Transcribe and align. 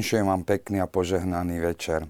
Vinšujem 0.00 0.32
vám 0.32 0.48
pekný 0.48 0.80
a 0.80 0.88
požehnaný 0.88 1.60
večer. 1.60 2.08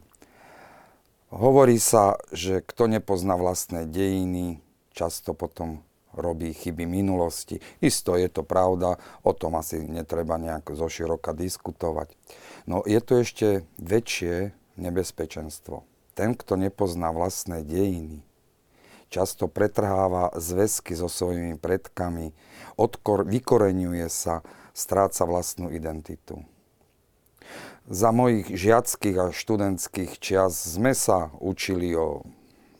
Hovorí 1.34 1.74
sa, 1.82 2.22
že 2.30 2.62
kto 2.62 2.86
nepozná 2.86 3.34
vlastné 3.34 3.82
dejiny, 3.82 4.62
často 4.94 5.34
potom 5.34 5.82
robí 6.14 6.54
chyby 6.54 6.86
minulosti. 6.86 7.58
Isto 7.82 8.14
je 8.14 8.30
to 8.30 8.46
pravda, 8.46 8.94
o 9.26 9.34
tom 9.34 9.58
asi 9.58 9.82
netreba 9.82 10.38
nejak 10.38 10.70
zoširoka 10.70 11.34
diskutovať. 11.34 12.14
No 12.70 12.86
je 12.86 13.02
tu 13.02 13.18
ešte 13.18 13.66
väčšie 13.82 14.54
nebezpečenstvo. 14.78 15.82
Ten, 16.14 16.38
kto 16.38 16.62
nepozná 16.62 17.10
vlastné 17.10 17.66
dejiny, 17.66 18.22
často 19.10 19.50
pretrháva 19.50 20.30
zväzky 20.38 20.94
so 20.94 21.10
svojimi 21.10 21.58
predkami, 21.58 22.38
odkor, 22.78 23.26
vykoreňuje 23.26 24.06
sa, 24.06 24.46
stráca 24.78 25.26
vlastnú 25.26 25.74
identitu. 25.74 26.46
Za 27.90 28.14
mojich 28.14 28.46
žiackých 28.54 29.16
a 29.18 29.34
študentských 29.34 30.22
čias 30.22 30.78
sme 30.78 30.94
sa 30.94 31.34
učili 31.42 31.90
o 31.98 32.22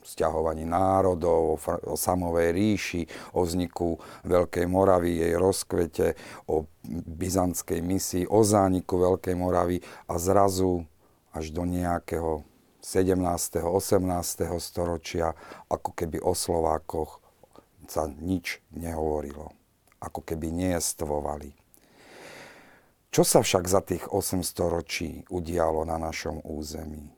sťahovaní 0.07 0.63
národov, 0.63 1.39
o, 1.51 1.57
o 1.91 1.95
samovej 1.99 2.55
ríši, 2.55 3.03
o 3.35 3.43
vzniku 3.43 3.99
Veľkej 4.23 4.71
Moravy, 4.71 5.19
jej 5.19 5.35
rozkvete, 5.35 6.15
o 6.47 6.63
byzantskej 7.11 7.83
misii, 7.83 8.23
o 8.23 8.39
zániku 8.39 9.03
Veľkej 9.03 9.35
Moravy 9.35 9.83
a 10.07 10.15
zrazu 10.15 10.87
až 11.35 11.51
do 11.51 11.67
nejakého 11.67 12.47
17. 12.79 13.67
18. 13.67 14.47
storočia, 14.63 15.35
ako 15.67 15.91
keby 15.91 16.23
o 16.23 16.31
Slovákoch 16.31 17.19
sa 17.83 18.07
nič 18.07 18.63
nehovorilo. 18.71 19.51
Ako 19.99 20.23
keby 20.23 20.55
nejestvovali. 20.55 21.60
Čo 23.11 23.27
sa 23.27 23.43
však 23.43 23.67
za 23.67 23.83
tých 23.83 24.07
800 24.07 24.71
ročí 24.71 25.27
udialo 25.27 25.83
na 25.83 25.99
našom 25.99 26.39
území? 26.47 27.11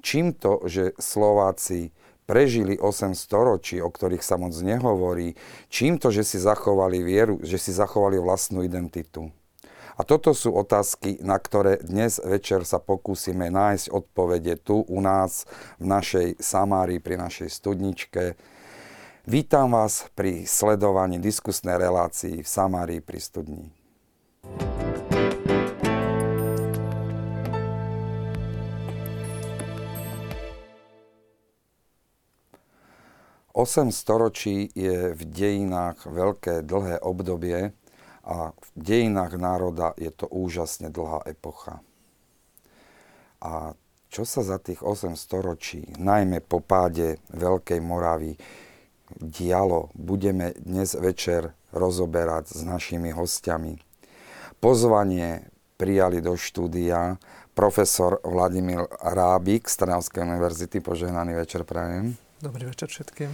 Čím 0.00 0.32
to, 0.32 0.64
že 0.64 0.96
Slováci 0.96 1.92
prežili 2.24 2.80
8 2.80 3.12
storočí, 3.12 3.76
o 3.84 3.92
ktorých 3.92 4.24
sa 4.24 4.40
moc 4.40 4.56
nehovorí, 4.56 5.36
čím 5.68 6.00
to, 6.00 6.08
že 6.08 6.24
si 6.24 6.40
zachovali 6.40 7.04
vieru, 7.04 7.44
že 7.44 7.60
si 7.60 7.76
zachovali 7.76 8.16
vlastnú 8.16 8.64
identitu? 8.64 9.28
A 10.00 10.08
toto 10.08 10.32
sú 10.32 10.56
otázky, 10.56 11.20
na 11.20 11.36
ktoré 11.36 11.84
dnes 11.84 12.16
večer 12.16 12.64
sa 12.64 12.80
pokúsime 12.80 13.52
nájsť 13.52 13.92
odpovede 13.92 14.56
tu 14.64 14.80
u 14.80 14.98
nás, 15.04 15.44
v 15.76 15.92
našej 15.92 16.40
Samárii, 16.40 17.04
pri 17.04 17.20
našej 17.20 17.52
studničke. 17.52 18.32
Vítam 19.28 19.76
vás 19.76 20.08
pri 20.16 20.48
sledovaní 20.48 21.20
diskusnej 21.20 21.76
relácii 21.76 22.40
v 22.40 22.48
Samárii 22.48 23.04
pri 23.04 23.20
studni. 23.20 23.68
8 33.52 33.92
storočí 33.92 34.72
je 34.72 35.12
v 35.12 35.22
dejinách 35.28 36.08
veľké 36.08 36.64
dlhé 36.64 37.04
obdobie 37.04 37.76
a 38.24 38.56
v 38.56 38.68
dejinách 38.76 39.36
národa 39.36 39.92
je 40.00 40.08
to 40.08 40.24
úžasne 40.24 40.88
dlhá 40.88 41.20
epocha. 41.28 41.84
A 43.44 43.76
čo 44.08 44.24
sa 44.24 44.40
za 44.40 44.56
tých 44.56 44.80
8 44.80 45.16
storočí, 45.16 45.84
najmä 46.00 46.40
po 46.40 46.64
páde 46.64 47.20
Veľkej 47.32 47.80
Moravy, 47.80 48.36
dialo, 49.20 49.92
budeme 49.92 50.56
dnes 50.56 50.96
večer 50.96 51.52
rozoberať 51.72 52.56
s 52.56 52.60
našimi 52.64 53.12
hostiami. 53.12 53.76
Pozvanie 54.60 55.48
prijali 55.76 56.22
do 56.22 56.38
štúdia 56.38 57.18
profesor 57.52 58.22
Vladimír 58.24 58.86
Rábik 59.00 59.68
z 59.68 59.74
Trnavskej 59.82 60.22
univerzity. 60.24 60.78
Požehnaný 60.78 61.36
večer 61.36 61.66
prajem. 61.66 62.16
Dobrý 62.42 62.66
večer 62.66 62.90
všetkým. 62.90 63.30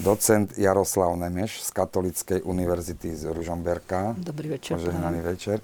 Docent 0.00 0.56
Jaroslav 0.56 1.12
Nemeš 1.12 1.60
z 1.60 1.76
Katolíckej 1.76 2.40
univerzity 2.40 3.12
z 3.12 3.28
Ružomberka. 3.28 4.16
Dobrý 4.16 4.56
večer. 4.56 4.80
Požehnaný 4.80 5.20
večer. 5.20 5.60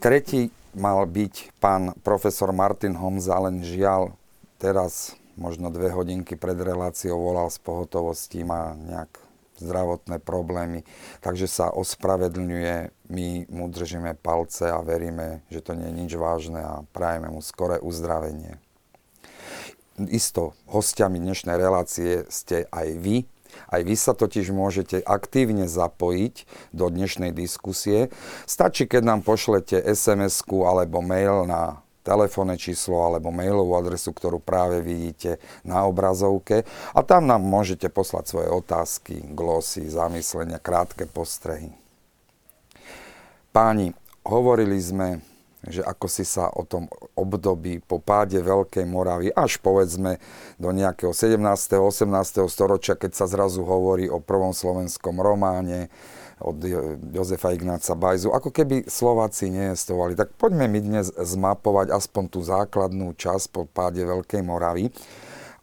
Tretí 0.00 0.48
mal 0.72 1.04
byť 1.04 1.60
pán 1.60 1.92
profesor 2.00 2.56
Martin 2.56 2.96
Homza, 2.96 3.36
len 3.36 3.60
žiaľ 3.60 4.16
teraz 4.56 5.12
možno 5.36 5.68
dve 5.68 5.92
hodinky 5.92 6.40
pred 6.40 6.56
reláciou 6.56 7.20
volal 7.20 7.52
z 7.52 7.60
pohotovosti, 7.60 8.40
má 8.48 8.72
nejak 8.72 9.12
zdravotné 9.60 10.16
problémy, 10.16 10.88
takže 11.20 11.44
sa 11.44 11.68
ospravedlňuje, 11.68 12.96
my 13.12 13.44
mu 13.52 13.68
držíme 13.68 14.16
palce 14.24 14.72
a 14.72 14.80
veríme, 14.80 15.44
že 15.52 15.60
to 15.60 15.76
nie 15.76 15.92
je 15.92 15.98
nič 16.00 16.12
vážne 16.16 16.64
a 16.64 16.80
prajeme 16.96 17.28
mu 17.28 17.44
skoré 17.44 17.76
uzdravenie 17.76 18.56
isto 20.04 20.52
hostiami 20.68 21.16
dnešnej 21.16 21.56
relácie 21.56 22.28
ste 22.28 22.68
aj 22.68 22.88
vy. 23.00 23.16
Aj 23.72 23.80
vy 23.80 23.96
sa 23.96 24.12
totiž 24.12 24.52
môžete 24.52 25.00
aktívne 25.00 25.64
zapojiť 25.64 26.44
do 26.76 26.92
dnešnej 26.92 27.32
diskusie. 27.32 28.12
Stačí, 28.44 28.84
keď 28.84 29.16
nám 29.16 29.20
pošlete 29.24 29.80
sms 29.80 30.44
alebo 30.44 31.00
mail 31.00 31.48
na 31.48 31.80
telefónne 32.06 32.54
číslo 32.54 33.02
alebo 33.02 33.34
mailovú 33.34 33.74
adresu, 33.74 34.14
ktorú 34.14 34.38
práve 34.38 34.78
vidíte 34.78 35.42
na 35.66 35.82
obrazovke. 35.82 36.62
A 36.94 37.02
tam 37.02 37.26
nám 37.26 37.42
môžete 37.42 37.90
poslať 37.90 38.30
svoje 38.30 38.48
otázky, 38.54 39.26
glosy, 39.34 39.90
zamyslenia, 39.90 40.62
krátke 40.62 41.10
postrehy. 41.10 41.74
Páni, 43.50 43.90
hovorili 44.22 44.78
sme 44.78 45.18
že 45.66 45.82
ako 45.82 46.06
si 46.06 46.22
sa 46.22 46.46
o 46.54 46.62
tom 46.62 46.86
období 47.18 47.82
po 47.82 47.98
páde 47.98 48.38
Veľkej 48.38 48.86
Moravy 48.86 49.34
až 49.34 49.58
povedzme 49.58 50.22
do 50.62 50.70
nejakého 50.70 51.10
17. 51.10 51.42
18. 51.42 52.06
storočia, 52.46 52.94
keď 52.94 53.12
sa 53.18 53.26
zrazu 53.26 53.66
hovorí 53.66 54.06
o 54.06 54.22
prvom 54.22 54.54
slovenskom 54.54 55.18
románe 55.18 55.90
od 56.38 56.60
Jozefa 57.16 57.56
Ignáca 57.56 57.96
Bajzu, 57.96 58.28
ako 58.30 58.52
keby 58.52 58.84
Slováci 58.86 59.48
nejestovali. 59.48 60.12
Tak 60.12 60.36
poďme 60.36 60.68
mi 60.68 60.84
dnes 60.84 61.08
zmapovať 61.08 61.90
aspoň 61.96 62.24
tú 62.28 62.44
základnú 62.44 63.16
časť 63.16 63.46
po 63.50 63.64
páde 63.64 64.04
Veľkej 64.04 64.44
Moravy. 64.44 64.92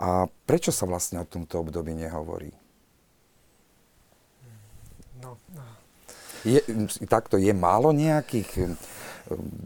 A 0.02 0.28
prečo 0.50 0.74
sa 0.74 0.90
vlastne 0.90 1.22
o 1.22 1.30
tomto 1.30 1.62
období 1.62 1.94
nehovorí? 1.94 2.52
No, 5.22 5.38
no. 5.54 5.64
Je, 6.44 6.60
takto 7.08 7.40
je 7.40 7.54
málo 7.56 7.96
nejakých 7.96 8.76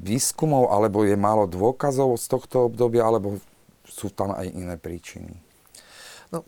výskumov, 0.04 0.70
alebo 0.70 1.02
je 1.04 1.18
málo 1.18 1.50
dôkazov 1.50 2.18
z 2.22 2.26
tohto 2.30 2.70
obdobia, 2.70 3.06
alebo 3.08 3.42
sú 3.88 4.14
tam 4.14 4.36
aj 4.36 4.48
iné 4.54 4.76
príčiny? 4.78 5.48
No, 6.28 6.44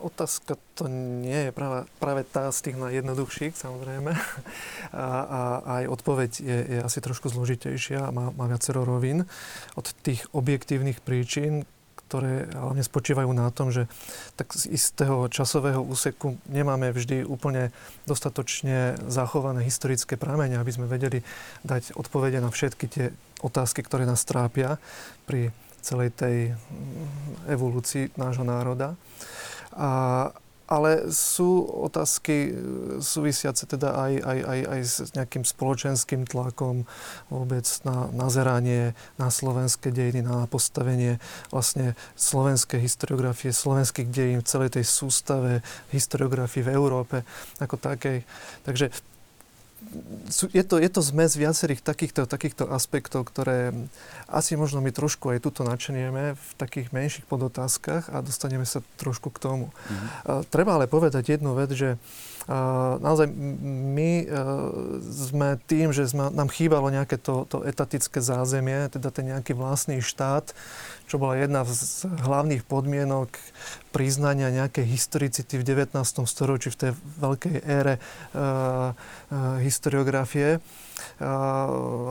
otázka 0.00 0.56
to 0.72 0.88
nie 0.88 1.48
je 1.48 1.52
práve, 1.52 1.84
práve 2.00 2.24
tá 2.24 2.48
z 2.48 2.72
tých 2.72 2.76
najjednoduchších, 2.80 3.52
samozrejme. 3.52 4.16
A, 4.92 5.08
a 5.24 5.40
aj 5.80 5.84
odpoveď 5.88 6.30
je, 6.36 6.58
je 6.68 6.78
asi 6.84 7.00
trošku 7.00 7.32
zložitejšia 7.32 8.04
a 8.04 8.12
má, 8.12 8.28
má 8.36 8.44
viacero 8.44 8.84
rovín. 8.84 9.24
Od 9.72 9.88
tých 10.04 10.28
objektívnych 10.36 11.00
príčin, 11.00 11.64
ktoré 12.12 12.44
hlavne 12.52 12.84
spočívajú 12.84 13.32
na 13.32 13.48
tom, 13.48 13.72
že 13.72 13.88
tak 14.36 14.52
z 14.52 14.68
istého 14.68 15.32
časového 15.32 15.80
úseku 15.80 16.36
nemáme 16.44 16.92
vždy 16.92 17.24
úplne 17.24 17.72
dostatočne 18.04 19.00
zachované 19.08 19.64
historické 19.64 20.20
pramene, 20.20 20.60
aby 20.60 20.68
sme 20.68 20.84
vedeli 20.84 21.24
dať 21.64 21.96
odpovede 21.96 22.36
na 22.44 22.52
všetky 22.52 22.84
tie 22.84 23.16
otázky, 23.40 23.80
ktoré 23.80 24.04
nás 24.04 24.28
trápia 24.28 24.76
pri 25.24 25.56
celej 25.80 26.12
tej 26.12 26.52
mm, 26.52 27.48
evolúcii 27.48 28.12
nášho 28.20 28.44
národa. 28.44 28.92
A, 29.72 30.28
ale 30.66 31.10
sú 31.12 31.62
otázky 31.62 32.36
e, 32.48 32.50
súvisiace 33.02 33.68
teda 33.68 33.92
aj, 33.92 34.12
aj, 34.22 34.38
aj, 34.42 34.60
aj 34.66 34.80
s 34.82 34.94
nejakým 35.12 35.44
spoločenským 35.44 36.22
tlakom 36.24 36.88
vôbec 37.28 37.64
na 37.84 38.08
nazeranie 38.14 38.96
na 39.20 39.28
slovenské 39.28 39.92
dejiny, 39.92 40.24
na 40.24 40.48
postavenie 40.48 41.20
vlastne 41.52 41.98
slovenskej 42.16 42.80
historiografie, 42.80 43.52
slovenských 43.52 44.08
dejín 44.08 44.40
v 44.40 44.48
celej 44.48 44.80
tej 44.80 44.84
sústave 44.88 45.60
historiografie 45.92 46.64
v 46.64 46.72
Európe 46.72 47.16
ako 47.60 47.76
takej. 47.76 48.24
Takže 48.64 49.11
je 50.52 50.64
to, 50.64 50.80
je 50.80 50.88
to 50.88 51.00
zmes 51.04 51.36
viacerých 51.36 51.84
takýchto, 51.84 52.24
takýchto 52.24 52.64
aspektov, 52.70 53.28
ktoré 53.28 53.74
asi 54.30 54.56
možno 54.56 54.80
my 54.80 54.88
trošku 54.88 55.28
aj 55.28 55.44
tuto 55.44 55.62
načenieme 55.68 56.34
v 56.34 56.48
takých 56.56 56.94
menších 56.94 57.26
podotázkach 57.28 58.08
a 58.08 58.24
dostaneme 58.24 58.64
sa 58.64 58.80
trošku 58.96 59.28
k 59.28 59.42
tomu. 59.42 59.66
Mm-hmm. 59.68 60.08
Uh, 60.24 60.42
treba 60.48 60.80
ale 60.80 60.88
povedať 60.88 61.36
jednu 61.36 61.52
vec, 61.52 61.76
že 61.76 62.00
uh, 62.00 62.96
naozaj 63.02 63.28
my 63.28 64.10
uh, 64.24 64.26
sme 65.04 65.60
tým, 65.68 65.92
že 65.92 66.08
sme, 66.08 66.32
nám 66.32 66.48
chýbalo 66.48 66.88
nejaké 66.88 67.20
to, 67.20 67.44
to 67.44 67.60
etatické 67.66 68.24
zázemie, 68.24 68.88
teda 68.88 69.12
ten 69.12 69.28
nejaký 69.28 69.52
vlastný 69.52 70.00
štát, 70.00 70.56
čo 71.10 71.20
bola 71.20 71.36
jedna 71.36 71.68
z 71.68 72.08
hlavných 72.24 72.64
podmienok 72.64 73.28
priznania 73.92 74.48
nejakej 74.48 74.88
historicity 74.88 75.60
v 75.60 75.64
19. 75.68 75.92
storočí, 76.24 76.72
v 76.72 76.78
tej 76.88 76.90
veľkej 77.20 77.56
ére 77.68 78.00
uh, 78.00 78.96
uh, 78.96 79.60
historiografie. 79.60 80.58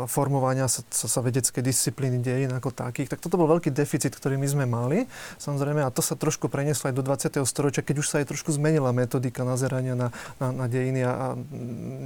formovania 0.07 0.67
sa, 0.67 0.83
sa 0.91 1.19
vedeckej 1.23 1.63
disciplíny 1.63 2.21
dejín 2.21 2.51
ako 2.53 2.71
takých. 2.71 3.11
Tak 3.11 3.23
toto 3.23 3.39
bol 3.39 3.49
veľký 3.57 3.73
deficit, 3.73 4.13
ktorý 4.13 4.37
my 4.37 4.47
sme 4.47 4.65
mali. 4.69 5.09
Samozrejme, 5.41 5.81
a 5.83 5.89
to 5.91 6.03
sa 6.03 6.15
trošku 6.15 6.47
prenieslo 6.47 6.91
aj 6.91 6.95
do 6.95 7.03
20. 7.03 7.41
storočia, 7.43 7.83
keď 7.83 7.95
už 8.03 8.07
sa 8.07 8.15
aj 8.21 8.29
trošku 8.31 8.53
zmenila 8.53 8.93
metodika 8.93 9.41
nazerania 9.41 9.97
na, 9.97 10.07
na, 10.37 10.47
na 10.53 10.65
dejiny 10.67 11.01
a, 11.03 11.11
a 11.11 11.27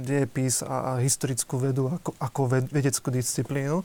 dejepis 0.02 0.62
a, 0.62 0.96
a 0.96 1.02
historickú 1.02 1.58
vedu 1.58 1.90
ako, 1.90 2.10
ako 2.18 2.40
vedeckú 2.70 3.08
disciplínu. 3.10 3.82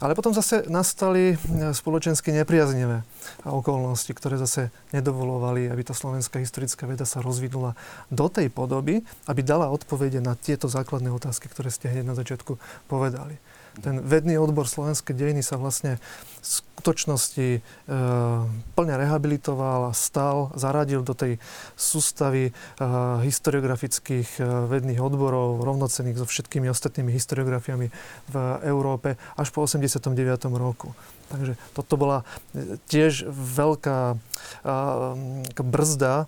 Ale 0.00 0.16
potom 0.16 0.32
zase 0.32 0.64
nastali 0.64 1.36
e, 1.36 1.76
spoločensky 1.76 2.32
nepriaznivé 2.32 3.04
okolnosti, 3.44 4.08
ktoré 4.16 4.40
zase 4.40 4.72
nedovolovali, 4.96 5.68
aby 5.68 5.84
tá 5.84 5.92
slovenská 5.92 6.40
historická 6.40 6.88
veda 6.88 7.04
sa 7.04 7.20
rozvinula 7.20 7.76
do 8.08 8.32
tej 8.32 8.48
podoby, 8.48 9.04
aby 9.28 9.40
dala 9.44 9.68
odpovede 9.68 10.24
na 10.24 10.32
tieto 10.32 10.72
základné 10.72 11.12
otázky, 11.12 11.52
ktoré 11.52 11.68
ste 11.68 11.92
hneď 11.92 12.04
na 12.08 12.16
začiatku 12.16 12.56
povedali 12.88 13.36
ten 13.78 14.02
vedný 14.02 14.34
odbor 14.36 14.66
slovenskej 14.66 15.14
dejiny 15.14 15.46
sa 15.46 15.54
vlastne 15.54 16.02
v 16.40 16.46
skutočnosti 16.80 17.48
e, 17.56 17.60
plne 18.74 18.94
rehabilitoval 18.96 19.92
a 19.92 19.96
stal, 19.96 20.50
zaradil 20.56 21.04
do 21.04 21.12
tej 21.12 21.36
sústavy 21.76 22.50
e, 22.50 22.52
historiografických 23.22 24.40
e, 24.40 24.42
vedných 24.66 24.98
odborov, 24.98 25.60
rovnocených 25.62 26.18
so 26.18 26.26
všetkými 26.26 26.72
ostatnými 26.72 27.12
historiografiami 27.12 27.92
v 28.32 28.36
Európe 28.64 29.20
až 29.36 29.52
po 29.52 29.68
89. 29.68 30.16
roku. 30.56 30.96
Takže 31.30 31.54
toto 31.76 31.94
bola 32.00 32.24
e, 32.56 32.80
tiež 32.88 33.28
veľká 33.30 34.16
e, 34.16 35.62
brzda 35.62 36.26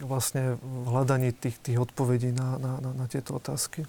vlastne 0.00 0.56
v 0.62 0.86
hľadaní 0.88 1.36
tých, 1.36 1.60
tých 1.60 1.78
odpovedí 1.78 2.32
na, 2.32 2.56
na, 2.56 2.72
na, 2.80 2.90
na 2.94 3.06
tieto 3.10 3.36
otázky. 3.36 3.84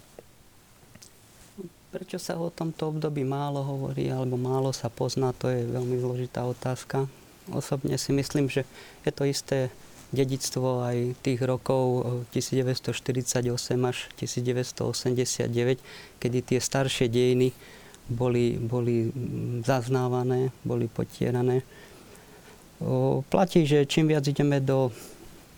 Prečo 1.92 2.16
sa 2.16 2.40
o 2.40 2.48
tomto 2.48 2.88
období 2.88 3.20
málo 3.20 3.60
hovorí 3.60 4.08
alebo 4.08 4.40
málo 4.40 4.72
sa 4.72 4.88
pozná, 4.88 5.36
to 5.36 5.52
je 5.52 5.68
veľmi 5.68 6.00
zložitá 6.00 6.40
otázka. 6.48 7.04
Osobne 7.52 8.00
si 8.00 8.16
myslím, 8.16 8.48
že 8.48 8.64
je 9.04 9.12
to 9.12 9.28
isté 9.28 9.68
dedictvo 10.08 10.88
aj 10.88 11.20
tých 11.20 11.44
rokov 11.44 12.08
1948 12.32 13.44
až 13.84 14.08
1989, 14.16 15.84
kedy 16.16 16.38
tie 16.40 16.60
staršie 16.64 17.12
dejiny 17.12 17.52
boli, 18.08 18.56
boli 18.56 19.12
zaznávané, 19.60 20.48
boli 20.64 20.88
potierané. 20.88 21.60
O, 22.80 23.20
platí, 23.28 23.68
že 23.68 23.84
čím 23.84 24.08
viac 24.08 24.24
ideme 24.24 24.64
do 24.64 24.88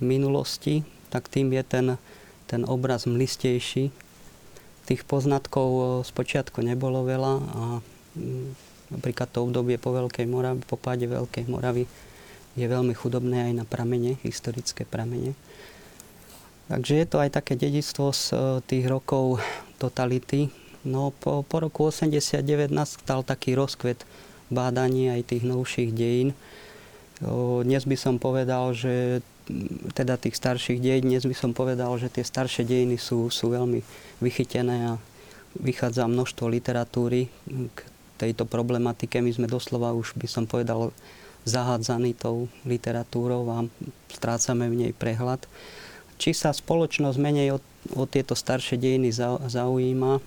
minulosti, 0.02 0.82
tak 1.14 1.30
tým 1.30 1.54
je 1.54 1.62
ten, 1.62 1.86
ten 2.50 2.66
obraz 2.66 3.06
mlistejší, 3.06 3.94
Tých 4.84 5.02
poznatkov 5.08 6.02
spočiatku 6.04 6.60
nebolo 6.60 7.04
veľa 7.08 7.34
a 7.40 7.62
mm, 8.16 8.46
napríklad 8.92 9.28
to 9.32 9.48
obdobie 9.48 9.80
po 9.80 9.96
Veľkej 9.96 10.28
Moravi, 10.28 10.60
po 10.68 10.76
páde 10.76 11.08
Veľkej 11.08 11.48
Moravy 11.48 11.88
je 12.54 12.66
veľmi 12.68 12.94
chudobné 12.94 13.50
aj 13.50 13.52
na 13.56 13.64
pramene, 13.66 14.20
historické 14.22 14.86
pramene. 14.86 15.34
Takže 16.70 16.94
je 16.96 17.06
to 17.08 17.20
aj 17.20 17.34
také 17.34 17.58
dedictvo 17.58 18.14
z 18.14 18.22
e, 18.32 18.36
tých 18.64 18.84
rokov 18.88 19.42
totality. 19.76 20.48
No 20.84 21.12
po, 21.16 21.44
po 21.44 21.56
roku 21.64 21.88
89 21.90 22.72
nastal 22.72 23.24
taký 23.24 23.56
rozkvet 23.56 24.04
bádaní 24.52 25.08
aj 25.08 25.34
tých 25.34 25.44
novších 25.48 25.90
dejín. 25.96 26.36
Dnes 27.64 27.88
by 27.88 27.96
som 27.96 28.20
povedal, 28.20 28.76
že 28.76 29.24
teda 29.92 30.16
tých 30.16 30.36
starších 30.40 30.80
dejín, 30.80 31.12
dnes 31.12 31.24
by 31.28 31.36
som 31.36 31.52
povedal, 31.52 31.92
že 32.00 32.08
tie 32.08 32.24
staršie 32.24 32.64
dejiny 32.64 32.96
sú, 32.96 33.28
sú 33.28 33.52
veľmi 33.52 33.84
vychytené 34.24 34.96
a 34.96 35.00
vychádza 35.60 36.08
množstvo 36.08 36.48
literatúry 36.48 37.28
k 37.46 37.78
tejto 38.16 38.48
problematike. 38.48 39.20
My 39.20 39.30
sme 39.30 39.46
doslova 39.46 39.92
už, 39.92 40.16
by 40.16 40.26
som 40.26 40.44
povedal, 40.48 40.90
zahádzaní 41.44 42.16
tou 42.16 42.48
literatúrou 42.64 43.44
a 43.52 43.68
strácame 44.08 44.72
v 44.72 44.88
nej 44.88 44.92
prehľad. 44.96 45.44
Či 46.16 46.32
sa 46.32 46.56
spoločnosť 46.56 47.20
menej 47.20 47.54
o, 47.54 47.58
o 47.92 48.08
tieto 48.08 48.32
staršie 48.32 48.80
dejiny 48.80 49.12
zaujíma, 49.44 50.24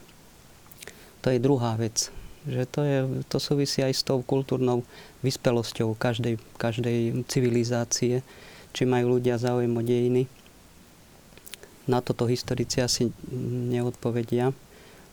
to 1.26 1.28
je 1.34 1.42
druhá 1.42 1.74
vec. 1.74 2.14
Že 2.48 2.64
to, 2.70 2.82
je, 2.86 3.00
to 3.28 3.38
súvisí 3.42 3.82
aj 3.82 3.94
s 3.98 4.06
tou 4.06 4.22
kultúrnou 4.22 4.86
vyspelosťou 5.26 5.98
každej, 5.98 6.38
každej 6.56 7.26
civilizácie 7.28 8.22
či 8.74 8.84
majú 8.88 9.20
ľudia 9.20 9.40
záujem 9.40 9.72
o 9.72 9.84
dejiny. 9.84 10.28
Na 11.88 12.04
toto 12.04 12.28
historici 12.28 12.84
asi 12.84 13.12
neodpovedia. 13.72 14.52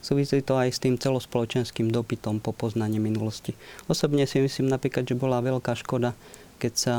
Súvisí 0.05 0.45
to 0.45 0.61
aj 0.61 0.69
s 0.69 0.83
tým 0.83 1.01
celospoločenským 1.01 1.89
dopytom 1.89 2.43
po 2.43 2.53
poznaní 2.53 3.01
minulosti. 3.01 3.57
Osobne 3.89 4.29
si 4.29 4.43
myslím 4.43 4.69
napríklad, 4.69 5.09
že 5.09 5.17
bola 5.17 5.41
veľká 5.41 5.73
škoda, 5.81 6.13
keď 6.61 6.73
sa, 6.77 6.95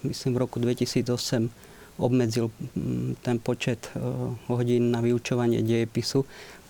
myslím, 0.00 0.32
v 0.32 0.42
roku 0.48 0.56
2008 0.56 1.68
obmedzil 1.98 2.54
ten 3.26 3.36
počet 3.42 3.90
e, 3.92 3.98
hodín 4.46 4.94
na 4.94 5.02
vyučovanie 5.02 5.66
dejepisu. 5.66 6.24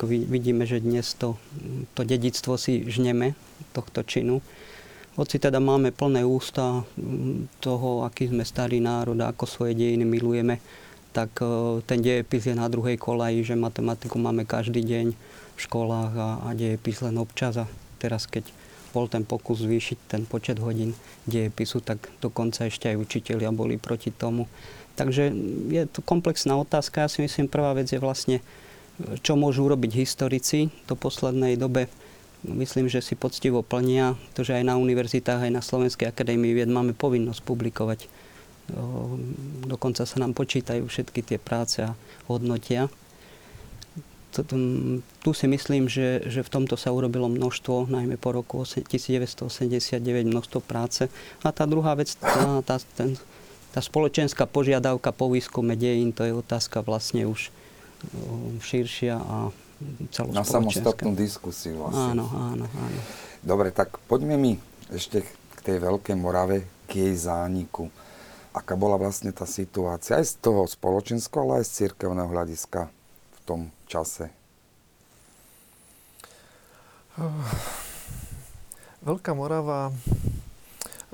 Vidíme, 0.09 0.65
že 0.65 0.81
dnes 0.81 1.13
to, 1.15 1.37
to 1.93 2.03
dedictvo 2.03 2.57
si 2.57 2.89
žneme 2.89 3.37
tohto 3.77 4.03
činu 4.03 4.41
hoci 5.19 5.43
teda 5.43 5.59
máme 5.59 5.91
plné 5.91 6.23
ústa 6.23 6.87
toho, 7.59 8.06
aký 8.06 8.31
sme 8.31 8.47
starý 8.47 8.79
národ, 8.79 9.19
ako 9.19 9.50
svoje 9.50 9.75
dejiny 9.75 10.06
milujeme, 10.06 10.62
tak 11.11 11.43
e, 11.43 11.82
ten 11.82 11.99
dejepis 11.99 12.47
je 12.47 12.55
na 12.55 12.70
druhej 12.70 12.94
kolaji, 12.94 13.43
že 13.43 13.59
matematiku 13.59 14.15
máme 14.15 14.47
každý 14.47 14.79
deň 14.87 15.06
v 15.59 15.59
školách 15.59 16.12
a, 16.15 16.31
a 16.47 16.49
dejepis 16.55 17.03
len 17.03 17.19
občas. 17.19 17.59
A 17.59 17.67
teraz, 17.99 18.31
keď 18.31 18.47
bol 18.94 19.11
ten 19.11 19.26
pokus 19.26 19.67
zvýšiť 19.67 19.98
ten 20.06 20.22
počet 20.22 20.63
hodín 20.63 20.94
dejepisu, 21.27 21.82
tak 21.82 21.98
dokonca 22.22 22.70
ešte 22.70 22.94
aj 22.94 23.03
učitelia 23.03 23.51
boli 23.51 23.75
proti 23.75 24.15
tomu. 24.15 24.46
Takže 24.94 25.34
je 25.70 25.82
to 25.91 25.98
komplexná 26.06 26.55
otázka. 26.55 27.06
Ja 27.06 27.10
si 27.10 27.27
myslím, 27.27 27.51
prvá 27.51 27.75
vec 27.75 27.91
je 27.91 27.98
vlastne, 27.98 28.39
čo 29.22 29.34
môžu 29.34 29.67
urobiť 29.67 29.98
historici 29.98 30.70
do 30.87 30.94
poslednej 30.94 31.58
dobe 31.58 31.91
myslím, 32.47 32.87
že 32.87 33.03
si 33.03 33.19
poctivo 33.19 33.67
plnia 33.67 34.15
to, 34.35 34.47
že 34.47 34.59
aj 34.59 34.65
na 34.67 34.79
univerzitách, 34.79 35.49
aj 35.49 35.53
na 35.53 35.63
Slovenskej 35.63 36.11
akadémii 36.11 36.55
vied 36.55 36.71
máme 36.71 36.95
povinnosť 36.95 37.41
publikovať. 37.43 38.07
Dokonca 39.65 40.05
sa 40.05 40.17
nám 40.21 40.37
počítajú 40.37 40.87
všetky 40.87 41.25
tie 41.25 41.39
práce 41.41 41.83
a 41.83 41.97
hodnotia. 42.29 42.93
Tu 45.25 45.31
si 45.35 45.47
myslím, 45.49 45.89
že, 45.89 46.23
že 46.29 46.45
v 46.45 46.53
tomto 46.53 46.77
sa 46.77 46.93
urobilo 46.93 47.27
množstvo, 47.27 47.91
najmä 47.91 48.21
po 48.21 48.37
roku 48.37 48.63
1989, 48.63 49.99
množstvo 50.29 50.61
práce. 50.63 51.09
A 51.43 51.51
tá 51.51 51.65
druhá 51.65 51.97
vec, 51.97 52.13
tá, 52.21 52.61
tá, 52.63 52.77
ten, 52.95 53.17
tá 53.73 53.81
spoločenská 53.81 54.45
požiadavka 54.47 55.11
po 55.11 55.33
výskume 55.33 55.75
dejín, 55.75 56.13
to 56.13 56.23
je 56.29 56.37
otázka 56.37 56.85
vlastne 56.85 57.27
už 57.27 57.51
širšia 58.63 59.19
a 59.19 59.51
na 60.35 60.43
samostatnú 60.43 61.15
diskusiu 61.15 61.87
vlastne. 61.87 62.19
Áno, 62.19 62.27
áno, 62.27 62.67
áno. 62.67 62.99
Dobre, 63.43 63.70
tak 63.70 64.03
poďme 64.11 64.35
mi 64.35 64.53
ešte 64.91 65.23
k 65.25 65.58
tej 65.63 65.77
Veľkej 65.79 66.17
Morave, 66.19 66.67
k 66.91 67.06
jej 67.06 67.15
zániku. 67.15 67.87
Aká 68.51 68.75
bola 68.75 68.99
vlastne 68.99 69.31
tá 69.31 69.47
situácia 69.47 70.19
aj 70.19 70.25
z 70.27 70.35
toho 70.43 70.67
spoločenského, 70.67 71.47
ale 71.47 71.63
aj 71.63 71.69
z 71.69 71.73
církevného 71.85 72.27
hľadiska 72.27 72.91
v 72.91 73.39
tom 73.47 73.61
čase? 73.87 74.35
Veľká 79.03 79.35
Morava 79.35 79.94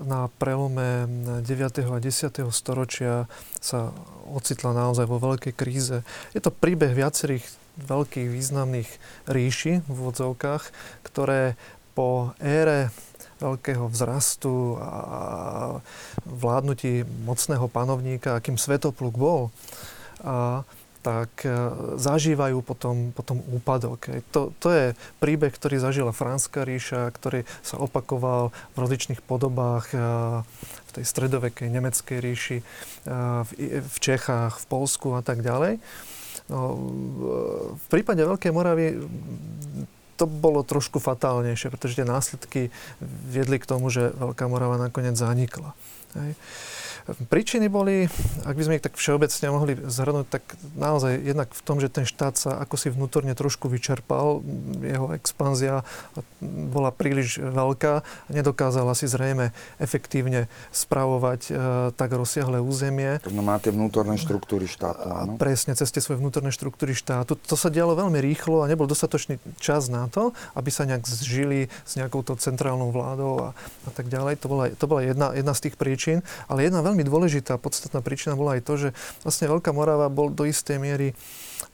na 0.00 0.26
prelome 0.40 1.06
9. 1.44 1.44
a 1.86 1.98
10. 2.02 2.50
storočia 2.50 3.30
sa 3.60 3.94
ocitla 4.32 4.74
naozaj 4.74 5.06
vo 5.06 5.22
veľkej 5.22 5.54
kríze. 5.54 6.02
Je 6.34 6.40
to 6.42 6.50
príbeh 6.50 6.90
viacerých 6.90 7.44
veľkých 7.78 8.28
významných 8.30 8.90
ríši 9.26 9.82
v 9.82 9.88
úvodzovkách, 9.90 10.62
ktoré 11.02 11.58
po 11.94 12.34
ére 12.42 12.90
veľkého 13.42 13.90
vzrastu 13.90 14.78
a 14.78 14.92
vládnutí 16.24 17.02
mocného 17.26 17.66
panovníka, 17.66 18.38
akým 18.38 18.56
Svetopluk 18.56 19.14
bol, 19.18 19.50
a, 20.22 20.62
tak 21.04 21.44
e, 21.44 21.52
zažívajú 22.00 22.64
potom, 22.64 23.12
potom 23.12 23.44
úpadok. 23.52 24.08
To, 24.32 24.56
to 24.56 24.68
je 24.72 24.84
príbeh, 25.20 25.52
ktorý 25.52 25.76
zažila 25.76 26.16
Franská 26.16 26.64
ríša, 26.64 27.12
ktorý 27.12 27.44
sa 27.60 27.76
opakoval 27.76 28.56
v 28.72 28.76
rozličných 28.80 29.20
podobách 29.20 29.92
e, 29.92 30.00
v 30.48 30.90
tej 30.96 31.04
stredovekej 31.04 31.68
nemeckej 31.68 32.18
ríši, 32.24 32.58
e, 32.60 32.64
v 33.84 33.96
Čechách, 34.00 34.64
v 34.64 34.66
Polsku 34.72 35.12
a 35.12 35.20
tak 35.20 35.44
ďalej. 35.44 35.76
No, 36.52 36.76
v 37.74 37.86
prípade 37.88 38.20
Veľkej 38.20 38.52
Moravy 38.52 39.00
to 40.14 40.24
bolo 40.28 40.62
trošku 40.62 41.02
fatálnejšie, 41.02 41.72
pretože 41.72 41.98
tie 41.98 42.06
následky 42.06 42.68
viedli 43.02 43.58
k 43.58 43.66
tomu, 43.66 43.90
že 43.90 44.14
Veľká 44.14 44.46
Morava 44.46 44.78
nakoniec 44.78 45.18
zanikla. 45.18 45.74
Hej. 46.14 46.38
Príčiny 47.04 47.68
boli, 47.68 48.08
ak 48.48 48.56
by 48.56 48.62
sme 48.64 48.76
ich 48.80 48.84
tak 48.84 48.96
všeobecne 48.96 49.46
mohli 49.52 49.76
zhrnúť, 49.76 50.26
tak 50.28 50.44
naozaj 50.72 51.20
jednak 51.20 51.52
v 51.52 51.62
tom, 51.64 51.76
že 51.76 51.92
ten 51.92 52.08
štát 52.08 52.34
sa 52.36 52.50
ako 52.64 52.80
si 52.80 52.88
vnútorne 52.88 53.36
trošku 53.36 53.68
vyčerpal, 53.68 54.40
jeho 54.80 55.12
expanzia 55.12 55.84
bola 56.44 56.88
príliš 56.88 57.40
veľká, 57.40 58.00
nedokázala 58.32 58.96
si 58.96 59.04
zrejme 59.04 59.52
efektívne 59.76 60.48
spravovať 60.72 61.40
e, 61.48 61.52
tak 61.92 62.08
rozsiahle 62.12 62.60
územie. 62.64 63.20
To 63.24 63.32
má 63.36 63.60
tie 63.60 63.72
vnútorné 63.72 64.16
štruktúry 64.16 64.64
štátu. 64.64 65.04
Áno? 65.04 65.36
Presne, 65.36 65.76
cez 65.76 65.92
tie 65.92 66.00
svoje 66.00 66.20
vnútorné 66.20 66.52
štruktúry 66.52 66.96
štátu. 66.96 67.36
To 67.36 67.56
sa 67.56 67.68
dialo 67.68 67.96
veľmi 67.96 68.16
rýchlo 68.20 68.64
a 68.64 68.70
nebol 68.70 68.88
dostatočný 68.88 69.40
čas 69.60 69.92
na 69.92 70.08
to, 70.08 70.32
aby 70.56 70.72
sa 70.72 70.88
nejak 70.88 71.04
zžili 71.04 71.68
s 71.84 72.00
nejakou 72.00 72.24
centrálnou 72.36 72.94
vládou 72.94 73.32
a, 73.40 73.48
a 73.84 73.90
tak 73.92 74.08
ďalej. 74.08 74.40
To 74.40 74.46
bola, 74.48 74.64
to 74.72 74.84
bola 74.88 75.02
jedna, 75.04 75.34
jedna 75.34 75.52
z 75.52 75.68
tých 75.68 75.76
príčin. 75.76 76.18
Ale 76.48 76.64
jedna 76.64 76.84
veľmi 76.84 76.93
dôležitá, 77.02 77.58
podstatná 77.58 77.98
príčina 77.98 78.38
bola 78.38 78.54
aj 78.54 78.62
to, 78.62 78.74
že 78.78 78.88
vlastne 79.26 79.50
Veľká 79.50 79.74
Morava 79.74 80.06
bol 80.06 80.30
do 80.30 80.46
istej 80.46 80.78
miery 80.78 81.18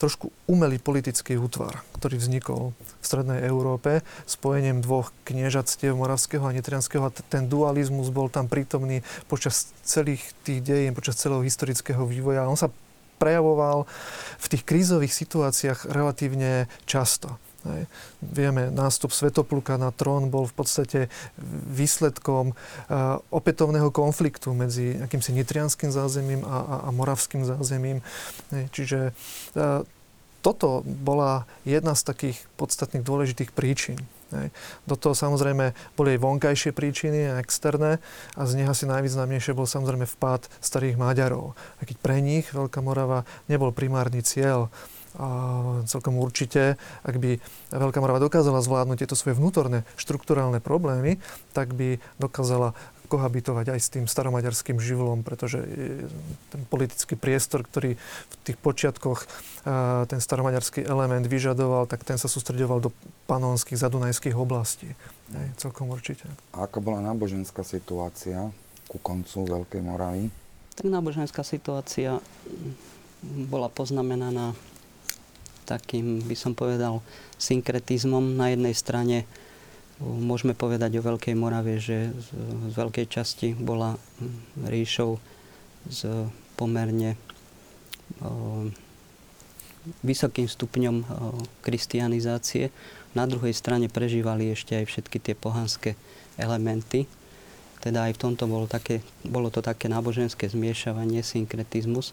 trošku 0.01 0.33
umelý 0.49 0.81
politický 0.81 1.37
útvar, 1.37 1.85
ktorý 2.01 2.17
vznikol 2.17 2.73
v 2.73 3.05
Strednej 3.05 3.45
Európe 3.45 4.01
spojením 4.25 4.81
dvoch 4.81 5.13
kniežatstiev 5.29 5.93
moravského 5.93 6.41
a 6.41 6.57
nitrianského 6.57 7.05
a 7.05 7.13
ten 7.13 7.45
dualizmus 7.51 8.09
bol 8.09 8.33
tam 8.33 8.49
prítomný 8.49 9.05
počas 9.29 9.69
celých 9.85 10.25
tých 10.41 10.65
dejín, 10.65 10.97
počas 10.97 11.21
celého 11.21 11.45
historického 11.45 12.09
vývoja. 12.09 12.49
On 12.49 12.57
sa 12.57 12.73
prejavoval 13.21 13.85
v 14.41 14.47
tých 14.49 14.65
krízových 14.65 15.13
situáciách 15.13 15.93
relatívne 15.93 16.73
často. 16.89 17.37
Hej. 17.61 17.83
Vieme, 18.25 18.73
nástup 18.73 19.13
Svetopluka 19.13 19.77
na 19.77 19.93
trón 19.93 20.33
bol 20.33 20.49
v 20.49 20.55
podstate 20.57 21.01
výsledkom 21.69 22.57
uh, 22.57 23.21
opätovného 23.29 23.93
konfliktu 23.93 24.57
medzi 24.57 24.97
akýmsi 24.97 25.37
nitrianským 25.37 25.93
zázemím 25.93 26.41
a, 26.49 26.57
a, 26.57 26.77
a 26.87 26.89
moravským 26.89 27.45
zázemím. 27.45 28.01
Hej. 28.49 28.65
Čiže 28.73 28.99
uh, 29.13 29.85
toto 30.41 30.81
bola 30.85 31.45
jedna 31.69 31.93
z 31.93 32.03
takých 32.09 32.39
podstatných 32.57 33.05
dôležitých 33.05 33.53
príčin. 33.53 34.01
Hej. 34.33 34.49
Do 34.89 34.97
toho 34.97 35.13
samozrejme 35.13 35.77
boli 35.99 36.17
aj 36.17 36.23
vonkajšie 36.23 36.71
príčiny, 36.73 37.29
externé 37.43 38.01
a 38.39 38.47
z 38.49 38.63
nich 38.63 38.69
asi 38.71 38.89
najvýznamnejšie 38.89 39.53
bol 39.53 39.69
samozrejme 39.69 40.07
vpád 40.07 40.49
starých 40.65 40.97
Maďarov. 40.97 41.53
A 41.53 41.81
keď 41.85 41.97
pre 42.01 42.25
nich 42.25 42.49
Veľká 42.55 42.81
Morava 42.81 43.29
nebol 43.51 43.75
primárny 43.75 44.25
cieľ, 44.25 44.73
a 45.21 45.29
celkom 45.85 46.17
určite, 46.17 46.81
ak 47.05 47.21
by 47.21 47.37
Veľká 47.69 48.01
Morava 48.01 48.25
dokázala 48.25 48.65
zvládnuť 48.65 49.05
tieto 49.05 49.13
svoje 49.13 49.37
vnútorné 49.37 49.85
štruktúrálne 50.01 50.65
problémy, 50.65 51.21
tak 51.53 51.77
by 51.77 52.01
dokázala 52.17 52.73
kohabitovať 53.11 53.75
aj 53.75 53.81
s 53.83 53.89
tým 53.91 54.07
staromaďarským 54.07 54.79
živlom, 54.79 55.27
pretože 55.27 55.59
ten 56.55 56.63
politický 56.71 57.19
priestor, 57.19 57.67
ktorý 57.67 57.99
v 57.99 58.35
tých 58.47 58.55
počiatkoch 58.55 59.27
ten 60.07 60.23
staromaďarský 60.23 60.87
element 60.87 61.27
vyžadoval, 61.27 61.91
tak 61.91 62.07
ten 62.07 62.17
sa 62.17 62.31
sústredoval 62.31 62.79
do 62.79 62.95
panónskych, 63.27 63.77
zadunajských 63.77 64.39
oblastí. 64.39 64.95
Aj, 65.35 65.49
celkom 65.59 65.91
určite. 65.91 66.23
A 66.55 66.71
aká 66.71 66.79
bola 66.79 67.03
náboženská 67.03 67.67
situácia 67.67 68.55
ku 68.87 69.03
koncu 69.03 69.43
Veľkej 69.59 69.83
Moravy? 69.83 70.31
Tak 70.79 70.87
náboženská 70.87 71.43
situácia 71.43 72.23
bola 73.27 73.67
poznamenaná 73.69 74.55
takým, 75.71 76.27
by 76.27 76.35
som 76.35 76.59
povedal, 76.59 76.99
synkretizmom. 77.39 78.35
Na 78.35 78.51
jednej 78.51 78.75
strane 78.75 79.31
môžeme 80.03 80.57
povedať 80.57 80.99
o 80.99 81.07
Veľkej 81.07 81.37
Morave, 81.37 81.77
že 81.79 82.11
z, 82.11 82.29
z 82.73 82.75
veľkej 82.75 83.07
časti 83.07 83.49
bola 83.55 84.01
ríšou 84.65 85.21
s 85.87 86.01
pomerne 86.57 87.17
o, 88.21 88.69
vysokým 90.05 90.49
stupňom 90.49 90.97
o, 91.01 91.05
kristianizácie. 91.65 92.73
Na 93.13 93.25
druhej 93.25 93.53
strane 93.57 93.89
prežívali 93.89 94.53
ešte 94.53 94.77
aj 94.77 94.85
všetky 94.89 95.19
tie 95.21 95.35
pohanské 95.37 95.97
elementy. 96.37 97.05
Teda 97.81 98.09
aj 98.09 98.17
v 98.17 98.23
tomto 98.29 98.45
bolo, 98.45 98.69
také, 98.69 99.01
bolo 99.25 99.49
to 99.49 99.65
také 99.65 99.89
náboženské 99.89 100.53
zmiešavanie, 100.53 101.25
synkretizmus. 101.25 102.13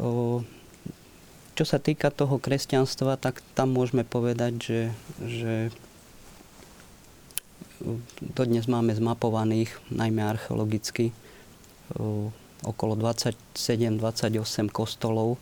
O, 0.00 0.40
čo 1.56 1.64
sa 1.64 1.80
týka 1.80 2.12
toho 2.12 2.36
kresťanstva, 2.36 3.16
tak 3.16 3.40
tam 3.56 3.72
môžeme 3.72 4.04
povedať, 4.04 4.52
že, 4.60 4.80
že 5.24 5.54
dodnes 8.20 8.68
máme 8.68 8.92
zmapovaných, 8.92 9.72
najmä 9.88 10.20
archeologicky, 10.20 11.16
okolo 12.60 12.92
27-28 13.00 14.68
kostolov, 14.68 15.40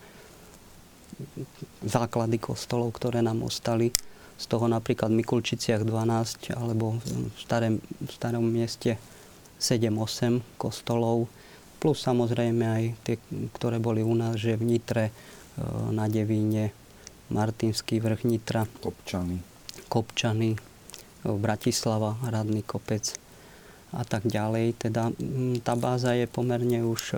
základy 1.83 2.39
kostolov, 2.39 2.95
ktoré 2.95 3.19
nám 3.19 3.43
ostali. 3.43 3.91
Z 4.35 4.51
toho 4.51 4.67
napríklad 4.67 5.15
v 5.15 5.23
Mikulčiciach 5.23 5.87
12 5.87 6.59
alebo 6.59 6.99
v, 6.99 7.39
starém, 7.39 7.79
v 7.79 8.11
starom 8.11 8.47
mieste 8.47 8.99
7-8 9.63 10.59
kostolov. 10.59 11.31
Plus 11.79 12.03
samozrejme 12.03 12.65
aj 12.67 12.85
tie, 13.07 13.17
ktoré 13.55 13.79
boli 13.79 14.03
u 14.03 14.15
nás, 14.15 14.39
že 14.39 14.59
v 14.59 14.75
Nitre 14.75 15.15
na 15.95 16.11
Devíne, 16.11 16.75
Martinský 17.31 18.03
vrch 18.03 18.27
Nitra. 18.27 18.67
Kopčany. 18.83 19.39
Kopčany, 19.89 20.59
Bratislava, 21.25 22.19
Radný 22.27 22.67
kopec 22.67 23.17
a 23.95 24.03
tak 24.03 24.27
ďalej. 24.27 24.75
Teda 24.77 25.15
tá 25.63 25.79
báza 25.79 26.13
je 26.19 26.27
pomerne 26.27 26.83
už 26.83 27.15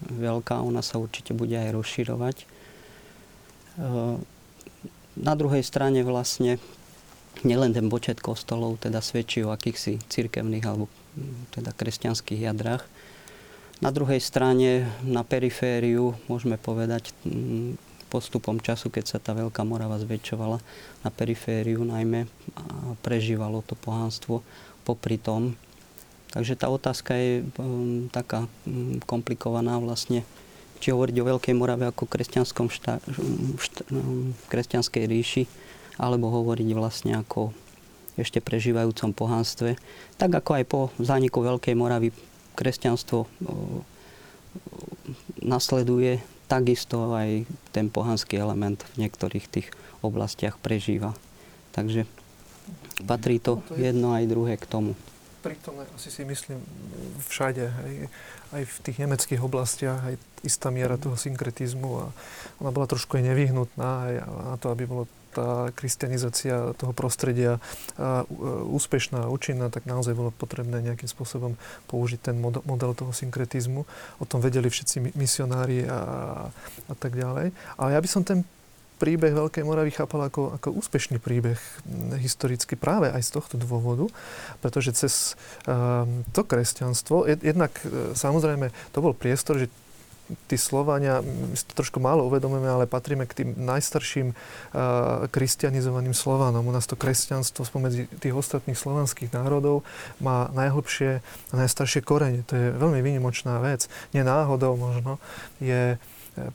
veľká, 0.00 0.60
ona 0.60 0.84
sa 0.84 1.00
určite 1.00 1.32
bude 1.32 1.56
aj 1.56 1.72
rozširovať. 1.72 2.36
Na 5.16 5.34
druhej 5.36 5.64
strane 5.64 6.04
vlastne 6.04 6.60
nielen 7.40 7.72
ten 7.72 7.88
počet 7.88 8.20
kostolov 8.20 8.76
teda 8.80 9.00
svedčí 9.00 9.40
o 9.44 9.52
akýchsi 9.52 9.96
cirkevných 10.08 10.64
alebo 10.68 10.92
teda 11.56 11.72
kresťanských 11.72 12.44
jadrách, 12.52 12.84
na 13.80 13.90
druhej 13.90 14.20
strane, 14.20 14.84
na 15.00 15.24
perifériu, 15.24 16.12
môžeme 16.28 16.60
povedať, 16.60 17.16
mm, 17.24 17.80
postupom 18.12 18.58
času, 18.60 18.90
keď 18.92 19.04
sa 19.06 19.18
tá 19.22 19.32
Veľká 19.32 19.62
Morava 19.62 19.96
zväčšovala, 19.96 20.58
na 21.06 21.10
perifériu 21.14 21.86
najmä 21.86 22.26
prežívalo 23.00 23.62
to 23.62 23.78
pohánstvo 23.78 24.42
popri 24.82 25.16
tom. 25.16 25.54
Takže 26.34 26.58
tá 26.58 26.66
otázka 26.70 27.14
je 27.14 27.46
um, 27.58 28.10
taká 28.10 28.46
um, 28.66 28.98
komplikovaná 29.06 29.78
vlastne, 29.78 30.26
či 30.82 30.90
hovoriť 30.90 31.16
o 31.22 31.28
Veľkej 31.34 31.54
Morave 31.54 31.90
ako 31.90 32.06
kresťanskom 32.06 32.70
šta, 32.70 33.02
šta, 33.58 33.82
um, 33.94 34.34
kresťanskej 34.50 35.04
ríši, 35.06 35.42
alebo 35.98 36.30
hovoriť 36.30 36.68
vlastne 36.74 37.18
ako 37.18 37.54
ešte 38.18 38.42
prežívajúcom 38.42 39.10
pohánstve. 39.14 39.78
Tak 40.18 40.30
ako 40.30 40.50
aj 40.58 40.64
po 40.66 40.80
zániku 40.98 41.42
Veľkej 41.42 41.74
Moravy 41.78 42.10
kresťanstvo 42.54 43.26
nasleduje, 45.42 46.22
takisto 46.50 47.14
aj 47.14 47.46
ten 47.70 47.86
pohanský 47.86 48.38
element 48.38 48.82
v 48.94 49.06
niektorých 49.06 49.46
tých 49.46 49.68
oblastiach 50.02 50.58
prežíva. 50.58 51.14
Takže 51.70 52.04
patrí 53.06 53.38
to 53.38 53.62
jedno 53.78 54.12
aj 54.12 54.24
druhé 54.26 54.54
k 54.58 54.66
tomu. 54.66 54.98
Pritom 55.40 55.72
asi 55.96 56.12
si 56.12 56.20
myslím 56.26 56.60
všade, 57.24 57.64
aj, 57.64 57.92
aj 58.60 58.62
v 58.66 58.76
tých 58.84 58.98
nemeckých 59.00 59.40
oblastiach, 59.40 59.96
aj 60.04 60.14
istá 60.44 60.68
miera 60.68 61.00
toho 61.00 61.16
synkretizmu 61.16 61.90
a 61.96 62.06
ona 62.60 62.70
bola 62.72 62.84
trošku 62.84 63.16
aj 63.16 63.24
nevyhnutná 63.24 63.90
aj 64.10 64.14
na 64.52 64.56
to, 64.60 64.68
aby 64.68 64.84
bolo 64.84 65.08
tá 65.30 65.70
kristianizácia 65.74 66.74
toho 66.76 66.92
prostredia 66.92 67.62
úspešná 68.66 69.26
a 69.26 69.32
účinná, 69.32 69.70
tak 69.70 69.86
naozaj 69.86 70.14
bolo 70.14 70.34
potrebné 70.34 70.82
nejakým 70.82 71.06
spôsobom 71.06 71.54
použiť 71.86 72.20
ten 72.30 72.36
model 72.42 72.92
toho 72.92 73.14
synkretizmu. 73.14 73.86
O 74.18 74.24
tom 74.26 74.42
vedeli 74.42 74.66
všetci 74.66 75.14
misionári 75.14 75.86
a, 75.86 76.00
a 76.90 76.94
tak 76.98 77.14
ďalej. 77.14 77.54
Ale 77.78 77.88
ja 77.94 78.00
by 78.02 78.08
som 78.10 78.22
ten 78.26 78.42
príbeh 79.00 79.32
Veľkej 79.32 79.64
Moravy 79.64 79.96
chápal 79.96 80.28
ako, 80.28 80.60
ako 80.60 80.76
úspešný 80.76 81.16
príbeh 81.16 81.56
historicky 82.20 82.76
práve 82.76 83.08
aj 83.08 83.24
z 83.24 83.40
tohto 83.40 83.56
dôvodu, 83.56 84.04
pretože 84.60 84.92
cez 84.92 85.14
um, 85.64 86.20
to 86.36 86.44
kresťanstvo, 86.44 87.24
jednak 87.40 87.72
e, 87.80 88.12
samozrejme 88.12 88.68
to 88.92 88.98
bol 89.00 89.16
priestor, 89.16 89.56
že 89.56 89.72
tí 90.46 90.56
Slovania, 90.58 91.22
my 91.22 91.56
si 91.56 91.64
to 91.66 91.74
trošku 91.74 91.98
málo 91.98 92.26
uvedomujeme, 92.26 92.68
ale 92.68 92.90
patríme 92.90 93.26
k 93.26 93.42
tým 93.42 93.48
najstarším 93.58 94.32
uh, 94.32 94.36
kristianizovaným 95.30 96.14
Slovanom. 96.14 96.66
U 96.66 96.72
nás 96.74 96.86
to 96.86 96.98
kresťanstvo 96.98 97.66
spomedzi 97.66 98.06
tých 98.18 98.34
ostatných 98.34 98.78
slovanských 98.78 99.34
národov 99.34 99.82
má 100.22 100.50
najhlbšie 100.52 101.22
a 101.22 101.54
najstaršie 101.54 102.04
korene. 102.04 102.46
To 102.50 102.54
je 102.54 102.66
veľmi 102.74 103.00
výnimočná 103.02 103.58
vec. 103.58 103.90
Nie 104.14 104.22
náhodou 104.22 104.74
možno 104.78 105.22
je 105.58 105.98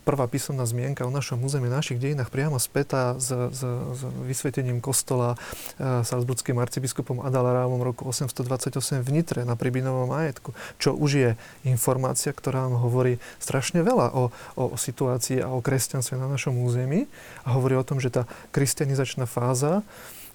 prvá 0.02 0.26
písomná 0.26 0.66
zmienka 0.66 1.06
o 1.06 1.12
našom 1.12 1.38
území, 1.42 1.70
našich 1.70 2.00
dejinách 2.02 2.32
priamo 2.32 2.58
spätá 2.58 3.14
s, 3.16 3.30
s, 3.30 3.60
s 3.62 4.00
vysvetením 4.26 4.82
kostola 4.82 5.38
e, 5.78 6.02
salzburským 6.02 6.58
arcibiskupom 6.58 7.22
Adalarávom 7.22 7.78
roku 7.80 8.08
828 8.08 9.02
v 9.02 9.10
Nitre 9.10 9.40
na 9.46 9.54
Pribinovom 9.54 10.10
majetku, 10.10 10.56
čo 10.76 10.96
už 10.96 11.10
je 11.14 11.30
informácia, 11.64 12.34
ktorá 12.34 12.66
nám 12.66 12.82
hovorí 12.82 13.22
strašne 13.38 13.80
veľa 13.80 14.12
o, 14.12 14.34
o, 14.58 14.64
o 14.72 14.76
situácii 14.76 15.40
a 15.40 15.52
o 15.52 15.62
kresťanstve 15.62 16.18
na 16.18 16.26
našom 16.26 16.58
území 16.60 17.06
a 17.46 17.54
hovorí 17.54 17.78
o 17.78 17.86
tom, 17.86 18.02
že 18.02 18.10
tá 18.10 18.26
kristianizačná 18.50 19.24
fáza 19.24 19.86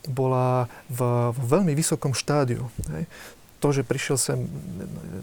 bola 0.09 0.65
v, 0.89 1.29
v 1.29 1.41
veľmi 1.45 1.73
vysokom 1.77 2.17
štádiu. 2.17 2.65
Hej 2.89 3.05
to, 3.61 3.69
že 3.69 3.85
prišiel 3.85 4.17
sem 4.17 4.49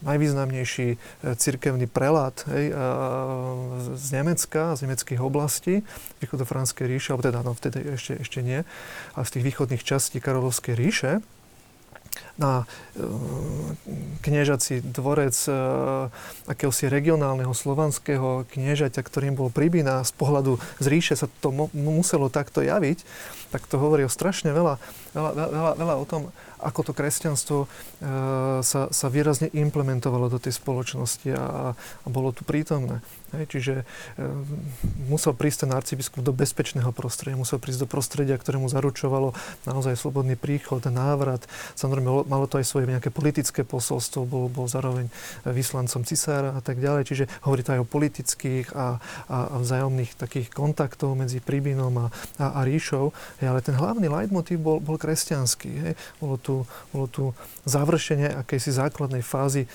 najvýznamnejší 0.06 0.88
e, 0.94 0.96
cirkevný 1.34 1.90
prelát 1.90 2.46
hej, 2.46 2.70
z 3.98 4.08
Nemecka, 4.14 4.78
z 4.78 4.86
nemeckých 4.86 5.20
oblastí, 5.20 5.82
východofranskej 6.22 6.86
ríše, 6.86 7.08
alebo 7.12 7.26
teda, 7.26 7.42
no 7.42 7.52
vtedy 7.52 7.98
ešte, 7.98 8.22
ešte 8.22 8.38
nie, 8.46 8.62
a 9.12 9.20
z 9.26 9.30
tých 9.34 9.44
východných 9.52 9.82
častí 9.82 10.22
Karolovskej 10.22 10.78
ríše, 10.78 11.18
na 12.38 12.64
e, 12.94 13.02
kniežací 14.22 14.80
dvorec 14.80 15.34
e, 15.46 15.52
akéhosi 16.46 16.86
regionálneho 16.86 17.50
slovanského 17.50 18.46
kniežaťa, 18.48 19.02
ktorým 19.02 19.34
bol 19.34 19.50
Pribina, 19.50 20.06
z 20.06 20.14
pohľadu 20.14 20.62
z 20.78 20.86
ríše 20.86 21.14
sa 21.18 21.26
to 21.42 21.50
muselo 21.74 22.30
takto 22.30 22.62
javiť, 22.62 23.02
tak 23.50 23.66
to 23.66 23.76
hovorí 23.82 24.06
o 24.06 24.12
strašne 24.12 24.54
veľa, 24.54 24.78
veľa, 25.12 25.30
veľa, 25.34 25.72
veľa 25.76 25.94
o 25.98 26.06
tom, 26.06 26.22
ako 26.58 26.90
to 26.90 26.92
kresťanstvo 26.92 27.58
e, 27.64 27.66
sa, 28.66 28.90
sa 28.90 29.06
výrazne 29.06 29.48
implementovalo 29.54 30.26
do 30.26 30.38
tej 30.42 30.58
spoločnosti 30.58 31.30
a, 31.32 31.72
a 31.74 32.06
bolo 32.10 32.34
tu 32.34 32.42
prítomné. 32.42 32.98
Hej, 33.32 33.44
čiže 33.48 33.74
e, 33.82 33.84
musel 35.06 35.38
prísť 35.38 35.64
ten 35.64 35.70
arcibiskup 35.72 36.20
do 36.24 36.34
bezpečného 36.34 36.90
prostredia, 36.90 37.38
musel 37.38 37.62
prísť 37.62 37.86
do 37.86 37.88
prostredia, 37.88 38.34
ktoré 38.36 38.58
mu 38.58 38.66
zaručovalo 38.66 39.36
naozaj 39.68 39.94
slobodný 39.94 40.34
príchod, 40.34 40.82
návrat. 40.88 41.46
Samozrejme, 41.78 42.27
malo 42.28 42.46
to 42.46 42.60
aj 42.60 42.66
svoje 42.68 42.86
nejaké 42.86 43.08
politické 43.08 43.64
posolstvo, 43.64 44.28
bol, 44.28 44.46
bol 44.52 44.68
zároveň 44.68 45.08
vyslancom 45.48 46.04
cisára 46.04 46.54
a 46.54 46.60
tak 46.60 46.78
ďalej. 46.78 47.02
Čiže 47.08 47.24
hovorí 47.42 47.64
to 47.64 47.74
aj 47.74 47.80
o 47.82 47.88
politických 47.88 48.76
a, 48.76 49.00
a, 49.26 49.38
a 49.52 49.56
vzájomných 49.58 50.14
takých 50.14 50.52
kontaktov 50.52 51.16
medzi 51.16 51.40
Pribinom 51.40 51.94
a, 51.96 52.06
a, 52.38 52.60
a 52.60 52.68
ríšou. 52.68 53.10
Hej, 53.40 53.46
ale 53.48 53.60
ten 53.64 53.74
hlavný 53.74 54.06
leitmotiv 54.06 54.60
bol, 54.60 54.78
bol 54.78 55.00
kresťanský. 55.00 55.70
Hej. 55.88 55.94
Bolo, 56.20 56.36
tu, 56.36 56.62
bolo 56.92 57.06
tu 57.08 57.24
završenie 57.64 58.36
akejsi 58.44 58.76
základnej 58.76 59.24
fázy 59.24 59.64
e, 59.64 59.68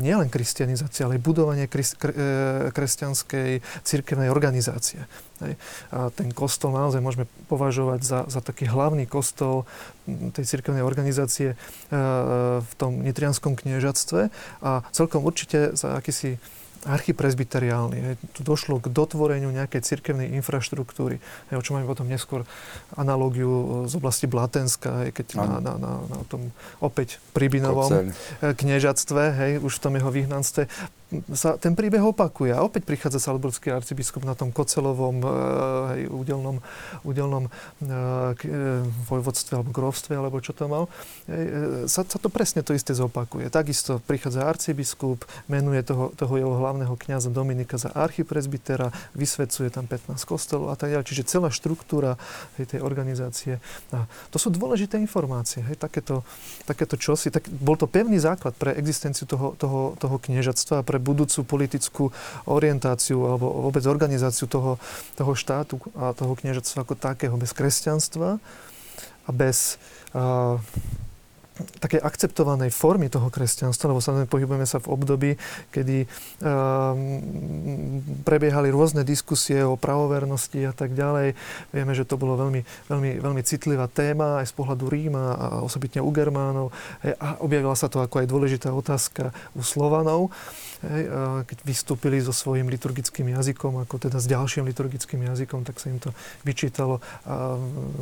nielen 0.00 0.32
kristianizácie, 0.32 1.04
ale 1.04 1.20
aj 1.20 1.22
budovanie 1.22 1.66
kri, 1.68 1.84
kre, 1.84 2.12
e, 2.12 2.26
kresťanskej 2.72 3.84
cirkevnej 3.84 4.32
organizácie. 4.32 5.04
Hej. 5.42 5.54
A 5.90 6.08
ten 6.14 6.30
kostol 6.30 6.72
naozaj 6.74 7.02
môžeme 7.02 7.26
považovať 7.50 8.00
za, 8.02 8.20
za 8.30 8.40
taký 8.40 8.70
hlavný 8.70 9.04
kostol 9.10 9.66
tej 10.06 10.44
cirkevnej 10.46 10.82
organizácie 10.86 11.54
e, 11.54 11.56
v 12.62 12.72
tom 12.78 13.02
nitrianskom 13.02 13.58
kniežatstve. 13.58 14.30
A 14.62 14.86
celkom 14.94 15.26
určite 15.26 15.74
za 15.74 15.98
akýsi 15.98 16.38
archipresbyteriálny. 16.82 18.18
Tu 18.34 18.40
došlo 18.42 18.82
k 18.82 18.90
dotvoreniu 18.90 19.54
nejakej 19.54 19.86
cirkevnej 19.86 20.34
infraštruktúry, 20.42 21.22
o 21.54 21.62
čom 21.62 21.78
máme 21.78 21.86
potom 21.86 22.10
neskôr 22.10 22.42
analógiu 22.98 23.86
z 23.86 23.94
oblasti 23.94 24.26
Blatenska, 24.26 25.14
keď 25.14 25.26
na, 25.38 25.62
na, 25.62 25.72
na, 25.78 25.92
na 26.02 26.18
tom 26.26 26.50
opäť 26.82 27.22
pribinovom 27.30 28.10
kniežatstve, 28.42 29.22
hej, 29.30 29.52
už 29.62 29.78
v 29.78 29.82
tom 29.82 29.94
jeho 29.94 30.10
vyhnanstve, 30.10 30.66
sa 31.36 31.60
ten 31.60 31.76
príbeh 31.76 32.00
opakuje. 32.00 32.56
A 32.56 32.64
opäť 32.64 32.88
prichádza 32.88 33.20
Salzburský 33.20 33.68
arcibiskup 33.68 34.24
na 34.24 34.32
tom 34.32 34.48
Kocelovom 34.48 35.20
e, 35.20 35.28
hej, 35.92 36.02
údelnom, 36.08 36.56
údelnom 37.04 37.44
e, 37.46 37.50
e, 37.50 38.80
vojvodstve 38.82 39.60
alebo 39.60 39.70
grovstve, 39.70 40.12
alebo 40.16 40.40
čo 40.40 40.56
to 40.56 40.64
mal. 40.66 40.88
E, 41.28 41.84
sa, 41.84 42.02
sa 42.08 42.18
to 42.18 42.32
presne 42.32 42.64
to 42.64 42.72
isté 42.72 42.96
zopakuje. 42.96 43.52
Takisto 43.52 44.00
prichádza 44.00 44.48
arcibiskup, 44.48 45.28
menuje 45.52 45.84
toho, 45.84 46.16
toho 46.16 46.34
jeho 46.40 46.54
hlavného 46.56 46.94
kňaza 46.96 47.28
Dominika 47.28 47.76
za 47.76 47.92
archipresbytera, 47.92 48.88
vysvedcuje 49.12 49.68
tam 49.68 49.84
15 49.84 50.16
kostolov 50.24 50.72
a 50.72 50.76
tak 50.80 50.96
ďalej. 50.96 51.04
Čiže 51.04 51.28
celá 51.28 51.52
štruktúra 51.52 52.16
hej, 52.56 52.72
tej 52.72 52.80
organizácie. 52.80 53.60
A 53.92 54.08
to 54.32 54.40
sú 54.40 54.48
dôležité 54.48 54.96
informácie. 54.96 55.60
Hej, 55.68 55.76
takéto, 55.76 56.24
takéto 56.64 56.96
čosi. 56.96 57.28
Tak, 57.28 57.50
bol 57.52 57.76
to 57.76 57.84
pevný 57.84 58.16
základ 58.16 58.56
pre 58.56 58.72
existenciu 58.78 59.28
toho, 59.28 59.52
toho, 59.58 59.98
toho 60.00 60.16
kniežatstva 60.16 60.80
a 60.80 60.86
pre 60.86 61.01
budúcu 61.02 61.42
politickú 61.42 62.04
orientáciu 62.46 63.26
alebo 63.26 63.68
vôbec 63.68 63.82
organizáciu 63.84 64.46
toho, 64.46 64.78
toho 65.18 65.32
štátu 65.34 65.76
a 65.98 66.14
toho 66.14 66.32
kniežatstva 66.38 66.86
ako 66.86 66.94
takého 66.94 67.34
bez 67.34 67.50
kresťanstva 67.50 68.38
a 69.26 69.30
bez 69.30 69.76
uh, 70.14 70.56
takej 71.52 72.00
akceptovanej 72.00 72.72
formy 72.72 73.12
toho 73.12 73.28
kresťanstva, 73.28 73.92
lebo 73.92 74.00
samozrejme 74.00 74.30
pohybujeme 74.30 74.66
sa 74.66 74.80
v 74.80 74.90
období, 74.90 75.30
kedy 75.68 76.04
um, 76.04 76.08
prebiehali 78.24 78.72
rôzne 78.72 79.04
diskusie 79.04 79.60
o 79.60 79.76
pravovernosti 79.76 80.64
a 80.64 80.72
tak 80.72 80.96
ďalej. 80.96 81.36
Vieme, 81.70 81.92
že 81.92 82.08
to 82.08 82.16
bolo 82.16 82.40
veľmi, 82.40 82.64
veľmi, 82.88 83.10
veľmi 83.20 83.42
citlivá 83.44 83.86
téma 83.92 84.40
aj 84.40 84.48
z 84.48 84.54
pohľadu 84.56 84.84
Ríma 84.88 85.24
a 85.36 85.46
osobitne 85.60 86.00
u 86.00 86.08
Germánov. 86.08 86.72
A 87.20 87.36
objavila 87.44 87.76
sa 87.76 87.92
to 87.92 88.00
ako 88.00 88.24
aj 88.24 88.26
dôležitá 88.32 88.72
otázka 88.72 89.36
u 89.52 89.60
Slovanov 89.60 90.32
hej, 90.82 91.04
keď 91.46 91.58
vystúpili 91.62 92.18
so 92.18 92.34
svojím 92.34 92.66
liturgickým 92.70 93.30
jazykom, 93.30 93.82
ako 93.86 93.94
teda 94.08 94.18
s 94.18 94.26
ďalším 94.26 94.66
liturgickým 94.66 95.22
jazykom, 95.30 95.62
tak 95.62 95.78
sa 95.78 95.90
im 95.90 96.02
to 96.02 96.10
vyčítalo 96.42 96.98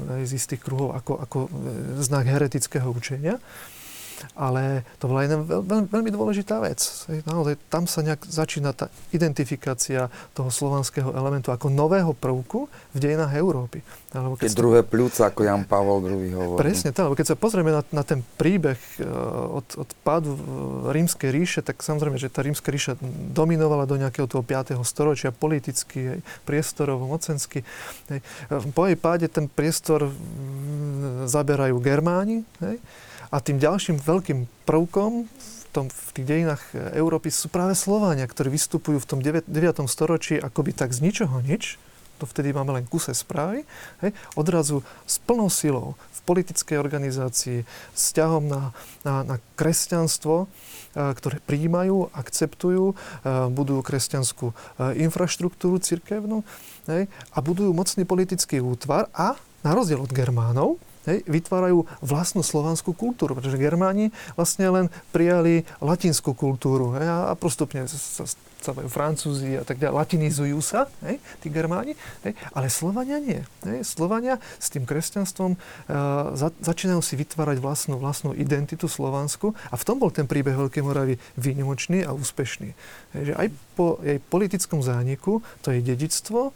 aj 0.09 0.23
z 0.25 0.33
istých 0.37 0.63
kruhov 0.65 0.97
ako, 0.97 1.13
ako 1.21 1.39
e, 1.47 1.51
znak 2.01 2.25
heretického 2.29 2.89
učenia 2.89 3.40
ale 4.37 4.85
to 5.01 5.09
bola 5.09 5.25
jedna 5.25 5.39
veľmi, 5.41 5.89
veľmi 5.89 6.11
dôležitá 6.13 6.61
vec. 6.61 6.81
Naozaj, 7.25 7.57
tam 7.73 7.89
sa 7.89 8.05
nejak 8.05 8.25
začína 8.29 8.77
tá 8.77 8.93
identifikácia 9.15 10.13
toho 10.37 10.53
slovanského 10.53 11.13
elementu 11.17 11.53
ako 11.53 11.73
nového 11.73 12.13
prvku 12.13 12.69
v 12.93 12.99
dejinách 12.99 13.33
Európy. 13.37 13.81
Alebo 14.11 14.35
keď 14.35 14.51
sa... 14.51 14.59
druhé 14.59 14.81
pľúca, 14.83 15.31
ako 15.31 15.41
Jan 15.47 15.63
Pavol 15.65 16.03
II 16.03 16.35
hovorí. 16.35 16.59
Presne 16.59 16.91
tak, 16.91 17.07
lebo 17.09 17.17
keď 17.17 17.27
sa 17.33 17.37
pozrieme 17.39 17.71
na, 17.71 17.83
na 17.95 18.03
ten 18.03 18.27
príbeh 18.37 18.81
e, 18.99 19.07
od, 19.55 19.67
od 19.79 19.89
pádu 20.03 20.35
rímskej 20.91 21.31
ríše, 21.31 21.61
tak 21.63 21.79
samozrejme, 21.81 22.19
že 22.19 22.29
tá 22.29 22.43
rímska 22.43 22.69
ríša 22.75 22.99
dominovala 23.31 23.87
do 23.87 23.95
nejakého 23.95 24.27
toho 24.27 24.43
5. 24.43 24.75
storočia 24.83 25.31
politicky, 25.31 26.19
aj 26.19 26.21
priestorovo, 26.43 27.07
mocensky. 27.07 27.63
Po 28.75 28.83
jej 28.91 28.99
páde 28.99 29.31
ten 29.31 29.47
priestor 29.47 30.11
zaberajú 31.31 31.79
Germáni, 31.79 32.43
hej, 32.59 32.83
a 33.31 33.37
tým 33.39 33.63
ďalším 33.63 34.03
veľkým 34.03 34.47
prvkom 34.67 35.27
v, 35.31 35.65
tom, 35.71 35.87
v 35.87 36.11
tých 36.19 36.27
dejinách 36.27 36.63
Európy 36.99 37.31
sú 37.31 37.47
práve 37.47 37.79
Slovania, 37.79 38.27
ktorí 38.27 38.51
vystupujú 38.51 38.99
v 38.99 39.07
tom 39.07 39.19
9. 39.23 39.47
9. 39.47 39.87
storočí 39.87 40.35
akoby 40.37 40.75
tak 40.75 40.91
z 40.91 41.07
ničoho 41.07 41.39
nič, 41.43 41.79
to 42.21 42.29
vtedy 42.29 42.53
máme 42.53 42.77
len 42.77 42.85
kuse 42.85 43.17
správy, 43.17 43.65
hej, 44.05 44.13
odrazu 44.37 44.85
s 45.09 45.17
plnou 45.25 45.49
silou 45.49 45.97
v 46.13 46.21
politickej 46.29 46.77
organizácii, 46.77 47.65
s 47.97 48.05
ťahom 48.13 48.45
na, 48.45 48.77
na, 49.09 49.25
na 49.25 49.37
kresťanstvo, 49.57 50.45
e, 50.45 50.47
ktoré 51.17 51.41
príjmajú, 51.49 52.13
akceptujú, 52.13 52.93
e, 52.93 52.95
budujú 53.49 53.81
kresťanskú 53.81 54.53
e, 54.53 54.55
infraštruktúru 55.09 55.81
cirkevnú 55.81 56.45
hej, 56.93 57.09
a 57.09 57.39
budujú 57.41 57.73
mocný 57.73 58.05
politický 58.05 58.61
útvar 58.61 59.09
a 59.17 59.41
na 59.65 59.73
rozdiel 59.73 60.05
od 60.05 60.13
Germánov, 60.13 60.77
hej, 61.11 61.27
vytvárajú 61.27 61.83
vlastnú 61.99 62.47
slovanskú 62.47 62.95
kultúru, 62.95 63.35
pretože 63.35 63.59
Germáni 63.59 64.15
vlastne 64.39 64.71
len 64.71 64.87
prijali 65.11 65.67
latinskú 65.83 66.39
kultúru 66.39 66.95
hej, 66.95 67.11
a 67.11 67.35
postupne 67.35 67.83
sa 67.91 68.25
stávajú 68.61 68.93
Francúzi 68.93 69.57
a 69.57 69.65
tak 69.65 69.81
ďalej, 69.81 69.97
latinizujú 69.97 70.61
sa, 70.61 70.85
hej, 71.09 71.17
tí 71.41 71.49
Germáni, 71.49 71.97
hej, 72.29 72.37
ale 72.53 72.69
Slovania 72.69 73.17
nie. 73.17 73.41
Hej. 73.65 73.89
Slovania 73.89 74.37
s 74.61 74.69
tým 74.69 74.85
kresťanstvom 74.85 75.57
uh, 75.57 76.37
za, 76.37 76.53
začínajú 76.61 77.01
si 77.01 77.17
vytvárať 77.17 77.57
vlastnú, 77.57 77.97
vlastnú 77.97 78.37
identitu 78.37 78.85
slovansku 78.85 79.57
a 79.73 79.75
v 79.81 79.87
tom 79.89 79.97
bol 79.97 80.13
ten 80.13 80.29
príbeh 80.29 80.53
Veľkej 80.53 80.85
Moravy 80.85 81.17
výnimočný 81.41 82.05
a 82.05 82.13
úspešný. 82.13 82.77
Hej, 83.17 83.33
že 83.33 83.35
aj 83.35 83.49
po 83.73 83.97
jej 84.05 84.21
politickom 84.21 84.85
zániku 84.85 85.41
to 85.65 85.73
je 85.73 85.81
dedictvo, 85.81 86.53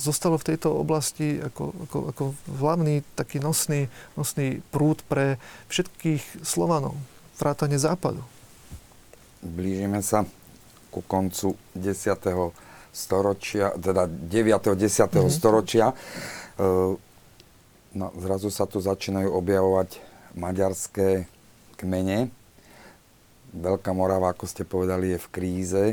zostalo 0.00 0.40
v 0.40 0.46
tejto 0.54 0.72
oblasti 0.72 1.36
ako, 1.36 1.64
ako, 1.88 1.98
ako 2.14 2.24
hlavný 2.56 3.04
taký 3.12 3.44
nosný, 3.44 3.92
nosný 4.16 4.64
prúd 4.72 5.04
pre 5.04 5.36
všetkých 5.68 6.40
Slovanov, 6.40 6.96
vrátane 7.36 7.76
západu. 7.76 8.24
Blížime 9.44 10.00
sa 10.00 10.24
ku 10.88 11.04
koncu 11.04 11.56
10. 11.76 12.52
storočia, 12.90 13.72
teda 13.76 14.08
9. 14.08 14.76
10. 14.76 14.80
Mm-hmm. 14.80 15.30
storočia. 15.30 15.92
E, 15.92 15.94
no, 17.94 18.06
zrazu 18.18 18.48
sa 18.48 18.64
tu 18.66 18.82
začínajú 18.82 19.28
objavovať 19.28 20.00
maďarské 20.34 21.28
kmene. 21.78 22.32
Veľká 23.50 23.90
Morava, 23.90 24.30
ako 24.30 24.46
ste 24.46 24.62
povedali, 24.62 25.14
je 25.14 25.18
v 25.18 25.28
kríze. 25.34 25.84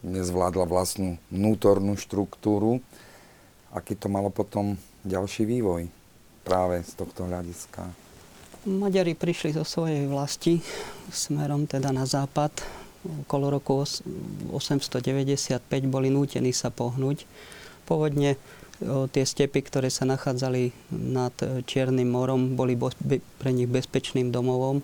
Nezvládla 0.00 0.64
vlastnú 0.64 1.20
vnútornú 1.28 2.00
štruktúru. 2.00 2.80
Aký 3.68 3.92
to 3.92 4.08
malo 4.08 4.32
potom 4.32 4.80
ďalší 5.04 5.44
vývoj 5.44 5.92
práve 6.40 6.80
z 6.80 6.96
tohto 6.96 7.28
hľadiska? 7.28 7.84
Maďari 8.64 9.12
prišli 9.12 9.54
zo 9.54 9.62
svojej 9.62 10.08
vlasti 10.08 10.64
smerom 11.12 11.68
teda 11.68 11.92
na 11.92 12.08
západ. 12.08 12.50
Okolo 13.28 13.54
roku 13.54 13.84
895 14.50 15.62
boli 15.86 16.08
nútení 16.10 16.50
sa 16.50 16.72
pohnúť. 16.72 17.28
Pôvodne 17.86 18.34
tie 19.14 19.24
stepy, 19.24 19.62
ktoré 19.62 19.88
sa 19.92 20.08
nachádzali 20.08 20.72
nad 20.90 21.32
Čiernym 21.68 22.08
morom, 22.10 22.58
boli 22.58 22.74
pre 23.38 23.50
nich 23.54 23.70
bezpečným 23.70 24.34
domovom 24.34 24.80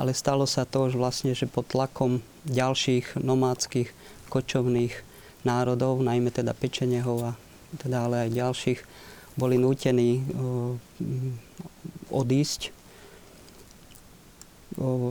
ale 0.00 0.16
stalo 0.16 0.48
sa 0.48 0.64
to 0.64 0.88
už 0.88 0.96
vlastne, 0.96 1.36
že 1.36 1.44
pod 1.44 1.68
tlakom 1.68 2.24
ďalších 2.48 3.20
nomádskych 3.20 3.92
kočovných 4.32 4.96
národov, 5.44 6.00
najmä 6.00 6.32
teda 6.32 6.56
Pečenehov 6.56 7.18
a 7.28 7.32
teda 7.76 8.08
ale 8.08 8.24
aj 8.24 8.30
ďalších, 8.32 8.80
boli 9.36 9.60
nútení 9.60 10.24
odísť. 12.08 12.72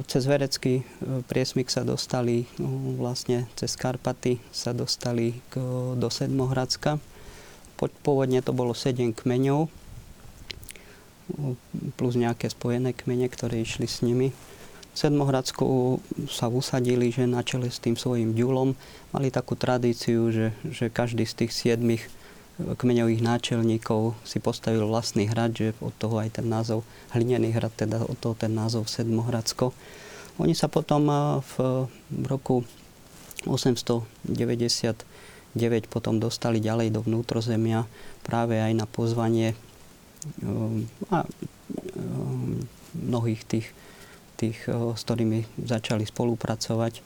Cez 0.10 0.24
Verecký 0.26 0.82
priesmik 1.30 1.70
sa 1.70 1.86
dostali 1.86 2.50
vlastne 2.98 3.46
cez 3.54 3.78
Karpaty 3.78 4.42
sa 4.50 4.74
dostali 4.74 5.38
do 6.00 6.10
Sedmohradska. 6.10 6.98
Pôvodne 7.78 8.42
to 8.42 8.52
bolo 8.56 8.74
7 8.74 9.14
kmeňov 9.14 9.70
plus 11.96 12.14
nejaké 12.18 12.50
spojené 12.50 12.98
kmene, 12.98 13.30
ktoré 13.30 13.62
išli 13.62 13.86
s 13.86 14.02
nimi. 14.02 14.34
Sedmohradsku 15.00 15.96
sa 16.28 16.52
usadili, 16.52 17.08
že 17.08 17.24
na 17.24 17.40
čele 17.40 17.72
s 17.72 17.80
tým 17.80 17.96
svojim 17.96 18.36
ďulom 18.36 18.76
mali 19.16 19.32
takú 19.32 19.56
tradíciu, 19.56 20.28
že, 20.28 20.52
že 20.68 20.92
každý 20.92 21.24
z 21.24 21.40
tých 21.40 21.56
siedmých 21.56 22.04
e, 22.04 22.10
kmeňových 22.76 23.24
náčelníkov 23.24 24.20
si 24.28 24.44
postavil 24.44 24.84
vlastný 24.84 25.32
hrad, 25.32 25.56
že 25.56 25.68
od 25.80 25.96
toho 25.96 26.20
aj 26.20 26.44
ten 26.44 26.52
názov 26.52 26.84
Hlinený 27.16 27.56
hrad, 27.56 27.72
teda 27.80 28.04
od 28.04 28.20
toho 28.20 28.36
ten 28.36 28.52
názov 28.52 28.92
Sedmohradsko. 28.92 29.72
Oni 30.36 30.52
sa 30.52 30.68
potom 30.68 31.08
e, 31.08 31.40
v 31.48 31.56
roku 32.28 32.68
899 33.48 34.36
potom 35.88 36.20
dostali 36.20 36.60
ďalej 36.60 36.92
do 36.92 37.08
vnútrozemia 37.08 37.88
práve 38.28 38.60
aj 38.60 38.76
na 38.76 38.84
pozvanie 38.84 39.56
e, 39.56 39.58
mnohých 43.00 43.48
tých 43.48 43.72
tých, 44.40 44.60
eh, 44.72 44.96
s 44.96 45.02
ktorými 45.04 45.44
začali 45.60 46.08
spolupracovať. 46.08 47.04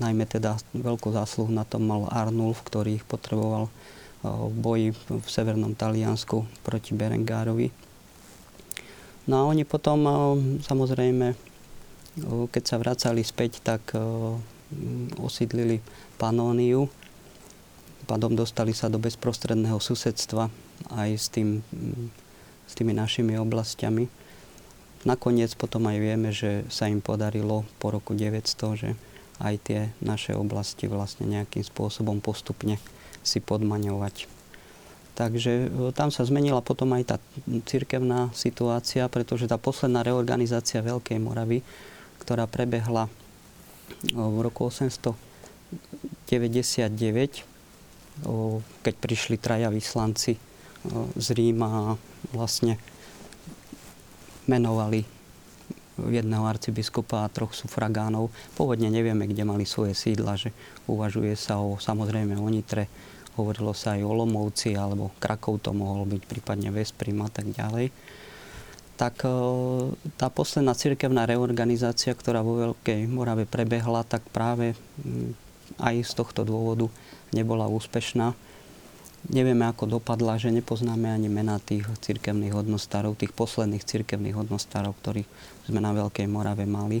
Najmä 0.00 0.24
teda 0.24 0.56
veľkú 0.72 1.12
zásluhu 1.12 1.52
na 1.52 1.68
tom 1.68 1.84
mal 1.84 2.08
Arnulf, 2.08 2.64
ktorý 2.64 2.96
ich 2.96 3.04
potreboval 3.04 3.68
eh, 3.68 4.32
v 4.32 4.54
boji 4.56 4.88
v 4.96 5.26
severnom 5.28 5.76
Taliansku 5.76 6.48
proti 6.64 6.96
Berengárovi. 6.96 7.68
No 9.28 9.44
a 9.44 9.46
oni 9.52 9.68
potom 9.68 10.00
eh, 10.08 10.16
samozrejme, 10.64 11.52
keď 12.24 12.62
sa 12.62 12.78
vracali 12.78 13.26
späť, 13.26 13.58
tak 13.58 13.90
osídlili 15.18 15.82
Panóniu. 16.14 16.86
Pádom 18.06 18.38
dostali 18.38 18.70
sa 18.70 18.86
do 18.86 19.02
bezprostredného 19.02 19.82
susedstva 19.82 20.46
aj 20.94 21.10
s, 21.10 21.26
tým, 21.26 21.58
s 22.70 22.72
tými 22.78 22.94
našimi 22.94 23.34
oblastiami. 23.34 24.06
Nakoniec 25.04 25.52
potom 25.60 25.84
aj 25.84 26.00
vieme, 26.00 26.32
že 26.32 26.64
sa 26.72 26.88
im 26.88 27.04
podarilo 27.04 27.68
po 27.76 27.92
roku 27.92 28.16
900, 28.16 28.80
že 28.80 28.96
aj 29.36 29.54
tie 29.60 29.92
naše 30.00 30.32
oblasti 30.32 30.88
vlastne 30.88 31.28
nejakým 31.28 31.60
spôsobom 31.60 32.24
postupne 32.24 32.80
si 33.20 33.36
podmaňovať. 33.40 34.34
Takže 35.14 35.70
e, 35.70 35.94
tam 35.94 36.10
sa 36.10 36.26
zmenila 36.26 36.58
potom 36.64 36.90
aj 36.96 37.04
tá 37.04 37.20
cirkevná 37.68 38.32
situácia, 38.34 39.06
pretože 39.06 39.46
tá 39.46 39.54
posledná 39.60 40.02
reorganizácia 40.02 40.82
Veľkej 40.82 41.22
Moravy, 41.22 41.62
ktorá 42.18 42.50
prebehla 42.50 43.06
e, 43.06 43.10
v 44.10 44.42
roku 44.42 44.66
899, 44.72 46.90
keď 48.82 48.94
prišli 48.98 49.38
traja 49.38 49.70
vyslanci 49.70 50.34
e, 50.34 50.40
z 51.14 51.26
Ríma 51.30 51.68
a 51.68 51.94
vlastne 52.34 52.82
menovali 54.46 55.04
jedného 55.94 56.42
arcibiskupa 56.42 57.22
a 57.22 57.30
troch 57.30 57.54
sufragánov. 57.54 58.34
Pôvodne 58.58 58.90
nevieme, 58.90 59.30
kde 59.30 59.46
mali 59.46 59.62
svoje 59.62 59.94
sídla, 59.94 60.34
že 60.34 60.50
uvažuje 60.90 61.38
sa 61.38 61.62
o, 61.62 61.78
samozrejme 61.78 62.34
o 62.34 62.48
Nitre, 62.50 62.90
hovorilo 63.38 63.70
sa 63.74 63.94
aj 63.94 64.02
o 64.02 64.12
Lomovci, 64.14 64.74
alebo 64.74 65.14
Krakov 65.22 65.62
to 65.62 65.70
mohol 65.70 66.06
byť, 66.06 66.22
prípadne 66.26 66.74
Vesprim 66.74 67.18
a 67.22 67.30
tak 67.30 67.50
ďalej. 67.54 67.94
Tak 68.94 69.22
e, 69.22 69.30
tá 70.18 70.26
posledná 70.30 70.74
cirkevná 70.74 71.30
reorganizácia, 71.30 72.14
ktorá 72.14 72.42
vo 72.42 72.58
Veľkej 72.58 73.06
Morave 73.06 73.46
prebehla, 73.46 74.02
tak 74.02 74.26
práve 74.34 74.74
aj 75.78 75.94
z 76.02 76.12
tohto 76.14 76.42
dôvodu 76.42 76.90
nebola 77.30 77.70
úspešná 77.70 78.34
Nevieme, 79.24 79.64
ako 79.64 79.88
dopadla, 79.88 80.36
že 80.36 80.52
nepoznáme 80.52 81.08
ani 81.08 81.32
mená 81.32 81.56
tých 81.56 81.88
cirkevných 82.04 82.52
hodnostárov, 82.52 83.16
tých 83.16 83.32
posledných 83.32 83.80
cirkevných 83.80 84.36
hodnostárov, 84.36 84.92
ktorých 85.00 85.28
sme 85.64 85.80
na 85.80 85.96
Veľkej 85.96 86.28
Morave 86.28 86.68
mali. 86.68 87.00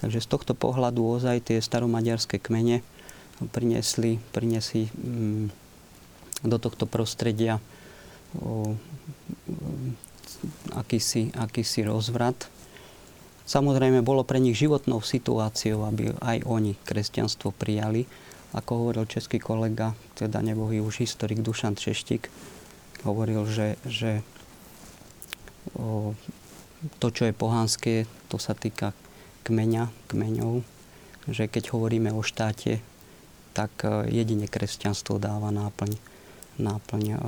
Takže 0.00 0.24
z 0.24 0.28
tohto 0.32 0.56
pohľadu 0.56 1.04
ozaj 1.04 1.52
tie 1.52 1.60
staromaďarské 1.60 2.40
kmene 2.40 2.80
priniesli, 3.52 4.16
priniesli 4.32 4.88
mm, 4.88 5.52
do 6.48 6.56
tohto 6.56 6.88
prostredia 6.88 7.60
o, 8.40 8.72
akýsi, 10.72 11.28
akýsi 11.36 11.84
rozvrat. 11.84 12.48
Samozrejme, 13.44 14.00
bolo 14.00 14.24
pre 14.24 14.40
nich 14.40 14.56
životnou 14.56 15.04
situáciou, 15.04 15.84
aby 15.84 16.16
aj 16.24 16.40
oni 16.48 16.72
kresťanstvo 16.88 17.52
prijali 17.52 18.08
ako 18.50 18.70
hovoril 18.84 19.04
český 19.06 19.38
kolega, 19.38 19.94
teda 20.18 20.42
nebohý 20.42 20.82
už 20.82 21.06
historik 21.06 21.38
Dušan 21.42 21.78
Češtik, 21.78 22.26
hovoril, 23.06 23.46
že, 23.46 23.78
že 23.86 24.20
o, 25.78 26.12
to, 26.98 27.08
čo 27.14 27.30
je 27.30 27.34
pohanské, 27.34 27.94
to 28.26 28.36
sa 28.42 28.52
týka 28.58 28.92
kmeňa, 29.46 29.88
kmeňov, 30.10 30.66
že 31.30 31.46
keď 31.46 31.72
hovoríme 31.72 32.10
o 32.10 32.20
štáte, 32.26 32.82
tak 33.54 33.70
e, 33.86 34.10
jedine 34.10 34.50
kresťanstvo 34.50 35.22
dáva 35.22 35.54
náplň, 35.54 35.92
náplň 36.58 37.04
o, 37.14 37.18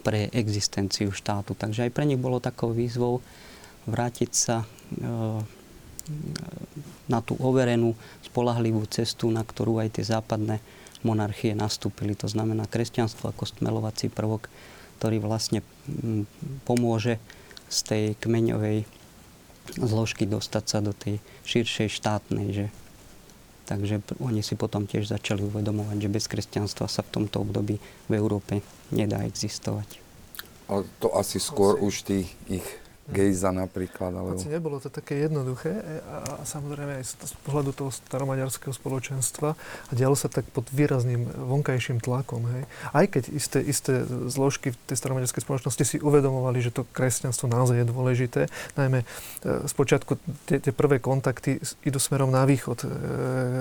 pre 0.00 0.30
existenciu 0.32 1.10
štátu. 1.10 1.52
Takže 1.52 1.90
aj 1.90 1.94
pre 1.94 2.06
nich 2.06 2.20
bolo 2.20 2.38
takou 2.38 2.70
výzvou 2.72 3.20
vrátiť 3.84 4.30
sa 4.32 4.64
o, 4.64 5.42
na 7.10 7.18
tú 7.24 7.34
overenú, 7.42 7.98
spolahlivú 8.22 8.86
cestu, 8.86 9.30
na 9.34 9.42
ktorú 9.42 9.82
aj 9.82 9.98
tie 9.98 10.04
západné 10.06 10.62
monarchie 11.02 11.56
nastúpili. 11.56 12.14
To 12.20 12.28
znamená 12.28 12.68
kresťanstvo 12.70 13.32
ako 13.32 13.48
stmelovací 13.48 14.12
prvok, 14.12 14.46
ktorý 15.00 15.18
vlastne 15.18 15.64
mm, 15.88 16.28
pomôže 16.68 17.16
z 17.70 17.78
tej 17.86 18.04
kmeňovej 18.20 18.84
zložky 19.78 20.26
dostať 20.26 20.64
sa 20.66 20.78
do 20.84 20.92
tej 20.92 21.22
širšej 21.46 21.88
štátnej. 21.88 22.48
Že? 22.52 22.66
Takže 23.70 23.94
oni 24.18 24.42
si 24.42 24.58
potom 24.58 24.84
tiež 24.84 25.08
začali 25.08 25.46
uvedomovať, 25.46 25.96
že 26.02 26.10
bez 26.10 26.26
kresťanstva 26.26 26.90
sa 26.90 27.06
v 27.06 27.12
tomto 27.22 27.46
období 27.46 27.78
v 28.10 28.12
Európe 28.12 28.60
nedá 28.90 29.22
existovať. 29.22 30.02
Ale 30.70 30.86
to 31.02 31.10
asi 31.14 31.42
skôr 31.42 31.78
už 31.82 32.06
tí 32.06 32.30
ich 32.46 32.66
Gejza 33.10 33.50
napríklad. 33.50 34.14
Alebo... 34.14 34.38
Hoci 34.38 34.48
nebolo 34.48 34.78
to 34.78 34.88
také 34.88 35.26
jednoduché 35.26 35.70
e, 35.70 35.82
a, 36.06 36.16
a 36.40 36.42
samozrejme 36.46 37.02
aj 37.02 37.04
z 37.26 37.34
pohľadu 37.42 37.74
toho 37.74 37.90
staromaďarského 37.90 38.70
spoločenstva 38.70 39.58
a 39.58 39.92
dialo 39.92 40.14
sa 40.14 40.30
tak 40.30 40.46
pod 40.54 40.70
výrazným 40.70 41.26
vonkajším 41.26 41.98
tlakom. 41.98 42.46
Hej. 42.54 42.62
Aj 42.94 43.06
keď 43.10 43.24
isté, 43.34 43.58
isté 43.60 44.06
zložky 44.30 44.72
v 44.72 44.78
tej 44.86 44.96
staromaďarskej 44.96 45.42
spoločnosti 45.42 45.84
si 45.84 45.96
uvedomovali, 45.98 46.62
že 46.62 46.70
to 46.70 46.86
kresťanstvo 46.94 47.50
naozaj 47.50 47.82
je 47.82 47.86
dôležité, 47.90 48.40
najmä 48.78 49.02
e, 49.02 49.06
spočiatku 49.66 50.16
tie, 50.46 50.62
tie 50.62 50.72
prvé 50.72 51.02
kontakty 51.02 51.58
idú 51.82 51.98
smerom 51.98 52.30
na 52.30 52.46
východ 52.46 52.78
e, 52.82 52.88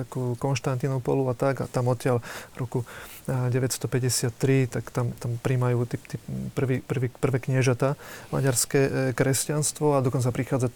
ku 0.08 0.38
Konštantinopolu 0.38 1.26
a 1.30 1.36
tak 1.36 1.64
a 1.64 1.66
tam 1.66 1.90
odtiaľ 1.90 2.22
roku 2.56 2.86
953, 3.30 4.74
tak 4.74 4.90
tam, 4.90 5.14
tam 5.16 5.38
príjmajú 5.40 5.86
tí, 5.86 5.98
tí 6.02 6.16
prvý, 6.58 6.82
prvý, 6.82 7.08
prvé 7.14 7.38
kniežata 7.38 7.94
maďarské 8.34 9.14
kresťanstvo 9.14 9.98
a 9.98 10.04
dokonca 10.04 10.34
prichádza 10.34 10.74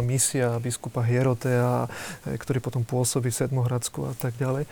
misia 0.00 0.56
biskupa 0.62 1.02
Hierotea, 1.02 1.86
e, 2.26 2.38
ktorý 2.38 2.58
potom 2.62 2.82
pôsobí 2.86 3.30
v 3.30 3.38
Sedmohradsku 3.44 4.06
a 4.06 4.14
tak 4.14 4.38
ďalej. 4.38 4.64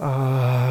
A 0.00 0.10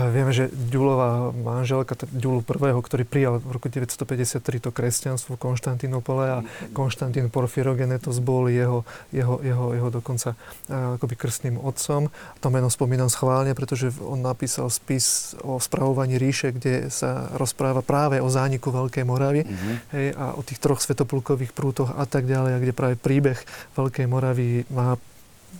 vieme, 0.09 0.33
že 0.33 0.49
Ďulová 0.49 1.29
manželka, 1.37 1.93
Ďulu 2.09 2.41
prvého, 2.41 2.81
ktorý 2.81 3.05
prijal 3.05 3.37
v 3.37 3.61
roku 3.61 3.69
953 3.69 4.41
to 4.41 4.73
kresťanstvo 4.73 5.37
v 5.37 5.41
Konštantínopole 5.45 6.23
a 6.25 6.37
Konštantín 6.73 7.29
Porfirogenetos 7.29 8.17
bol 8.25 8.49
jeho, 8.49 8.89
jeho, 9.13 9.37
jeho, 9.45 9.77
jeho 9.77 9.89
dokonca 9.93 10.33
akoby 10.65 11.13
krstným 11.13 11.61
otcom. 11.61 12.09
To 12.41 12.47
meno 12.49 12.73
spomínam 12.73 13.05
schválne, 13.05 13.53
pretože 13.53 13.93
on 14.01 14.25
napísal 14.25 14.73
spis 14.73 15.37
o 15.45 15.61
spravovaní 15.61 16.17
ríše, 16.17 16.49
kde 16.49 16.89
sa 16.89 17.29
rozpráva 17.37 17.85
práve 17.85 18.17
o 18.17 18.33
zániku 18.33 18.73
Veľkej 18.73 19.05
Moravy 19.05 19.45
mm-hmm. 19.45 19.75
hej, 19.93 20.07
a 20.17 20.33
o 20.33 20.41
tých 20.41 20.57
troch 20.57 20.81
svetoplukových 20.81 21.53
prútoch 21.53 21.93
a 21.93 22.09
tak 22.09 22.25
ďalej, 22.25 22.51
a 22.57 22.61
kde 22.65 22.73
práve 22.73 22.95
príbeh 22.97 23.37
Veľkej 23.77 24.09
Moravy 24.09 24.65
má 24.73 24.97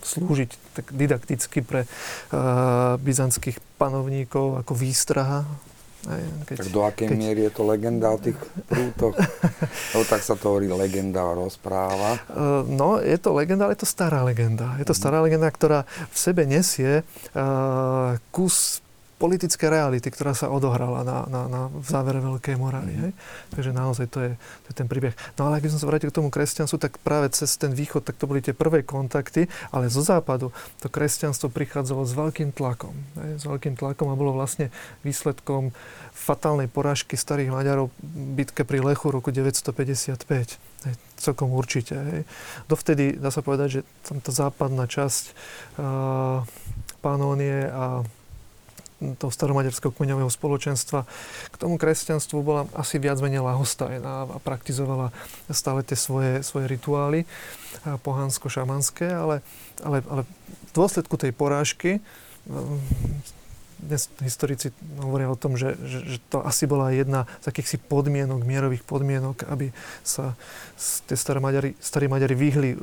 slúžiť 0.00 0.50
tak 0.76 0.86
didakticky 0.94 1.60
pre 1.60 1.84
uh, 1.84 2.96
byzantských 3.00 3.58
panovníkov 3.76 4.60
ako 4.64 4.72
výstraha. 4.74 5.44
Aj, 6.08 6.22
keď, 6.48 6.56
tak 6.64 6.72
do 6.72 6.80
akej 6.80 7.08
keď... 7.12 7.18
miery 7.20 7.40
je 7.44 7.52
to 7.52 7.62
legenda 7.68 8.08
o 8.08 8.16
tých 8.16 8.38
prútoch? 8.72 9.12
no 9.92 9.98
tak 10.08 10.24
sa 10.24 10.32
to 10.32 10.56
hovorí 10.56 10.72
legenda, 10.72 11.20
rozpráva. 11.36 12.16
Uh, 12.32 12.64
no, 12.64 12.96
je 12.96 13.20
to 13.20 13.36
legenda, 13.36 13.68
ale 13.68 13.76
je 13.76 13.84
to 13.84 13.90
stará 13.90 14.24
legenda. 14.24 14.80
Je 14.80 14.88
to 14.88 14.96
stará 14.96 15.20
legenda, 15.20 15.52
ktorá 15.52 15.84
v 16.08 16.16
sebe 16.16 16.48
nesie 16.48 17.04
uh, 17.36 18.16
kus 18.32 18.80
politické 19.20 19.68
reality, 19.68 20.08
ktorá 20.08 20.32
sa 20.32 20.48
odohrala 20.48 21.04
na, 21.04 21.28
na, 21.28 21.42
na, 21.44 21.60
v 21.68 21.84
závere 21.84 22.24
Veľkej 22.24 22.56
Moravy. 22.56 22.96
Mm. 22.96 23.00
Hej? 23.04 23.12
Takže 23.52 23.70
naozaj 23.76 24.06
to 24.08 24.18
je, 24.24 24.32
to 24.64 24.66
je 24.72 24.76
ten 24.80 24.88
príbeh. 24.88 25.12
No 25.36 25.52
ale 25.52 25.60
ak 25.60 25.68
by 25.68 25.70
som 25.76 25.80
sa 25.84 25.86
vrátil 25.92 26.08
k 26.08 26.16
tomu 26.16 26.32
kresťanstvu, 26.32 26.80
tak 26.80 26.96
práve 27.04 27.28
cez 27.36 27.52
ten 27.60 27.76
východ, 27.76 28.00
tak 28.00 28.16
to 28.16 28.24
boli 28.24 28.40
tie 28.40 28.56
prvé 28.56 28.80
kontakty, 28.80 29.52
ale 29.68 29.92
zo 29.92 30.00
západu 30.00 30.56
to 30.80 30.88
kresťanstvo 30.88 31.52
prichádzalo 31.52 32.08
s 32.08 32.16
veľkým 32.16 32.56
tlakom. 32.56 32.96
Hej? 33.20 33.30
S 33.36 33.44
veľkým 33.44 33.76
tlakom 33.76 34.08
a 34.08 34.16
bolo 34.16 34.32
vlastne 34.32 34.72
výsledkom 35.04 35.76
fatálnej 36.16 36.72
porážky 36.72 37.20
starých 37.20 37.52
Maďarov 37.52 37.92
v 38.00 38.40
bitke 38.40 38.64
pri 38.64 38.80
Lechu 38.80 39.12
roku 39.12 39.28
955. 39.28 40.24
Hej, 40.88 40.94
celkom 41.20 41.52
určite. 41.52 41.92
Hej. 41.92 42.20
Dovtedy 42.72 43.20
dá 43.20 43.28
sa 43.28 43.44
povedať, 43.44 43.68
že 43.68 43.80
tam 44.08 44.24
tá 44.24 44.32
západná 44.32 44.88
časť 44.88 45.24
uh, 45.76 46.40
Panónie 47.04 47.68
a 47.68 48.04
toho 49.16 49.32
staromaďarského 49.32 49.92
kmeňového 49.92 50.28
spoločenstva. 50.28 51.08
K 51.48 51.56
tomu 51.56 51.80
kresťanstvu 51.80 52.38
bola 52.44 52.68
asi 52.76 53.00
viac 53.00 53.16
menej 53.24 53.40
lahostajná 53.40 54.28
a 54.28 54.36
praktizovala 54.44 55.10
stále 55.48 55.80
tie 55.80 55.96
svoje, 55.96 56.44
svoje 56.44 56.68
rituály 56.68 57.24
pohánsko-šamanské, 58.04 59.08
ale, 59.08 59.40
ale, 59.80 60.04
ale 60.04 60.22
v 60.68 60.72
dôsledku 60.76 61.16
tej 61.16 61.32
porážky 61.32 62.04
dnes 63.80 64.12
historici 64.20 64.76
hovoria 65.00 65.32
o 65.32 65.38
tom, 65.40 65.56
že, 65.56 65.72
že, 65.80 65.98
že 66.04 66.18
to 66.28 66.44
asi 66.44 66.68
bola 66.68 66.92
jedna 66.92 67.24
z 67.40 67.48
akýchsi 67.48 67.80
podmienok, 67.80 68.44
mierových 68.44 68.84
podmienok, 68.84 69.48
aby 69.48 69.72
sa 70.04 70.36
tie 71.08 71.16
staré 71.16 71.40
Maďari, 71.40 71.72
starí 71.80 72.06
Maďari 72.06 72.36
vyhli 72.36 72.70
uh, 72.76 72.80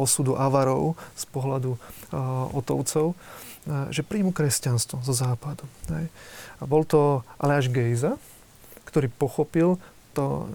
osudu 0.00 0.40
Avarov 0.40 0.96
z 1.12 1.24
pohľadu 1.28 1.76
uh, 1.76 2.56
Otovcov 2.56 3.12
že 3.68 4.00
príjmu 4.00 4.32
kresťanstvo 4.32 5.04
zo 5.04 5.14
západu. 5.14 5.68
Hej. 5.92 6.08
A 6.60 6.62
bol 6.64 6.84
to 6.84 7.20
Aleáš 7.36 7.68
Gejza, 7.68 8.16
ktorý 8.88 9.12
pochopil 9.12 9.76
to, 10.10 10.50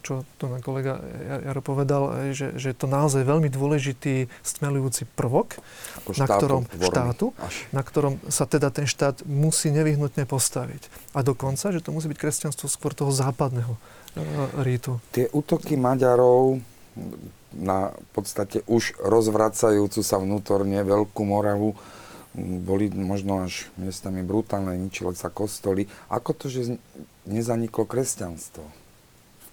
čo 0.00 0.24
to 0.40 0.48
na 0.48 0.64
kolega 0.64 0.96
Jaro 1.44 1.60
povedal, 1.60 2.32
že, 2.32 2.56
že 2.56 2.72
je 2.72 2.76
to 2.76 2.88
naozaj 2.88 3.28
veľmi 3.28 3.52
dôležitý 3.52 4.32
stmelujúci 4.40 5.04
prvok, 5.12 5.60
Ako 6.00 6.10
na 6.16 6.26
ktorom, 6.26 6.62
štátu, 6.80 7.26
na 7.76 7.82
ktorom 7.84 8.16
sa 8.32 8.48
teda 8.48 8.72
ten 8.72 8.88
štát 8.88 9.20
musí 9.28 9.68
nevyhnutne 9.68 10.24
postaviť. 10.24 11.12
A 11.12 11.20
dokonca, 11.20 11.68
že 11.68 11.84
to 11.84 11.92
musí 11.92 12.08
byť 12.08 12.18
kresťanstvo 12.18 12.72
skôr 12.72 12.96
toho 12.96 13.12
západného 13.12 13.76
e, 13.76 13.80
rítu. 14.64 14.96
Tie 15.12 15.28
útoky 15.28 15.76
Maďarov 15.76 16.64
na 17.52 17.92
podstate 18.16 18.64
už 18.68 18.96
rozvracajúcu 19.00 20.00
sa 20.00 20.16
vnútorne 20.16 20.80
Veľkú 20.80 21.24
Moravu 21.24 21.76
boli 22.36 22.92
možno 22.92 23.42
až 23.42 23.72
miestami 23.80 24.20
brutálne, 24.20 24.76
ničili 24.76 25.16
sa 25.16 25.32
kostoly. 25.32 25.88
Ako 26.12 26.36
to, 26.36 26.52
že 26.52 26.76
nezaniklo 27.24 27.88
kresťanstvo 27.88 28.86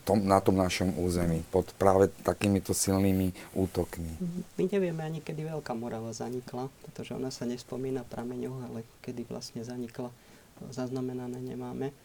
tom, 0.03 0.19
na 0.27 0.39
tom 0.43 0.59
našom 0.59 0.99
území 0.99 1.41
pod 1.47 1.71
práve 1.79 2.11
takýmito 2.27 2.75
silnými 2.75 3.31
útokmi? 3.55 4.11
My 4.59 4.63
nevieme 4.67 5.01
ani, 5.01 5.23
kedy 5.23 5.47
Veľká 5.47 5.71
Morava 5.73 6.11
zanikla, 6.11 6.67
pretože 6.83 7.15
ona 7.15 7.31
sa 7.31 7.47
nespomína 7.47 8.03
prameňoch, 8.03 8.59
ale 8.69 8.79
kedy 8.99 9.23
vlastne 9.31 9.63
zanikla, 9.63 10.11
zaznamenané 10.69 11.39
nemáme. 11.39 11.95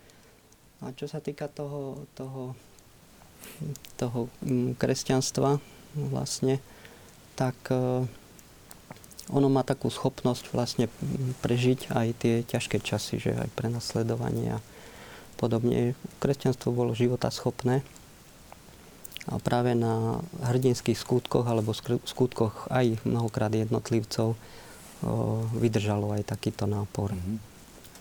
A 0.78 0.94
čo 0.94 1.10
sa 1.10 1.18
týka 1.18 1.50
toho, 1.50 2.06
toho, 2.14 2.54
toho 3.98 4.30
mm, 4.46 4.78
kresťanstva 4.78 5.58
vlastne, 5.98 6.62
tak 7.34 7.58
e, 7.74 8.06
ono 9.28 9.48
má 9.52 9.62
takú 9.64 9.92
schopnosť 9.92 10.50
vlastne 10.56 10.86
prežiť 11.44 11.92
aj 11.92 12.08
tie 12.16 12.34
ťažké 12.44 12.80
časy, 12.80 13.20
že 13.20 13.32
aj 13.36 13.52
prenasledovanie 13.52 14.56
a 14.56 14.60
podobne. 15.36 15.92
Kresťanstvo 16.18 16.72
bolo 16.72 16.96
života 16.96 17.28
schopné 17.28 17.84
a 19.28 19.36
práve 19.36 19.76
na 19.76 20.24
hrdinských 20.40 20.96
skutkoch 20.96 21.44
alebo 21.44 21.76
skutkoch 22.04 22.72
aj 22.72 22.96
mnohokrát 23.04 23.52
jednotlivcov 23.52 24.34
vydržalo 25.54 26.16
aj 26.16 26.32
takýto 26.32 26.64
nápor. 26.64 27.12
Mm-hmm. 27.14 27.38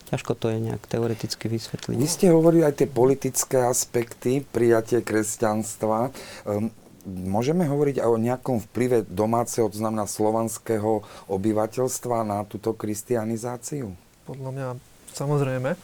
Ťažko 0.08 0.32
to 0.40 0.48
je 0.56 0.60
nejak 0.72 0.88
teoreticky 0.88 1.52
vysvetliť. 1.52 2.00
Vy 2.00 2.08
ste 2.08 2.32
hovorili 2.32 2.64
aj 2.64 2.80
tie 2.80 2.88
politické 2.88 3.60
aspekty, 3.68 4.40
prijatie 4.40 5.04
kresťanstva. 5.04 6.16
Um, 6.48 6.72
Môžeme 7.08 7.64
hovoriť 7.64 8.04
aj 8.04 8.10
o 8.12 8.20
nejakom 8.20 8.58
vplyve 8.68 9.08
domáceho, 9.08 9.72
to 9.72 9.80
znamená 9.80 10.04
slovanského 10.04 11.08
obyvateľstva 11.32 12.28
na 12.28 12.44
túto 12.44 12.76
kristianizáciu? 12.76 13.96
Podľa 14.28 14.52
mňa 14.52 14.68
samozrejme. 15.16 15.80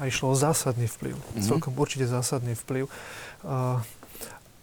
išlo 0.08 0.32
o 0.32 0.36
zásadný 0.36 0.88
vplyv. 0.88 1.20
Mm-hmm. 1.20 1.44
Celkom 1.44 1.76
určite 1.76 2.08
zásadný 2.08 2.56
vplyv. 2.56 2.88
A, 3.44 3.84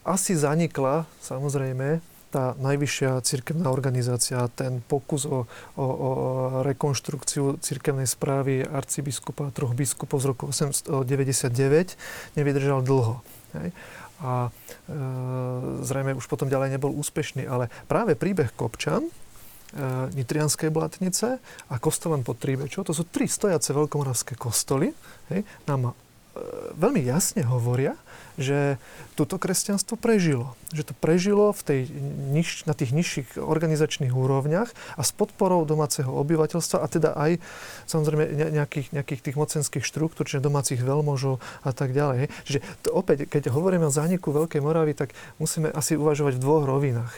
asi 0.01 0.33
zanikla, 0.33 1.05
samozrejme, 1.21 2.01
tá 2.33 2.57
najvyššia 2.57 3.21
cirkevná 3.21 3.69
organizácia, 3.69 4.49
ten 4.53 4.81
pokus 4.85 5.29
o, 5.29 5.45
o, 5.77 5.85
o 5.85 6.09
rekonštrukciu 6.65 7.61
cirkevnej 7.61 8.09
správy 8.09 8.65
arcibiskupa 8.65 9.49
a 9.49 9.53
troch 9.53 9.77
biskupov 9.77 10.21
z 10.21 10.25
roku 10.33 10.49
899 10.49 12.33
nevydržal 12.33 12.81
dlho. 12.81 13.21
Hej 13.53 13.73
a 14.19 14.47
e, 14.47 14.49
zrejme 15.83 16.15
už 16.15 16.27
potom 16.27 16.51
ďalej 16.51 16.75
nebol 16.75 16.91
úspešný. 16.91 17.47
Ale 17.47 17.71
práve 17.87 18.19
príbeh 18.19 18.51
Kopčan, 18.55 19.07
e, 19.07 19.11
Nitrianskej 20.15 20.69
blatnice 20.71 21.39
a 21.43 21.75
Kostolan 21.79 22.27
pod 22.27 22.39
Tríbečou, 22.39 22.83
to 22.83 22.91
sú 22.91 23.07
tri 23.07 23.27
stojace 23.31 23.71
veľkomoravské 23.71 24.35
kostoly, 24.35 24.91
hej, 25.31 25.41
E, 25.67 26.08
veľmi 26.75 27.01
jasne 27.03 27.43
hovoria, 27.45 27.95
že 28.39 28.79
toto 29.19 29.35
kresťanstvo 29.35 29.99
prežilo. 29.99 30.55
Že 30.71 30.89
to 30.89 30.93
prežilo 30.95 31.51
v 31.51 31.61
tej 31.61 31.79
na 32.63 32.71
tých 32.71 32.95
nižších 32.95 33.29
organizačných 33.35 34.15
úrovniach 34.15 34.71
a 34.95 35.01
s 35.03 35.11
podporou 35.11 35.67
domáceho 35.67 36.07
obyvateľstva 36.07 36.79
a 36.79 36.87
teda 36.87 37.09
aj 37.19 37.43
samozrejme 37.85 38.55
nejakých, 38.55 38.95
nejakých 38.95 39.21
tých 39.29 39.35
mocenských 39.35 39.83
štruktúr, 39.83 40.23
čiže 40.23 40.39
domácich 40.39 40.79
veľmožov 40.79 41.43
a 41.67 41.71
tak 41.75 41.91
ďalej. 41.91 42.31
Čiže 42.47 42.59
to 42.87 42.95
opäť, 42.95 43.27
keď 43.27 43.51
hovoríme 43.51 43.83
o 43.83 43.93
zániku 43.93 44.31
Veľkej 44.31 44.63
Moravy, 44.63 44.95
tak 44.95 45.11
musíme 45.35 45.67
asi 45.67 45.99
uvažovať 45.99 46.39
v 46.39 46.43
dvoch 46.43 46.63
rovinách. 46.63 47.11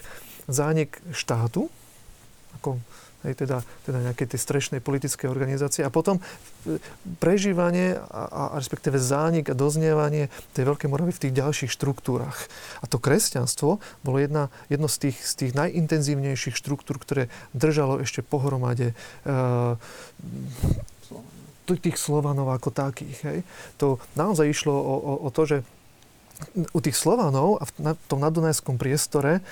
Zánik 0.50 0.98
štátu, 1.14 1.70
ako 2.58 2.82
hej, 3.28 3.34
teda, 3.38 3.64
teda 3.86 4.00
nejakej 4.12 4.36
tej 4.36 4.40
strešnej 4.40 4.82
politickej 4.84 5.28
organizácie. 5.28 5.86
A 5.86 5.94
potom 5.94 6.20
e, 6.20 6.78
prežívanie 7.22 7.98
a, 7.98 8.54
a 8.54 8.58
respektíve 8.58 8.98
zánik 8.98 9.52
a 9.52 9.58
doznievanie 9.58 10.34
tej 10.58 10.68
Veľkej 10.68 10.90
Moravy 10.90 11.12
v 11.16 11.22
tých 11.28 11.38
ďalších 11.38 11.72
štruktúrach. 11.72 12.50
A 12.82 12.90
to 12.90 12.98
kresťanstvo 12.98 13.82
bolo 14.04 14.18
jedna, 14.18 14.54
jedno 14.68 14.90
z 14.90 15.10
tých, 15.10 15.18
z 15.22 15.34
tých 15.46 15.52
najintenzívnejších 15.58 16.56
štruktúr, 16.58 16.98
ktoré 17.02 17.24
držalo 17.56 18.02
ešte 18.02 18.26
pohromade 18.26 18.94
uh, 19.26 19.78
tých 21.72 21.96
Slovanov 21.96 22.52
ako 22.52 22.74
takých. 22.74 23.18
Hej. 23.24 23.40
To 23.80 24.02
naozaj 24.20 24.52
išlo 24.52 24.76
o, 24.76 24.96
o, 25.00 25.14
o 25.24 25.30
to, 25.32 25.48
že 25.48 25.58
u 26.74 26.80
tých 26.82 26.98
Slovanov 26.98 27.62
a 27.62 27.70
v 27.70 27.96
tom 28.10 28.20
nadunajskom 28.20 28.76
priestore 28.82 29.46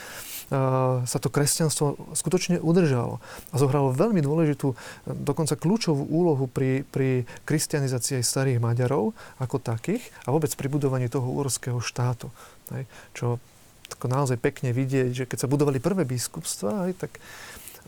sa 1.05 1.17
to 1.21 1.29
kresťanstvo 1.29 2.17
skutočne 2.17 2.57
udržalo 2.57 3.21
a 3.53 3.55
zohralo 3.55 3.93
veľmi 3.93 4.17
dôležitú, 4.19 4.73
dokonca 5.05 5.53
kľúčovú 5.53 6.09
úlohu 6.09 6.49
pri, 6.49 6.81
pri 6.89 7.29
kristianizácii 7.45 8.19
aj 8.19 8.25
starých 8.25 8.57
Maďarov 8.57 9.13
ako 9.37 9.61
takých 9.61 10.01
a 10.25 10.33
vôbec 10.33 10.49
pri 10.57 10.67
budovaní 10.67 11.05
toho 11.05 11.29
úorského 11.29 11.77
štátu. 11.77 12.33
Hej, 12.73 12.89
čo 13.13 13.37
tako 13.89 14.09
naozaj 14.09 14.37
pekne 14.41 14.73
vidieť, 14.73 15.09
že 15.13 15.27
keď 15.29 15.37
sa 15.45 15.51
budovali 15.51 15.77
prvé 15.77 16.05
biskupstva, 16.05 16.89
hej, 16.89 16.97
tak 16.97 17.17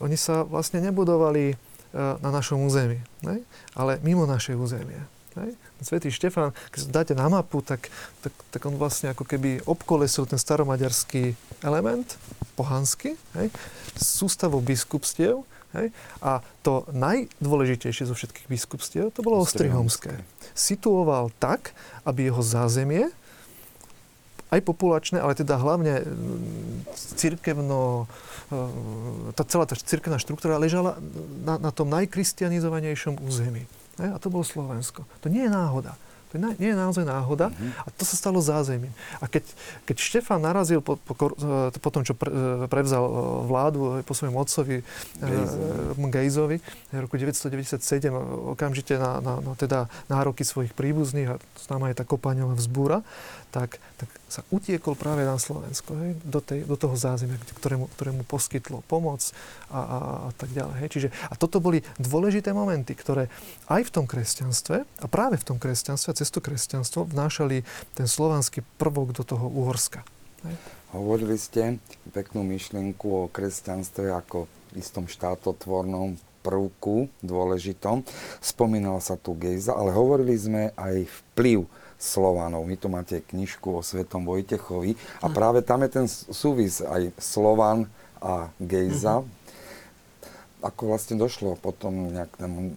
oni 0.01 0.17
sa 0.17 0.45
vlastne 0.45 0.81
nebudovali 0.81 1.57
na 1.93 2.29
našom 2.31 2.63
území, 2.63 3.03
hej? 3.27 3.39
ale 3.75 3.99
mimo 4.01 4.23
naše 4.23 4.55
územie. 4.55 5.20
Hej? 5.39 5.55
Svetý 5.79 6.09
Štefan, 6.11 6.51
keď 6.71 6.79
sa 6.79 6.89
dáte 6.91 7.13
na 7.15 7.31
mapu, 7.31 7.63
tak, 7.63 7.87
tak, 8.19 8.33
tak 8.51 8.61
on 8.67 8.75
vlastne 8.75 9.15
ako 9.15 9.23
keby 9.23 9.63
obkolesil 9.63 10.27
ten 10.27 10.35
staromaďarský 10.35 11.33
element, 11.63 12.19
pohansky, 12.59 13.15
hej? 13.39 13.47
sústavou 13.95 14.59
biskupstiev, 14.59 15.47
hej? 15.71 15.95
a 16.19 16.43
to 16.61 16.83
najdôležitejšie 16.91 18.11
zo 18.11 18.15
všetkých 18.15 18.47
biskupstiev, 18.51 19.15
to 19.15 19.23
bolo 19.23 19.39
Ostrihomské. 19.39 20.19
Situoval 20.51 21.31
tak, 21.39 21.71
aby 22.03 22.27
jeho 22.27 22.43
zázemie, 22.43 23.07
aj 24.51 24.61
populačné, 24.67 25.23
ale 25.23 25.31
teda 25.31 25.55
hlavne 25.55 26.03
cirkevno, 26.91 28.11
e, 28.51 29.31
tá 29.31 29.47
celá 29.47 29.63
tá 29.63 29.79
cirkevná 29.79 30.19
štruktúra 30.19 30.59
ležala 30.59 30.99
na, 31.47 31.55
na 31.55 31.71
tom 31.71 31.87
najkristianizovanejšom 31.87 33.23
území. 33.23 33.63
A 34.09 34.17
to 34.17 34.33
bolo 34.33 34.41
Slovensko. 34.41 35.05
To 35.21 35.27
nie 35.29 35.45
je 35.45 35.51
náhoda. 35.51 35.93
To 36.31 36.39
nie 36.39 36.71
je 36.71 36.77
naozaj 36.79 37.03
náhoda 37.03 37.51
a 37.83 37.91
to 37.91 38.07
sa 38.07 38.15
stalo 38.15 38.39
zázemím. 38.39 38.91
A 39.19 39.27
keď, 39.27 39.43
keď 39.83 39.95
Štefan 39.99 40.39
narazil 40.39 40.79
po, 40.79 40.95
po, 40.95 41.35
e, 41.35 41.75
po 41.75 41.89
tom, 41.91 42.07
čo 42.07 42.15
pre, 42.15 42.31
e, 42.31 42.71
prevzal 42.71 43.03
e, 43.03 43.11
vládu 43.51 43.99
po 44.07 44.15
svojom 44.15 44.39
otcovi 44.39 44.79
Gejzovi 45.99 46.63
v 46.63 47.03
roku 47.03 47.19
1997 47.19 48.15
okamžite 48.55 48.95
na, 48.95 49.19
na, 49.19 49.33
na 49.43 49.53
teda 49.59 49.91
nároky 50.07 50.47
svojich 50.47 50.71
príbuzných 50.71 51.35
a 51.35 51.39
známa 51.67 51.91
je 51.91 51.99
tá 51.99 52.07
kopaňová 52.07 52.55
vzbúra, 52.55 53.03
tak, 53.51 53.83
tak 53.99 54.09
sa 54.31 54.41
utiekol 54.49 54.95
práve 54.95 55.27
na 55.27 55.35
Slovensko, 55.35 55.91
hej, 55.99 56.11
do, 56.23 56.39
tej, 56.39 56.63
do 56.63 56.79
toho 56.79 56.95
zázemia, 56.95 57.35
ktorému, 57.59 57.91
ktorému 57.99 58.23
poskytlo 58.23 58.79
pomoc 58.87 59.19
a, 59.67 59.79
a, 59.79 59.97
a 60.25 60.29
tak 60.39 60.55
ďalej. 60.55 60.75
Hej. 60.79 60.89
Čiže, 60.89 61.07
a 61.27 61.35
toto 61.35 61.59
boli 61.59 61.83
dôležité 61.99 62.55
momenty, 62.55 62.95
ktoré 62.95 63.27
aj 63.67 63.91
v 63.91 63.93
tom 63.93 64.05
kresťanstve, 64.07 64.87
a 64.87 65.05
práve 65.11 65.35
v 65.35 65.45
tom 65.45 65.59
kresťanstve, 65.59 66.15
cez 66.15 66.31
to 66.31 66.39
kresťanstvo, 66.39 67.11
vnášali 67.11 67.67
ten 67.91 68.07
slovanský 68.07 68.63
prvok 68.79 69.11
do 69.11 69.27
toho 69.27 69.51
Uhorska. 69.51 70.07
Hej. 70.47 70.55
Hovorili 70.95 71.35
ste 71.35 71.79
peknú 72.15 72.43
myšlienku 72.43 73.07
o 73.07 73.29
kresťanstve 73.31 74.11
ako 74.11 74.47
istom 74.75 75.07
štátotvornom 75.07 76.19
prvku 76.41 77.07
dôležitom. 77.21 78.01
Spomínala 78.41 78.99
sa 78.99 79.15
tu 79.15 79.37
Gejza, 79.37 79.77
ale 79.77 79.93
hovorili 79.93 80.33
sme 80.35 80.73
aj 80.75 81.05
vplyv 81.05 81.69
Slovanov. 82.01 82.65
Vy 82.65 82.81
tu 82.81 82.89
máte 82.89 83.21
knižku 83.21 83.77
o 83.77 83.85
Svetom 83.85 84.25
Vojtechovi 84.25 84.97
a 85.21 85.29
práve 85.29 85.61
tam 85.61 85.85
je 85.85 85.89
ten 86.01 86.07
súvis 86.09 86.81
aj 86.81 87.13
Slovan 87.21 87.85
a 88.17 88.49
Gejza. 88.57 89.21
Uh-huh. 89.21 90.65
Ako 90.65 90.89
vlastne 90.89 91.21
došlo 91.21 91.53
potom 91.61 92.09
nejak 92.09 92.33
tomu 92.41 92.73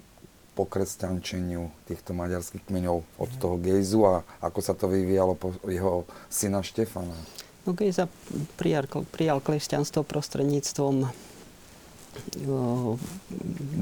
pokresťančeniu 0.54 1.72
týchto 1.90 2.14
maďarských 2.14 2.62
kmeňov 2.68 3.02
od 3.18 3.30
mhm. 3.32 3.38
toho 3.40 3.56
Gejzu 3.58 4.00
a 4.06 4.14
ako 4.44 4.60
sa 4.60 4.76
to 4.76 4.86
vyvíjalo 4.86 5.34
po 5.34 5.56
jeho 5.66 6.04
syna 6.30 6.60
Štefana? 6.62 7.16
No 7.64 7.72
Gejza 7.72 8.12
prijal, 8.60 8.84
prijal 9.08 9.40
kresťanstvo 9.40 10.04
prostredníctvom 10.04 11.08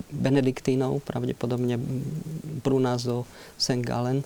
benediktínov, 0.08 1.04
pravdepodobne 1.04 1.76
Brunás 2.64 3.04
do 3.04 3.28
St. 3.60 3.84
Gallen 3.84 4.24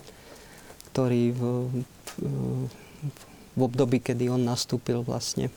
ktorý 0.97 1.29
v, 1.29 1.41
v, 1.69 2.25
v 3.53 3.59
období, 3.61 4.01
kedy 4.01 4.33
on 4.33 4.41
nastúpil 4.41 5.05
vlastne 5.05 5.53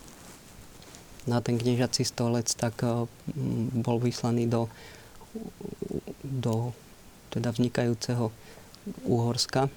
na 1.25 1.41
ten 1.41 1.57
kniežací 1.57 2.05
stolec, 2.05 2.53
tak 2.53 2.77
eh, 2.85 3.09
bol 3.81 3.97
vyslaný 3.97 4.45
do, 4.53 4.69
do 6.21 6.77
teda 7.33 7.57
vnikajúceho 7.57 8.29
Úhorska. 9.09 9.73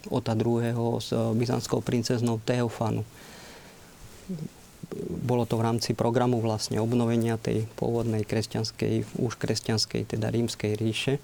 Ota 0.07 0.33
II. 0.37 1.01
s 1.01 1.09
byzantskou 1.11 1.81
princeznou 1.81 2.39
Teofanu 2.43 3.03
bolo 4.95 5.43
to 5.43 5.60
v 5.60 5.65
rámci 5.67 5.91
programu 5.91 6.39
vlastne 6.39 6.80
obnovenia 6.80 7.36
tej 7.36 7.67
pôvodnej 7.76 8.23
kresťanskej, 8.23 9.19
už 9.19 9.34
kresťanskej, 9.36 10.15
teda 10.15 10.32
rímskej 10.32 10.80
ríše, 10.80 11.19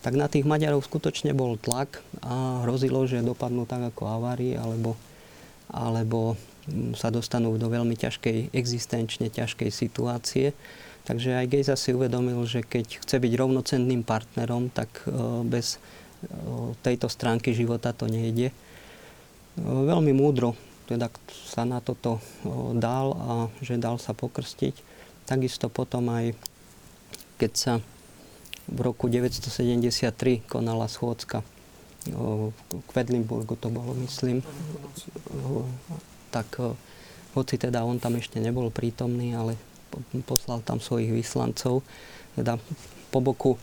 tak 0.00 0.16
na 0.16 0.28
tých 0.28 0.48
Maďarov 0.48 0.84
skutočne 0.84 1.36
bol 1.36 1.60
tlak 1.60 2.00
a 2.24 2.64
hrozilo, 2.64 3.04
že 3.04 3.24
dopadnú 3.24 3.68
tak 3.68 3.92
ako 3.92 4.20
avári, 4.20 4.56
alebo, 4.56 4.96
alebo 5.68 6.36
mm, 6.68 6.96
sa 6.96 7.12
dostanú 7.12 7.56
do 7.60 7.68
veľmi 7.68 7.96
ťažkej, 7.96 8.52
existenčne 8.52 9.28
ťažkej 9.28 9.68
situácie. 9.68 10.56
Takže 11.04 11.40
aj 11.40 11.50
Gejza 11.52 11.76
si 11.80 11.96
uvedomil, 11.96 12.44
že 12.44 12.64
keď 12.64 13.00
chce 13.04 13.16
byť 13.16 13.32
rovnocenným 13.32 14.04
partnerom, 14.04 14.72
tak 14.72 15.04
e, 15.04 15.12
bez 15.48 15.76
e, 15.76 15.78
tejto 16.80 17.08
stránky 17.08 17.52
života 17.56 17.92
to 17.92 18.08
nejde. 18.08 18.52
E, 18.52 18.54
veľmi 19.60 20.12
múdro 20.16 20.56
teda 20.90 21.06
sa 21.46 21.62
na 21.62 21.78
toto 21.78 22.18
dal 22.74 23.14
a 23.14 23.46
že 23.62 23.78
dal 23.78 24.02
sa 24.02 24.10
pokrstiť. 24.10 24.74
Takisto 25.30 25.70
potom 25.70 26.10
aj, 26.10 26.34
keď 27.38 27.52
sa 27.54 27.72
v 28.66 28.78
roku 28.82 29.06
973 29.06 30.42
konala 30.50 30.90
schôdzka 30.90 31.46
v 32.10 32.50
Kvedlinburgu, 32.90 33.54
to 33.54 33.70
bolo, 33.70 33.94
myslím, 34.02 34.42
tak 36.34 36.58
hoci 37.38 37.54
teda 37.54 37.86
on 37.86 38.02
tam 38.02 38.18
ešte 38.18 38.42
nebol 38.42 38.74
prítomný, 38.74 39.38
ale 39.38 39.54
poslal 40.26 40.62
tam 40.66 40.82
svojich 40.82 41.14
vyslancov, 41.14 41.86
teda 42.34 42.58
po 43.14 43.18
boku 43.22 43.54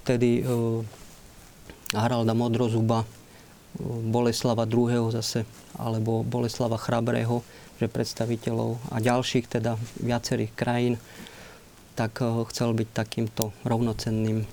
vtedy 0.00 0.44
Haralda 1.92 2.36
Modrozuba 2.36 3.04
Boleslava 4.08 4.64
II. 4.64 5.12
zase, 5.12 5.44
alebo 5.76 6.24
Boleslava 6.24 6.80
Chrabrého, 6.80 7.44
že 7.78 7.86
predstaviteľov 7.86 8.80
a 8.90 8.98
ďalších, 8.98 9.46
teda 9.46 9.78
viacerých 10.02 10.52
krajín, 10.56 10.94
tak 11.94 12.22
eh, 12.22 12.30
chcel 12.50 12.74
byť 12.74 12.88
takýmto 12.94 13.54
rovnocenným 13.66 14.46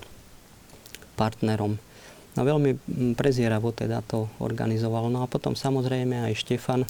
partnerom. 1.16 1.80
No 2.36 2.42
veľmi 2.44 2.72
mm, 2.76 3.14
prezieravo 3.16 3.72
teda 3.72 4.04
to 4.04 4.28
organizoval. 4.44 5.08
No 5.08 5.24
a 5.24 5.32
potom 5.32 5.56
samozrejme 5.56 6.28
aj 6.28 6.34
Štefan 6.36 6.84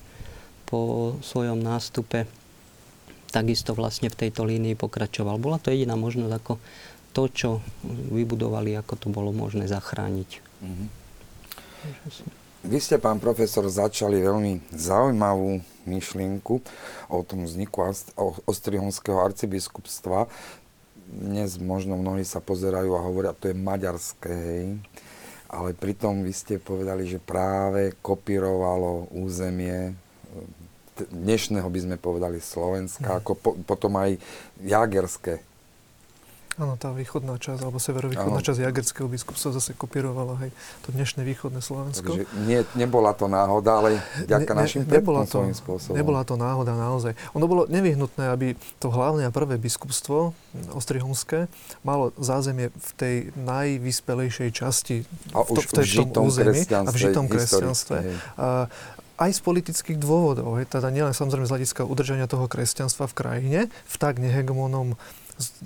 po 0.66 1.14
svojom 1.22 1.62
nástupe 1.62 2.26
takisto 3.30 3.76
vlastne 3.78 4.10
v 4.10 4.18
tejto 4.26 4.48
línii 4.48 4.80
pokračoval. 4.80 5.38
Bola 5.38 5.62
to 5.62 5.70
jediná 5.70 5.94
možnosť 6.00 6.34
ako 6.34 6.54
to, 7.12 7.24
čo 7.32 7.50
vybudovali, 8.12 8.74
ako 8.80 8.94
to 8.96 9.08
bolo 9.12 9.36
možné 9.36 9.68
zachrániť. 9.68 10.30
Mm-hmm. 10.64 11.05
Vy 12.66 12.82
ste, 12.82 12.98
pán 12.98 13.22
profesor, 13.22 13.62
začali 13.70 14.26
veľmi 14.26 14.74
zaujímavú 14.74 15.62
myšlienku 15.86 16.66
o 17.14 17.20
tom 17.22 17.46
vzniku 17.46 17.94
Ostrihonského 18.50 19.22
arcibiskupstva. 19.22 20.26
Dnes 21.06 21.62
možno 21.62 21.94
mnohí 21.94 22.26
sa 22.26 22.42
pozerajú 22.42 22.98
a 22.98 23.06
hovoria, 23.06 23.38
to 23.38 23.54
je 23.54 23.56
maďarské, 23.56 24.34
hej. 24.34 24.68
Ale 25.46 25.78
pritom 25.78 26.26
vy 26.26 26.34
ste 26.34 26.58
povedali, 26.58 27.06
že 27.06 27.22
práve 27.22 27.94
kopírovalo 28.02 29.14
územie 29.14 29.94
dnešného 30.96 31.68
by 31.68 31.80
sme 31.84 31.96
povedali 32.00 32.40
Slovenska, 32.40 33.10
mm. 33.12 33.18
ako 33.20 33.32
po, 33.36 33.52
potom 33.68 34.00
aj 34.00 34.16
jagerské 34.64 35.44
Áno, 36.56 36.80
tá 36.80 36.96
východná 36.96 37.36
časť, 37.36 37.68
alebo 37.68 37.84
severovýchodná 37.84 38.40
časť 38.40 38.64
Jagerského 38.64 39.12
biskupstva 39.12 39.60
zase 39.60 39.76
kopírovala 39.76 40.40
aj 40.40 40.50
to 40.88 40.96
dnešné 40.96 41.28
východné 41.28 41.60
Slovensko. 41.60 42.16
Takže 42.16 42.24
nie, 42.48 42.64
nebola 42.80 43.12
to 43.12 43.28
náhoda, 43.28 43.84
ale 43.84 44.00
ďaká 44.24 44.56
ne, 44.56 44.60
našim 44.64 44.88
ne, 44.88 44.96
nebola 44.96 45.28
to, 45.28 45.44
spôsobom. 45.52 46.00
Nebola 46.00 46.24
to 46.24 46.40
náhoda 46.40 46.72
naozaj. 46.72 47.12
Ono 47.36 47.44
bolo 47.44 47.68
nevyhnutné, 47.68 48.32
aby 48.32 48.56
to 48.80 48.88
hlavné 48.88 49.28
a 49.28 49.36
prvé 49.36 49.60
biskupstvo, 49.60 50.32
Ostrihomské, 50.72 51.52
malo 51.84 52.16
zázemie 52.16 52.72
v 52.72 52.90
tej 52.96 53.16
najvyspelejšej 53.36 54.50
časti 54.56 55.04
a 55.36 55.44
v, 55.44 55.60
to, 55.60 55.60
v, 55.60 55.84
v 55.84 56.08
tom 56.16 56.32
území 56.32 56.64
a 56.72 56.88
v 56.88 56.96
žitom 56.96 57.28
kresťanstve. 57.28 57.98
A, 58.40 58.72
aj 59.16 59.32
z 59.32 59.42
politických 59.48 59.96
dôvodov, 59.96 60.60
hej, 60.60 60.68
teda 60.68 60.92
nielen 60.92 61.16
samozrejme 61.16 61.48
z 61.48 61.52
hľadiska 61.56 61.88
udržania 61.88 62.28
toho 62.28 62.52
kresťanstva 62.52 63.08
v 63.08 63.16
krajine, 63.16 63.60
v 63.72 63.96
tak 63.96 64.20
nehegemonom 64.20 65.00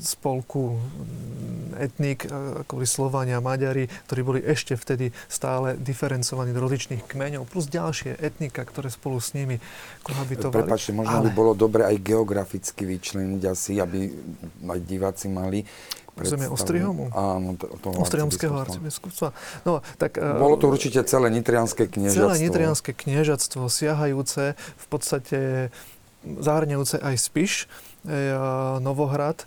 spolku 0.01 0.82
mm, 0.82 1.78
etnik, 1.78 2.26
ako 2.65 2.82
boli 2.82 2.88
Slovania, 2.89 3.38
Maďari, 3.38 3.86
ktorí 4.09 4.22
boli 4.26 4.39
ešte 4.41 4.74
vtedy 4.74 5.13
stále 5.30 5.78
diferencovaní 5.78 6.49
do 6.51 6.61
rozličných 6.65 7.05
kmeňov, 7.05 7.45
plus 7.45 7.70
ďalšie 7.70 8.17
etnika, 8.17 8.65
ktoré 8.65 8.89
spolu 8.89 9.22
s 9.22 9.38
nimi 9.38 9.61
kohabitovali. 10.01 10.65
Prepačte, 10.65 10.91
možno 10.97 11.22
Ale... 11.22 11.26
by 11.30 11.32
bolo 11.38 11.51
dobre 11.53 11.86
aj 11.86 12.01
geograficky 12.01 12.89
vyčleniť 12.89 13.41
asi, 13.45 13.78
aby 13.78 14.09
aj 14.65 14.80
diváci 14.86 15.30
mali 15.30 15.61
Územie 16.20 16.51
Ostrihomu? 16.51 17.07
Áno, 17.15 17.55
to, 17.55 17.72
toho 17.80 18.03
Ostrihomského 18.03 18.51
arcibiskupstva. 18.51 19.32
No, 19.63 19.80
tak, 19.95 20.20
e, 20.20 20.36
Bolo 20.36 20.59
to 20.59 20.67
určite 20.67 20.99
celé 21.07 21.32
nitrianské 21.32 21.88
kniežatstvo. 21.88 22.28
Celé 22.28 22.36
nitrianské 22.43 22.91
kniežatstvo, 22.91 23.72
siahajúce 23.72 24.59
v 24.59 24.86
podstate 24.91 25.39
zahrňajúce 26.28 26.99
aj 26.99 27.15
Spiš, 27.15 27.53
E, 27.63 27.88
Novohrad. 28.79 29.43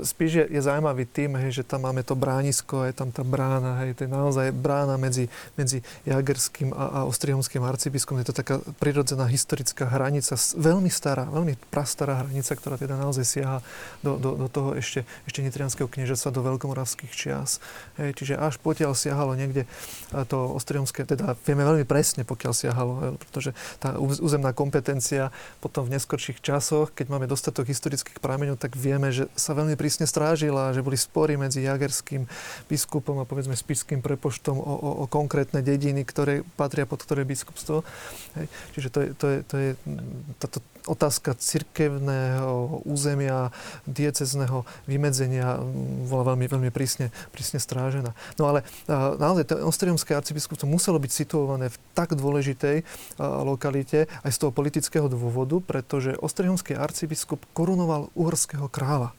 Spíš 0.00 0.40
je, 0.40 0.44
je 0.56 0.60
zaujímavý 0.64 1.04
tým, 1.04 1.36
hej, 1.36 1.60
že 1.60 1.68
tam 1.68 1.84
máme 1.84 2.00
to 2.00 2.16
bránisko, 2.16 2.88
je 2.88 2.96
tam 2.96 3.12
tá 3.12 3.20
brána, 3.20 3.84
hej, 3.84 3.92
to 3.92 4.08
je 4.08 4.10
naozaj 4.10 4.56
brána 4.56 4.96
medzi, 4.96 5.28
medzi 5.52 5.84
Jagerským 6.08 6.72
a, 6.72 7.04
a 7.04 7.04
Ostrihomským 7.04 7.60
arcibiskom. 7.60 8.16
Je 8.24 8.32
to 8.32 8.40
taká 8.40 8.64
prirodzená 8.80 9.28
historická 9.28 9.84
hranica, 9.84 10.32
veľmi 10.56 10.88
stará, 10.88 11.28
veľmi 11.28 11.60
prastará 11.68 12.24
hranica, 12.24 12.56
ktorá 12.56 12.80
teda 12.80 12.96
naozaj 12.96 13.24
siaha 13.28 13.58
do, 14.00 14.16
do, 14.16 14.32
do 14.40 14.48
toho 14.48 14.72
ešte, 14.72 15.04
ešte 15.28 15.44
nitrianského 15.44 15.92
kniežaca, 15.92 16.32
do 16.32 16.40
veľkomoravských 16.40 17.12
čias. 17.12 17.60
Hej, 18.00 18.16
čiže 18.16 18.34
až 18.40 18.56
potiaľ 18.64 18.96
siahalo 18.96 19.36
niekde 19.36 19.68
to 20.32 20.56
Ostrihomské, 20.56 21.04
teda 21.04 21.36
vieme 21.44 21.68
veľmi 21.68 21.84
presne, 21.84 22.24
pokiaľ 22.24 22.52
siahalo, 22.56 22.92
hej, 23.04 23.10
pretože 23.20 23.50
tá 23.76 24.00
územná 24.00 24.56
kompetencia 24.56 25.28
potom 25.60 25.84
v 25.84 26.00
neskorších 26.00 26.40
časoch, 26.40 26.96
keď 26.96 27.12
máme 27.12 27.25
máme 27.26 27.34
dostatok 27.34 27.66
historických 27.66 28.22
prameňov, 28.22 28.54
tak 28.54 28.78
vieme, 28.78 29.10
že 29.10 29.26
sa 29.34 29.50
veľmi 29.50 29.74
prísne 29.74 30.06
strážila, 30.06 30.70
že 30.70 30.86
boli 30.86 30.94
spory 30.94 31.34
medzi 31.34 31.66
jagerským 31.66 32.22
biskupom 32.70 33.18
a 33.18 33.26
povedzme 33.26 33.58
spišským 33.58 33.98
prepoštom 33.98 34.54
o, 34.54 34.62
o, 34.62 34.90
o 35.02 35.04
konkrétne 35.10 35.58
dediny, 35.58 36.06
ktoré 36.06 36.46
patria 36.54 36.86
pod 36.86 37.02
ktoré 37.02 37.26
biskupstvo. 37.26 37.82
Hej. 38.38 38.46
Čiže 38.78 38.88
to 38.94 38.98
je, 39.02 39.08
to 39.18 39.26
je, 39.26 39.38
to 39.42 39.54
je 39.58 39.68
táto 40.38 40.62
otázka 40.86 41.34
cirkevného 41.34 42.86
územia, 42.86 43.50
diecezného 43.84 44.62
vymedzenia 44.86 45.58
bola 46.06 46.32
veľmi, 46.32 46.46
veľmi 46.46 46.70
prísne, 46.70 47.10
prísne 47.34 47.58
strážená. 47.58 48.14
No 48.38 48.48
ale 48.48 48.62
naozaj 49.18 49.50
to 49.50 49.54
Ostriomské 49.66 50.14
arcibiskupstvo 50.14 50.70
muselo 50.70 51.02
byť 51.02 51.12
situované 51.12 51.68
v 51.68 51.76
tak 51.92 52.14
dôležitej 52.14 52.86
lokalite 53.20 54.06
aj 54.22 54.30
z 54.30 54.38
toho 54.38 54.54
politického 54.54 55.10
dôvodu, 55.10 55.58
pretože 55.58 56.14
Ostriomský 56.16 56.78
arcibiskup 56.78 57.42
korunoval 57.52 58.08
uhorského 58.14 58.70
kráľa. 58.70 59.10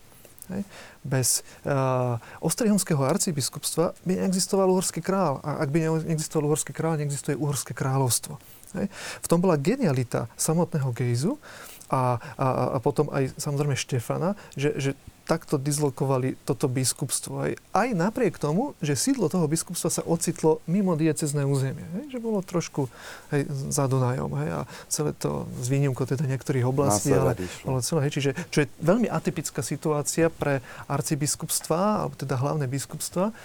Bez 1.04 1.44
uh, 1.68 2.16
Ostrihomského 2.40 3.04
arcibiskupstva 3.04 3.92
by 4.08 4.14
neexistoval 4.16 4.72
uhorský 4.72 5.04
král. 5.04 5.44
A 5.44 5.60
ak 5.60 5.76
by 5.76 6.08
neexistoval 6.08 6.48
uhorský 6.48 6.72
král, 6.72 6.96
neexistuje 6.96 7.36
uhorské 7.36 7.76
kráľovstvo. 7.76 8.40
Hej. 8.76 8.88
V 9.24 9.28
tom 9.30 9.40
bola 9.40 9.56
genialita 9.56 10.28
samotného 10.36 10.92
Gejzu 10.92 11.40
a, 11.88 12.20
a, 12.36 12.48
a 12.76 12.78
potom 12.84 13.08
aj 13.14 13.32
samozrejme 13.40 13.76
Štefana, 13.80 14.36
že, 14.60 14.76
že 14.76 14.92
takto 15.28 15.60
dislokovali 15.60 16.40
toto 16.48 16.72
biskupstvo. 16.72 17.52
Aj, 17.52 17.54
aj 17.76 17.88
napriek 17.92 18.40
tomu, 18.40 18.80
že 18.80 18.96
sídlo 18.96 19.28
toho 19.28 19.44
biskupstva 19.52 19.92
sa 19.92 20.02
ocitlo 20.08 20.64
mimo 20.64 20.96
diecezné 20.96 21.44
územie. 21.44 21.84
Hej, 22.00 22.16
že 22.16 22.20
bolo 22.24 22.40
trošku 22.40 22.88
hej, 23.36 23.44
za 23.68 23.92
Dunajom. 23.92 24.32
Hej, 24.40 24.50
a 24.56 24.60
celé 24.88 25.12
to 25.20 25.44
s 25.60 25.68
výnimkou 25.68 26.08
teda 26.08 26.24
niektorých 26.24 26.64
oblastí. 26.64 27.12
Ale 27.12 27.36
bolo 27.68 27.84
celé, 27.84 28.08
hej, 28.08 28.14
čiže, 28.16 28.32
čo 28.50 28.64
je 28.64 28.72
veľmi 28.80 29.12
atypická 29.12 29.60
situácia 29.60 30.32
pre 30.32 30.64
arcibiskupstva, 30.88 32.08
alebo 32.08 32.16
teda 32.16 32.40
hlavné 32.40 32.66
biskupstva. 32.72 33.36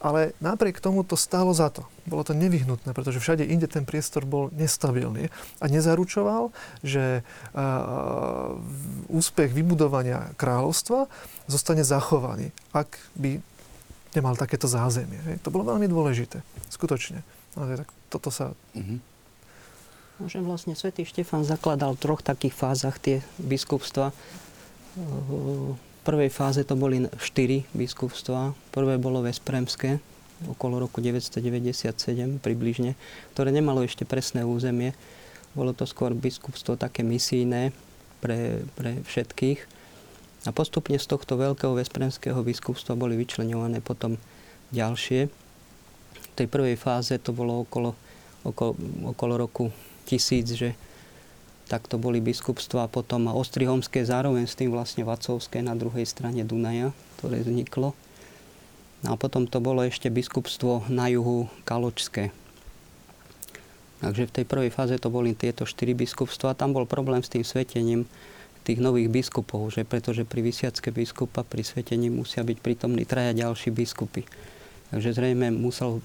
Ale 0.00 0.36
napriek 0.44 0.78
tomu 0.78 1.02
to 1.02 1.16
stálo 1.16 1.56
za 1.56 1.72
to. 1.72 1.88
Bolo 2.04 2.22
to 2.22 2.36
nevyhnutné, 2.36 2.92
pretože 2.92 3.18
všade 3.18 3.42
inde 3.48 3.64
ten 3.66 3.88
priestor 3.88 4.28
bol 4.28 4.52
nestabilný 4.52 5.32
a 5.58 5.64
nezaručoval, 5.66 6.52
že 6.84 7.24
úspech 9.08 9.50
vybudovania 9.56 10.30
kráľovstva 10.36 11.08
zostane 11.48 11.82
zachovaný, 11.82 12.52
ak 12.76 13.00
by 13.16 13.40
nemal 14.14 14.36
takéto 14.36 14.68
zázemie. 14.68 15.40
To 15.44 15.52
bolo 15.52 15.68
veľmi 15.76 15.88
dôležité, 15.88 16.44
skutočne. 16.72 17.24
Ale 17.56 17.84
tak 17.84 17.88
toto 18.12 18.28
sa... 18.28 18.52
Mm-hmm. 18.76 18.98
Že 20.28 20.38
vlastne 20.44 20.72
svätý 20.72 21.04
Štefan 21.04 21.44
zakladal 21.44 21.92
v 21.96 22.00
troch 22.00 22.24
takých 22.24 22.56
fázach 22.56 22.96
tie 22.96 23.20
biskupstva 23.36 24.16
prvej 26.06 26.30
fáze 26.30 26.62
to 26.62 26.78
boli 26.78 27.10
štyri 27.18 27.66
biskupstva. 27.74 28.54
Prvé 28.70 28.94
bolo 28.94 29.26
Vespremské, 29.26 29.98
okolo 30.46 30.78
roku 30.78 31.02
997 31.02 32.38
približne, 32.38 32.94
ktoré 33.34 33.50
nemalo 33.50 33.82
ešte 33.82 34.06
presné 34.06 34.46
územie. 34.46 34.94
Bolo 35.58 35.74
to 35.74 35.82
skôr 35.82 36.14
biskupstvo 36.14 36.78
také 36.78 37.02
misijné 37.02 37.74
pre, 38.22 38.62
pre 38.78 39.02
všetkých. 39.02 39.58
A 40.46 40.54
postupne 40.54 40.94
z 40.94 41.10
tohto 41.10 41.34
veľkého 41.34 41.74
vespremského 41.74 42.38
biskupstva 42.38 42.94
boli 42.94 43.18
vyčlenované 43.18 43.82
potom 43.82 44.14
ďalšie. 44.70 45.26
V 45.26 46.28
tej 46.38 46.46
prvej 46.46 46.78
fáze 46.78 47.18
to 47.18 47.34
bolo 47.34 47.66
okolo, 47.66 47.98
okolo, 48.46 48.78
okolo 49.10 49.34
roku 49.42 49.74
tisíc, 50.06 50.54
že 50.54 50.78
tak 51.66 51.90
to 51.90 51.98
boli 51.98 52.22
biskupstva 52.22 52.86
a 52.86 52.92
potom 52.92 53.26
Ostrihomské, 53.26 54.06
zároveň 54.06 54.46
s 54.46 54.54
tým 54.54 54.70
vlastne 54.70 55.02
Vacovské 55.02 55.62
na 55.62 55.74
druhej 55.74 56.06
strane 56.06 56.46
Dunaja, 56.46 56.94
ktoré 57.18 57.42
vzniklo. 57.42 57.94
No 59.02 59.08
a 59.12 59.16
potom 59.18 59.50
to 59.50 59.58
bolo 59.58 59.82
ešte 59.82 60.06
biskupstvo 60.06 60.86
na 60.86 61.10
juhu 61.10 61.50
Kaločské. 61.66 62.30
Takže 64.00 64.28
v 64.28 64.34
tej 64.34 64.44
prvej 64.46 64.70
fáze 64.70 64.94
to 65.02 65.10
boli 65.10 65.34
tieto 65.34 65.66
štyri 65.66 65.96
biskupstva. 65.96 66.54
Tam 66.54 66.70
bol 66.70 66.86
problém 66.86 67.24
s 67.24 67.32
tým 67.32 67.42
svetením 67.42 68.06
tých 68.66 68.82
nových 68.82 69.06
biskupov, 69.06 69.70
že 69.70 69.86
pretože 69.86 70.26
pri 70.26 70.42
vysiacké 70.42 70.90
biskupa 70.90 71.46
pri 71.46 71.62
svetení 71.62 72.10
musia 72.10 72.42
byť 72.42 72.58
prítomní 72.58 73.06
traja 73.06 73.30
ďalší 73.30 73.70
biskupy. 73.70 74.26
Takže 74.86 75.18
zrejme 75.18 75.50
musel, 75.50 75.98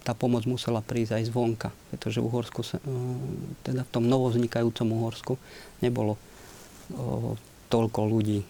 tá 0.00 0.16
pomoc 0.16 0.48
musela 0.48 0.80
prísť 0.80 1.20
aj 1.20 1.24
zvonka, 1.28 1.68
pretože 1.92 2.24
Uhorsku, 2.24 2.64
sa, 2.64 2.80
e, 2.80 2.88
teda 3.68 3.84
v 3.84 3.92
tom 3.92 4.08
novovznikajúcom 4.08 4.88
Uhorsku 4.96 5.34
nebolo 5.84 6.16
toľko 7.72 8.00
ľudí, 8.04 8.44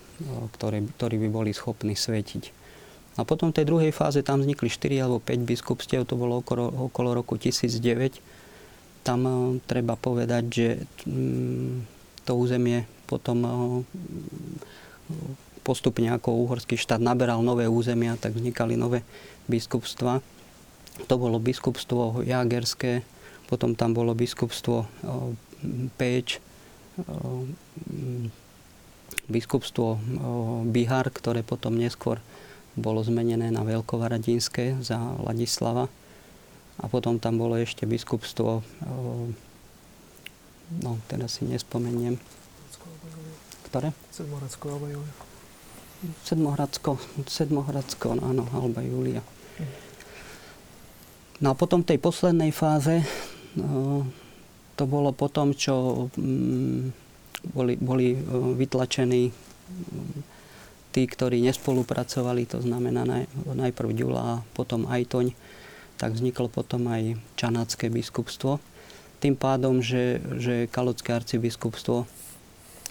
ktorí, 0.58 0.78
ktorí 0.98 1.16
by 1.26 1.28
boli 1.30 1.50
schopní 1.54 1.94
svetiť. 1.94 2.62
A 3.20 3.28
potom 3.28 3.52
v 3.52 3.60
tej 3.60 3.68
druhej 3.68 3.92
fáze 3.92 4.24
tam 4.24 4.40
vznikli 4.40 4.72
4 4.72 5.04
alebo 5.04 5.20
5 5.20 5.44
biskupstiev, 5.44 6.08
to 6.08 6.16
bolo 6.16 6.40
okolo, 6.40 6.90
okolo 6.90 7.12
roku 7.12 7.36
1009. 7.36 8.18
Tam 9.04 9.20
treba 9.68 9.98
povedať, 9.98 10.44
že 10.48 10.68
mm, 11.04 11.70
to 12.24 12.32
územie 12.38 12.88
potom 13.04 13.44
postupne 15.62 16.10
ako 16.10 16.48
uhorský 16.48 16.74
štát 16.74 16.98
naberal 16.98 17.44
nové 17.44 17.68
územia, 17.70 18.18
tak 18.18 18.34
vznikali 18.34 18.74
nové 18.74 19.06
biskupstva. 19.50 20.20
To 21.08 21.14
bolo 21.16 21.40
biskupstvo 21.40 22.20
Jagerské, 22.22 23.00
potom 23.48 23.72
tam 23.72 23.96
bolo 23.96 24.12
biskupstvo 24.12 24.86
Péč, 25.96 26.42
biskupstvo 29.26 29.96
Bihar, 30.68 31.08
ktoré 31.08 31.40
potom 31.40 31.78
neskôr 31.80 32.20
bolo 32.76 33.00
zmenené 33.04 33.52
na 33.52 33.64
Veľkovaradinské 33.64 34.80
za 34.84 35.00
Ladislava. 35.20 35.88
A 36.80 36.88
potom 36.88 37.20
tam 37.20 37.36
bolo 37.36 37.60
ešte 37.60 37.84
biskupstvo, 37.84 38.64
no 40.82 40.90
teraz 41.08 41.36
si 41.38 41.44
nespomeniem. 41.44 42.16
Ktoré? 43.68 43.92
Sedmohradsko 44.12 44.72
alebo 44.72 44.88
Sedmohradsko, 46.26 46.98
Sedmohradsko, 47.30 48.18
no 48.18 48.22
áno, 48.34 48.44
Alba 48.50 48.82
Julia. 48.82 49.22
No 51.42 51.54
a 51.54 51.58
potom 51.58 51.82
v 51.82 51.94
tej 51.94 51.98
poslednej 51.98 52.50
fáze, 52.54 53.02
no, 53.58 54.06
to 54.74 54.86
bolo 54.86 55.14
potom, 55.14 55.54
čo 55.54 56.06
mm, 56.14 56.80
boli, 57.50 57.74
boli 57.78 58.14
e, 58.14 58.18
vytlačení 58.58 59.30
mm, 59.30 60.18
tí, 60.94 61.02
ktorí 61.06 61.42
nespolupracovali, 61.42 62.46
to 62.46 62.62
znamená 62.62 63.02
naj, 63.02 63.24
najprv 63.54 63.90
Ďula 63.90 64.22
a 64.22 64.42
potom 64.54 64.86
Ajtoň, 64.86 65.34
tak 65.98 66.18
vzniklo 66.18 66.50
potom 66.50 66.86
aj 66.90 67.18
Čanácké 67.38 67.90
biskupstvo. 67.90 68.58
Tým 69.22 69.38
pádom, 69.38 69.78
že, 69.78 70.18
že 70.38 70.66
Kalocké 70.66 71.14
arcibiskupstvo 71.14 72.10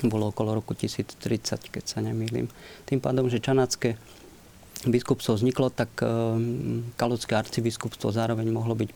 bolo 0.06 0.32
okolo 0.32 0.58
roku 0.58 0.74
1030, 0.74 1.70
keď 1.70 1.84
sa 1.86 2.00
nemýlim. 2.02 2.48
Tým 2.88 3.00
pádom, 3.04 3.30
že 3.30 3.44
Čanacké 3.44 4.00
biskupstvo 4.82 5.38
vzniklo, 5.38 5.70
tak 5.70 5.94
Kalocké 6.98 7.34
arcibiskupstvo 7.38 8.10
zároveň 8.10 8.50
mohlo 8.50 8.74
byť, 8.74 8.90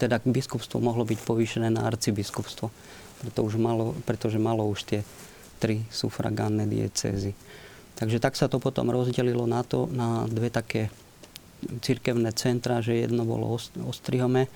teda 0.00 0.16
biskupstvo 0.24 0.80
mohlo 0.80 1.04
byť 1.04 1.18
povýšené 1.20 1.68
na 1.68 1.84
arcibiskupstvo, 1.84 2.72
preto 3.20 3.38
už 3.44 3.60
malo, 3.60 3.92
pretože 4.08 4.40
malo 4.40 4.64
už 4.64 4.80
tie 4.88 5.00
tri 5.60 5.84
sufragánne 5.92 6.64
diecézy. 6.64 7.36
Takže 8.00 8.16
tak 8.16 8.32
sa 8.32 8.48
to 8.48 8.56
potom 8.56 8.88
rozdelilo 8.88 9.44
na 9.44 9.60
to, 9.60 9.84
na 9.92 10.24
dve 10.24 10.48
také 10.48 10.88
cirkevné 11.84 12.32
centra, 12.32 12.80
že 12.80 13.04
jedno 13.04 13.28
bolo 13.28 13.60
Ostrihome, 13.84 14.48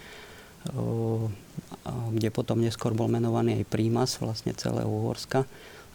kde 2.14 2.28
potom 2.32 2.60
neskôr 2.60 2.96
bol 2.96 3.08
menovaný 3.10 3.60
aj 3.60 3.68
prímas 3.68 4.16
vlastne 4.16 4.56
celého 4.56 4.88
Uhorska. 4.88 5.44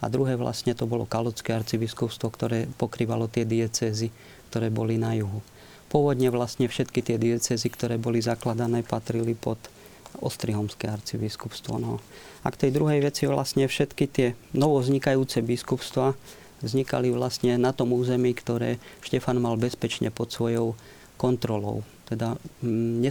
A 0.00 0.08
druhé 0.08 0.38
vlastne 0.38 0.72
to 0.72 0.88
bolo 0.88 1.04
Kalocké 1.04 1.52
arcibiskupstvo, 1.52 2.32
ktoré 2.32 2.64
pokrývalo 2.80 3.28
tie 3.28 3.44
diecézy, 3.44 4.08
ktoré 4.48 4.72
boli 4.72 4.96
na 4.96 5.12
juhu. 5.12 5.44
Pôvodne 5.90 6.30
vlastne 6.30 6.70
všetky 6.70 7.02
tie 7.02 7.18
diecézy, 7.18 7.68
ktoré 7.68 7.98
boli 7.98 8.22
zakladané, 8.22 8.86
patrili 8.86 9.34
pod 9.36 9.58
Ostrihomské 10.22 10.90
arcibiskupstvo. 10.90 11.78
No. 11.78 12.02
A 12.42 12.48
k 12.50 12.66
tej 12.66 12.70
druhej 12.74 13.02
veci 13.04 13.26
vlastne 13.28 13.66
všetky 13.66 14.04
tie 14.10 14.28
novovznikajúce 14.56 15.42
biskupstva 15.44 16.14
vznikali 16.64 17.12
vlastne 17.12 17.58
na 17.58 17.70
tom 17.74 17.92
území, 17.92 18.32
ktoré 18.34 18.80
Štefan 19.04 19.38
mal 19.42 19.58
bezpečne 19.60 20.08
pod 20.10 20.32
svojou 20.32 20.74
kontrolou. 21.20 21.84
Teda 22.10 22.34
mm, 22.60 23.06
e, 23.06 23.10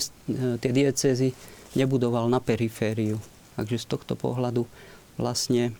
tie 0.59 0.71
diecézy 0.75 1.31
nebudoval 1.79 2.27
na 2.27 2.43
perifériu. 2.43 3.15
Takže 3.55 3.79
z 3.79 3.85
tohto 3.87 4.13
pohľadu 4.19 4.67
vlastne 5.15 5.71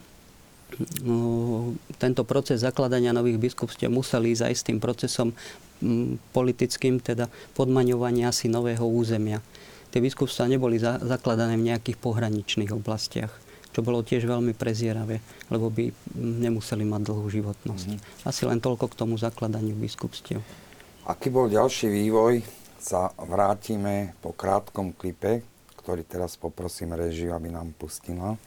no, 1.03 1.75
tento 1.99 2.23
proces 2.23 2.63
zakladania 2.63 3.11
nových 3.11 3.39
biskupstiev 3.39 3.91
museli 3.91 4.31
ísť 4.31 4.43
aj 4.47 4.55
s 4.55 4.65
tým 4.65 4.79
procesom 4.79 5.35
mm, 5.83 6.31
politickým, 6.31 7.03
teda 7.03 7.27
podmaňovania 7.59 8.31
si 8.31 8.47
nového 8.47 8.87
územia. 8.87 9.43
Tie 9.89 9.99
biskupstvá 9.99 10.47
neboli 10.47 10.79
za, 10.79 11.01
zakladané 11.01 11.59
v 11.59 11.75
nejakých 11.75 11.97
pohraničných 11.99 12.71
oblastiach 12.71 13.49
čo 13.69 13.85
bolo 13.85 14.01
tiež 14.01 14.25
veľmi 14.25 14.57
prezieravé, 14.57 15.21
lebo 15.53 15.69
by 15.69 15.93
nemuseli 16.17 16.83
mať 16.89 17.01
dlhú 17.05 17.29
životnosť. 17.29 17.89
Mm-hmm. 17.95 18.25
Asi 18.25 18.43
len 18.49 18.57
toľko 18.57 18.89
k 18.89 18.97
tomu 18.97 19.15
zakladaniu 19.15 19.77
biskupstiev. 19.77 20.41
Aký 21.05 21.29
bol 21.29 21.49
ďalší 21.49 21.89
vývoj, 21.89 22.41
sa 22.79 23.11
vrátime 23.19 24.15
po 24.23 24.31
krátkom 24.31 24.95
klipe, 24.95 25.43
ktorý 25.79 26.03
teraz 26.07 26.39
poprosím 26.39 26.95
režiu, 26.95 27.35
aby 27.35 27.51
nám 27.51 27.75
pustila. 27.75 28.39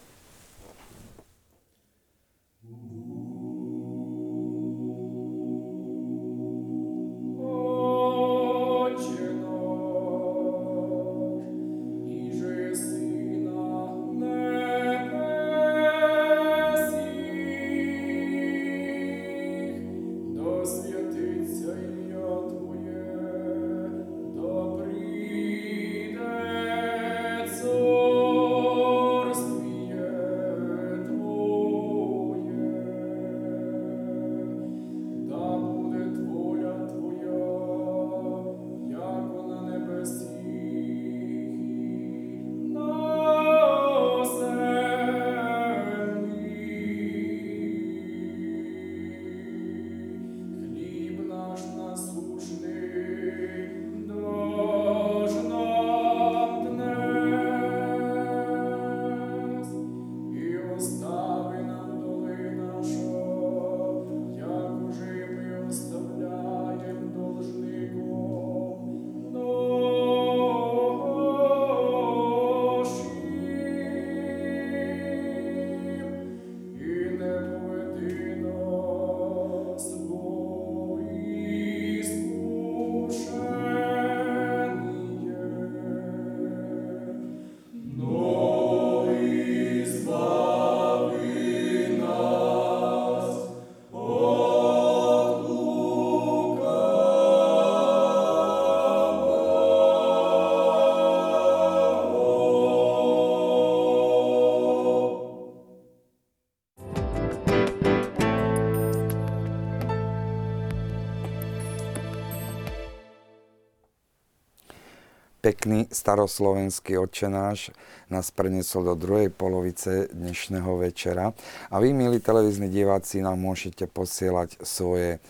Pekný 115.53 115.85
staroslovenský 115.93 116.97
odčenáš 116.97 117.77
nás 118.09 118.33
prenesol 118.33 118.89
do 118.89 118.95
druhej 118.97 119.29
polovice 119.29 120.09
dnešného 120.09 120.81
večera. 120.81 121.37
A 121.69 121.77
vy, 121.77 121.93
milí 121.93 122.25
televízni 122.25 122.73
diváci, 122.73 123.21
nám 123.21 123.37
môžete 123.37 123.85
posielať 123.85 124.57
svoje 124.65 125.21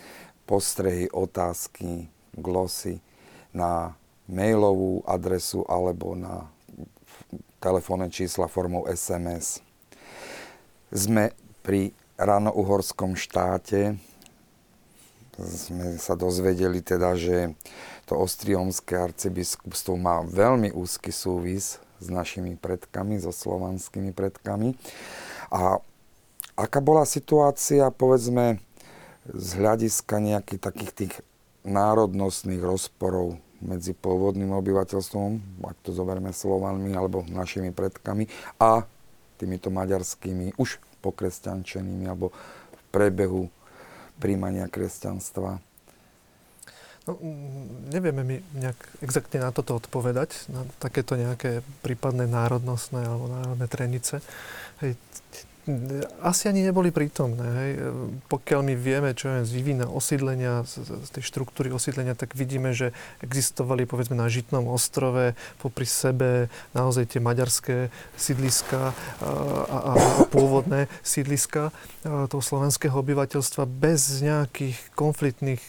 postrehy, 0.47 1.11
otázky, 1.11 2.07
glosy 2.39 3.03
na 3.51 3.99
mailovú 4.31 5.03
adresu 5.11 5.67
alebo 5.67 6.15
na 6.15 6.47
telefónne 7.59 8.07
čísla 8.07 8.47
formou 8.47 8.87
SMS. 8.87 9.59
Sme 10.95 11.35
pri 11.67 11.91
ranouhorskom 12.15 13.19
štáte. 13.19 13.99
Sme 15.35 15.99
sa 15.99 16.15
dozvedeli 16.15 16.79
teda, 16.79 17.19
že 17.19 17.59
to 18.07 18.19
Ostriomské 18.19 18.99
arcibiskupstvo 18.99 19.95
má 19.97 20.23
veľmi 20.27 20.75
úzky 20.75 21.15
súvis 21.15 21.79
s 22.03 22.07
našimi 22.11 22.59
predkami, 22.59 23.23
so 23.23 23.31
slovanskými 23.31 24.11
predkami. 24.11 24.75
A 25.55 25.79
aká 26.59 26.83
bola 26.83 27.07
situácia, 27.07 27.89
povedzme, 27.95 28.59
z 29.31 29.49
hľadiska 29.55 30.19
nejakých 30.19 30.61
takých 30.61 30.93
tých 30.93 31.15
národnostných 31.63 32.59
rozporov 32.59 33.39
medzi 33.63 33.95
pôvodným 33.95 34.51
obyvateľstvom, 34.51 35.63
ak 35.63 35.79
to 35.87 35.95
zoberieme 35.95 36.35
Slovanmi 36.35 36.91
alebo 36.99 37.23
našimi 37.31 37.71
predkami, 37.71 38.27
a 38.59 38.83
týmito 39.39 39.71
maďarskými, 39.71 40.59
už 40.59 40.83
pokresťančenými 41.07 42.11
alebo 42.11 42.35
v 42.75 42.83
prebehu 42.91 43.43
príjmania 44.19 44.67
kresťanstva. 44.67 45.63
No, 47.03 47.19
nevieme 47.91 48.23
mi 48.23 48.39
nejak 48.55 48.79
exaktne 49.03 49.43
na 49.43 49.51
toto 49.51 49.75
odpovedať, 49.75 50.47
na 50.55 50.63
takéto 50.79 51.19
nejaké 51.19 51.67
prípadné 51.83 52.31
národnostné 52.31 53.03
alebo 53.03 53.27
národné 53.27 53.67
trenice. 53.67 54.23
Hej, 54.79 54.95
asi 56.19 56.51
ani 56.51 56.67
neboli 56.67 56.91
prítomné. 56.91 57.47
Hej. 57.47 57.71
Pokiaľ 58.27 58.61
my 58.67 58.75
vieme, 58.75 59.15
čo 59.15 59.31
je 59.31 59.47
z 59.47 59.51
vývina 59.55 59.87
osídlenia, 59.87 60.67
z, 60.67 60.83
z 60.83 61.09
tej 61.15 61.23
štruktúry 61.23 61.71
osídlenia, 61.71 62.19
tak 62.19 62.35
vidíme, 62.35 62.75
že 62.75 62.91
existovali 63.23 63.87
povedzme 63.87 64.19
na 64.19 64.27
Žitnom 64.27 64.67
ostrove 64.67 65.39
popri 65.63 65.87
sebe 65.87 66.51
naozaj 66.75 67.15
tie 67.15 67.21
maďarské 67.23 67.95
sídliska 68.19 68.91
a, 68.91 68.95
a, 69.71 69.79
a 69.79 69.93
pôvodné 70.35 70.91
sídliska 71.07 71.71
toho 72.03 72.43
slovenského 72.43 72.99
obyvateľstva 72.99 73.63
bez 73.63 74.19
nejakých 74.19 74.79
konfliktných, 74.99 75.63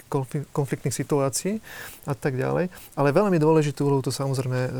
konfliktných 0.49 0.95
situácií 0.95 1.61
a 2.09 2.17
tak 2.17 2.33
ďalej. 2.33 2.73
Ale 2.97 3.13
veľmi 3.13 3.37
dôležitú 3.37 3.85
úlohu 3.85 4.01
to 4.01 4.09
samozrejme 4.09 4.59
e, 4.65 4.71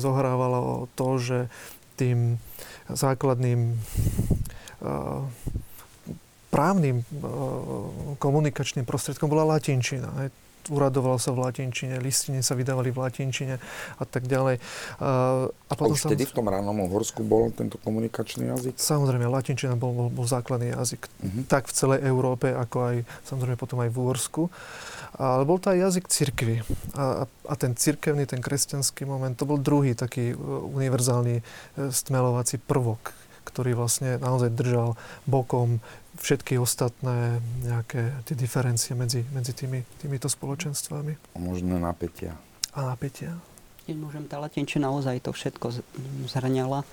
zohrávalo 0.00 0.88
to, 0.96 1.08
že 1.20 1.38
tým 2.00 2.40
základným 2.88 3.78
právnym 6.54 7.02
komunikačným 8.22 8.86
prostriedkom 8.86 9.26
bola 9.26 9.58
latinčina. 9.58 10.30
uradovalo 10.70 11.20
sa 11.20 11.34
v 11.34 11.44
latinčine, 11.44 12.00
listiny 12.00 12.40
sa 12.40 12.56
vydávali 12.56 12.88
v 12.88 12.98
latinčine 13.04 13.60
a 13.98 14.04
tak 14.08 14.24
ďalej. 14.24 14.62
A, 14.96 15.50
a 15.50 15.72
potom 15.74 15.92
Už 15.92 16.08
vtedy 16.08 16.24
v 16.24 16.32
tom 16.32 16.48
ránom 16.48 16.76
Uhorsku 16.88 17.20
bol 17.20 17.52
tento 17.52 17.76
komunikačný 17.82 18.48
jazyk? 18.54 18.80
Samozrejme, 18.80 19.28
latinčina 19.28 19.76
bol, 19.76 19.92
bol, 19.92 20.08
bol 20.08 20.24
základný 20.24 20.72
jazyk. 20.72 21.04
Uh-huh. 21.04 21.44
Tak 21.50 21.68
v 21.68 21.72
celej 21.74 22.00
Európe, 22.06 22.54
ako 22.54 22.76
aj 22.80 22.96
samozrejme 23.28 23.56
potom 23.60 23.82
aj 23.84 23.90
v 23.92 23.96
Uhorsku. 23.98 24.42
Ale 25.14 25.46
bol 25.46 25.62
to 25.62 25.70
aj 25.70 25.78
jazyk 25.78 26.04
cirkvy. 26.10 26.56
A, 26.96 27.28
a 27.28 27.54
ten 27.54 27.76
cirkevný, 27.76 28.26
ten 28.26 28.42
kresťanský 28.42 29.06
moment, 29.06 29.36
to 29.36 29.46
bol 29.46 29.60
druhý 29.60 29.94
taký 29.94 30.34
univerzálny 30.74 31.44
stmelovací 31.92 32.58
prvok, 32.58 33.14
ktorý 33.44 33.76
vlastne 33.76 34.16
naozaj 34.18 34.50
držal 34.52 34.96
bokom 35.28 35.84
všetky 36.18 36.56
ostatné 36.56 37.38
nejaké 37.62 38.14
tie 38.24 38.36
diferencie 38.38 38.96
medzi, 38.96 39.22
medzi 39.34 39.52
tými, 39.52 39.84
týmito 40.00 40.26
spoločenstvami. 40.30 41.36
A 41.36 41.38
možné 41.38 41.76
napätia. 41.76 42.34
A 42.74 42.88
napätia. 42.88 43.36
Môžem, 43.84 44.24
tá 44.24 44.40
latinčina 44.40 44.88
naozaj 44.88 45.20
to 45.20 45.30
všetko 45.36 45.84
zhrňala. 46.32 46.88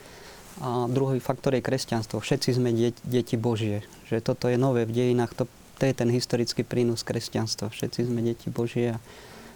A 0.60 0.86
druhý 0.92 1.24
faktor 1.24 1.56
je 1.56 1.64
kresťanstvo. 1.64 2.20
Všetci 2.20 2.60
sme 2.60 2.76
deti 3.08 3.40
Božie. 3.40 3.88
Že 4.12 4.20
toto 4.20 4.52
je 4.52 4.60
nové 4.60 4.84
v 4.84 4.92
dejinách. 4.92 5.32
To 5.40 5.44
to 5.82 5.90
je 5.90 5.98
ten 5.98 6.14
historický 6.14 6.62
prínos 6.62 7.02
kresťanstva. 7.02 7.74
Všetci 7.74 8.06
sme 8.06 8.22
deti 8.22 8.54
Božie 8.54 8.94
a 8.94 9.02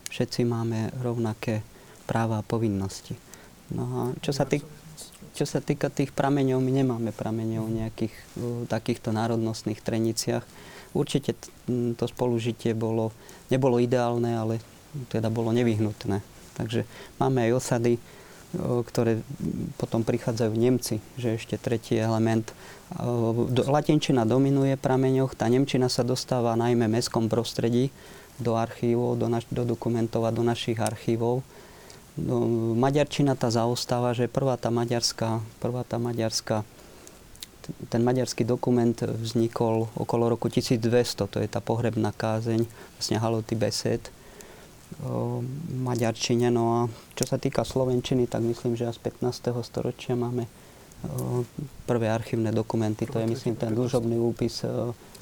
všetci 0.09 0.41
máme 0.41 0.89
rovnaké 1.05 1.61
práva 2.09 2.41
a 2.41 2.47
povinnosti. 2.47 3.13
No 3.69 3.85
a 3.85 4.01
čo 4.25 4.33
sa, 4.33 4.49
tý, 4.49 4.65
čo 5.35 5.43
sa 5.43 5.59
týka 5.59 5.91
tých 5.91 6.15
prameňov, 6.15 6.63
my 6.63 6.71
nemáme 6.71 7.11
prameňov 7.11 7.67
nejakých 7.67 8.15
uh, 8.15 8.63
takýchto 8.71 9.11
národnostných 9.11 9.83
treniciach. 9.83 10.47
Určite 10.95 11.35
t- 11.35 11.51
to 11.99 12.05
spolužitie 12.07 12.71
bolo, 12.71 13.11
nebolo 13.51 13.83
ideálne, 13.83 14.31
ale 14.31 14.63
teda 15.11 15.27
bolo 15.27 15.51
nevyhnutné. 15.51 16.23
Takže 16.55 16.87
máme 17.19 17.51
aj 17.51 17.51
osady, 17.59 17.93
ktoré 18.63 19.19
potom 19.75 20.07
prichádzajú 20.07 20.53
Nemci, 20.55 21.03
že 21.19 21.35
ešte 21.35 21.59
tretí 21.59 21.99
element. 21.99 22.47
Latinčina 23.51 24.23
dominuje 24.23 24.79
prameňoch, 24.79 25.35
tá 25.35 25.51
Nemčina 25.51 25.91
sa 25.91 26.07
dostáva 26.07 26.55
najmä 26.55 26.87
v 26.87 26.93
mestskom 26.95 27.27
prostredí 27.27 27.91
do 28.39 28.55
archívov, 28.55 29.19
do, 29.19 29.27
naš, 29.27 29.43
do 29.51 29.67
dokumentov 29.67 30.23
a 30.23 30.31
do 30.31 30.43
našich 30.43 30.79
archívov. 30.79 31.43
No, 32.15 32.47
Maďarčina 32.79 33.35
tá 33.35 33.51
zaostáva, 33.51 34.15
že 34.15 34.31
prvá 34.31 34.55
tá 34.55 34.71
maďarská, 34.71 35.43
prvá 35.59 35.83
tá 35.83 35.99
maďarská 35.99 36.63
ten 37.89 38.05
maďarský 38.05 38.45
dokument 38.45 38.93
vznikol 38.93 39.89
okolo 39.97 40.29
roku 40.29 40.53
1200, 40.53 41.25
to 41.25 41.37
je 41.41 41.49
tá 41.49 41.61
pohrebná 41.61 42.13
kázeň, 42.13 42.65
vlastne 42.97 43.17
Haloty 43.17 43.57
besed 43.57 44.13
maďarčine. 45.81 46.53
No 46.53 46.63
a 46.69 46.79
čo 47.17 47.25
sa 47.25 47.41
týka 47.41 47.65
slovenčiny, 47.65 48.29
tak 48.29 48.45
myslím, 48.45 48.77
že 48.77 48.93
až 48.93 49.01
z 49.01 49.17
15. 49.17 49.65
storočia 49.65 50.13
máme 50.13 50.45
prvé 51.85 52.09
archívne 52.09 52.49
dokumenty. 52.53 53.09
To 53.09 53.17
je, 53.21 53.25
myslím, 53.29 53.57
ten 53.57 53.73
dlžobný 53.73 54.17
úpis 54.21 54.61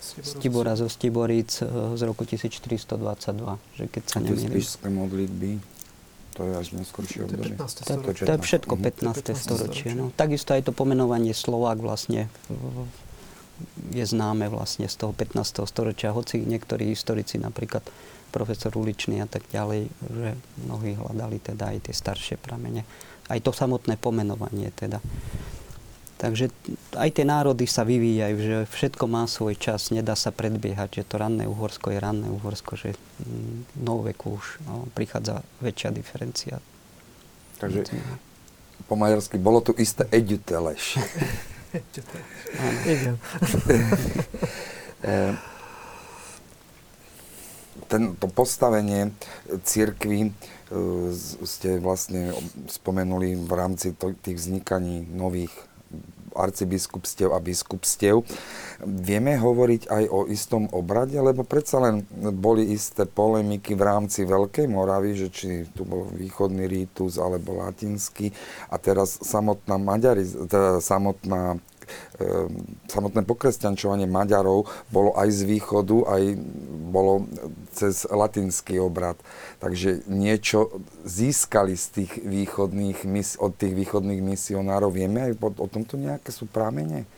Stibora 0.04 0.76
zo 0.76 0.92
Stiboríc 0.92 1.64
z 1.96 2.02
roku 2.04 2.28
1422, 2.28 3.00
že 3.80 3.84
keď 3.88 4.04
sa 4.04 4.20
nemýlim. 4.20 4.60
modlitby, 4.92 5.52
to 6.34 6.42
je 6.50 6.54
až 6.58 6.68
neskôršie 6.74 7.30
obdobie. 7.30 7.54
To, 7.56 7.68
to 8.12 8.32
je 8.34 8.40
všetko 8.42 8.74
15. 8.74 9.38
storočie. 9.38 9.94
No. 9.94 10.10
Takisto 10.14 10.58
aj 10.58 10.68
to 10.68 10.72
pomenovanie 10.74 11.32
Slovák 11.32 11.78
vlastne 11.78 12.28
je 13.94 14.06
známe 14.06 14.50
vlastne 14.50 14.90
z 14.90 14.96
toho 14.98 15.14
15. 15.14 15.64
storočia, 15.70 16.12
hoci 16.12 16.42
niektorí 16.42 16.90
historici 16.90 17.38
napríklad 17.38 17.86
profesor 18.34 18.74
Uličný 18.74 19.22
a 19.22 19.30
tak 19.30 19.46
ďalej, 19.54 19.94
že 20.10 20.30
mnohí 20.66 20.98
hľadali 20.98 21.38
teda 21.38 21.78
aj 21.78 21.86
tie 21.86 21.94
staršie 21.94 22.36
pramene. 22.42 22.82
Aj 23.30 23.38
to 23.38 23.54
samotné 23.54 24.02
pomenovanie 24.02 24.74
teda. 24.74 24.98
Takže 26.24 26.48
aj 26.96 27.20
tie 27.20 27.28
národy 27.28 27.68
sa 27.68 27.84
vyvíjajú, 27.84 28.36
že 28.40 28.58
všetko 28.72 29.12
má 29.12 29.28
svoj 29.28 29.60
čas, 29.60 29.92
nedá 29.92 30.16
sa 30.16 30.32
predbiehať, 30.32 31.04
že 31.04 31.04
to 31.04 31.20
ranné 31.20 31.44
Uhorsko 31.44 31.92
je 31.92 32.00
ranné 32.00 32.32
Uhorsko, 32.32 32.80
že 32.80 32.96
v 33.20 33.80
novoveku 33.84 34.40
už 34.40 34.64
no, 34.64 34.88
prichádza 34.96 35.44
väčšia 35.60 35.92
diferencia. 35.92 36.64
Takže 37.60 37.92
po 38.88 38.96
maďarsky 38.96 39.36
bolo 39.36 39.60
tu 39.60 39.76
isté 39.76 40.08
eďuteleš. 40.16 40.96
Idem. 42.88 43.20
Eh, 45.04 45.36
to 47.92 48.28
postavenie 48.32 49.12
církvy 49.68 50.32
e, 50.32 50.32
ste 51.44 51.76
vlastne 51.84 52.32
spomenuli 52.72 53.36
v 53.36 53.52
rámci 53.52 53.92
tých 54.24 54.40
vznikaní 54.40 55.04
nových 55.12 55.52
arcibiskupstiev 56.36 57.32
a 57.32 57.40
biskupstiev. 57.40 58.26
Vieme 58.84 59.38
hovoriť 59.40 59.88
aj 59.88 60.04
o 60.12 60.26
istom 60.28 60.68
obrade, 60.74 61.16
lebo 61.16 61.46
predsa 61.48 61.80
len 61.80 62.04
boli 62.14 62.74
isté 62.74 63.08
polemiky 63.08 63.78
v 63.78 63.84
rámci 63.86 64.28
Veľkej 64.28 64.68
Moravy, 64.68 65.16
že 65.16 65.28
či 65.32 65.48
tu 65.72 65.88
bol 65.88 66.10
východný 66.12 66.68
rítus 66.68 67.22
alebo 67.22 67.58
latinský 67.58 68.34
a 68.68 68.76
teraz 68.82 69.22
samotná 69.22 69.80
Maďariz, 69.80 70.36
teda 70.50 70.84
samotná 70.84 71.62
samotné 72.88 73.26
pokresťančovanie 73.26 74.06
Maďarov 74.06 74.70
bolo 74.94 75.12
aj 75.18 75.30
z 75.34 75.42
východu, 75.50 75.98
aj 76.08 76.24
bolo 76.94 77.26
cez 77.74 78.06
latinský 78.06 78.78
obrad. 78.78 79.18
Takže 79.58 80.06
niečo 80.06 80.84
získali 81.04 81.74
z 81.74 81.86
tých 81.90 82.12
východných, 82.22 83.02
od 83.42 83.52
tých 83.58 83.74
východných 83.74 84.22
misionárov. 84.22 84.94
Vieme 84.94 85.32
aj 85.32 85.42
o 85.42 85.68
tomto 85.68 85.98
nejaké 85.98 86.30
sú 86.30 86.46
prámene? 86.46 87.10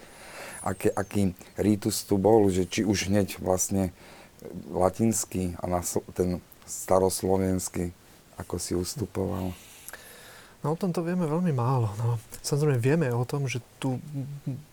Aké, 0.66 0.90
aký 0.90 1.38
rítus 1.60 2.02
tu 2.08 2.18
bol, 2.18 2.50
že 2.50 2.66
či 2.66 2.82
už 2.82 3.14
hneď 3.14 3.38
vlastne 3.38 3.94
latinský 4.74 5.54
a 5.62 5.82
ten 6.18 6.42
staroslovenský, 6.66 7.94
ako 8.42 8.56
si 8.58 8.74
ustupoval? 8.74 9.54
No 10.66 10.74
o 10.74 10.82
tomto 10.82 11.06
vieme 11.06 11.30
veľmi 11.30 11.54
málo. 11.54 11.94
No. 12.02 12.18
Samozrejme 12.42 12.82
vieme 12.82 13.08
o 13.14 13.22
tom, 13.22 13.46
že 13.46 13.62
tu 13.78 14.02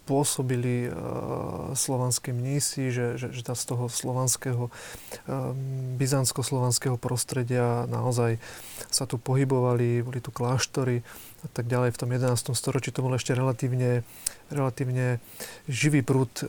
pôsobili 0.09 0.89
uh, 0.89 1.77
slovanské 1.77 2.33
mnísi, 2.33 2.89
že, 2.89 3.21
že, 3.21 3.29
že 3.29 3.45
z 3.45 3.65
toho 3.69 3.93
slovanského, 3.93 4.73
uh, 4.73 5.53
byzantsko-slovanského 6.01 6.97
prostredia 6.97 7.85
naozaj 7.93 8.41
sa 8.89 9.05
tu 9.05 9.21
pohybovali, 9.21 10.01
boli 10.01 10.25
tu 10.25 10.33
kláštory 10.33 11.05
a 11.45 11.49
tak 11.53 11.69
ďalej. 11.69 11.93
V 11.93 12.01
tom 12.01 12.09
11. 12.09 12.57
storočí 12.57 12.89
to 12.89 13.05
bol 13.05 13.13
ešte 13.13 13.37
relatívne 13.37 14.01
relatívne 14.53 15.19
živý 15.67 16.05
prúd 16.05 16.31
e, 16.41 16.45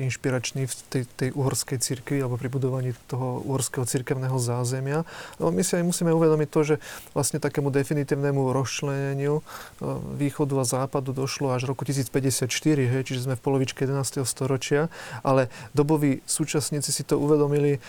inšpiračný 0.00 0.66
v 0.66 0.74
tej, 0.88 1.02
tej 1.14 1.30
uhorskej 1.36 1.78
cirkvi 1.78 2.24
alebo 2.24 2.40
pri 2.40 2.48
budovaní 2.48 2.90
toho 3.06 3.44
uhorského 3.44 3.84
cirkevného 3.84 4.40
zázemia. 4.40 5.04
No, 5.36 5.52
my 5.52 5.60
si 5.60 5.76
aj 5.76 5.84
musíme 5.84 6.10
uvedomiť 6.10 6.48
to, 6.48 6.60
že 6.64 6.74
vlastne 7.12 7.38
takému 7.38 7.68
definitívnemu 7.68 8.50
rozčleneniu 8.50 9.40
e, 9.40 9.42
východu 10.16 10.54
a 10.58 10.64
západu 10.64 11.12
došlo 11.12 11.52
až 11.52 11.68
v 11.68 11.76
roku 11.76 11.84
1054, 11.84 12.48
hej, 12.88 13.02
čiže 13.04 13.28
sme 13.28 13.36
v 13.36 13.42
polovičke 13.44 13.84
11. 13.84 14.24
storočia, 14.24 14.88
ale 15.20 15.52
doboví 15.76 16.24
súčasníci 16.24 16.90
si 16.90 17.02
to 17.04 17.20
uvedomili 17.20 17.76
e, 17.76 17.80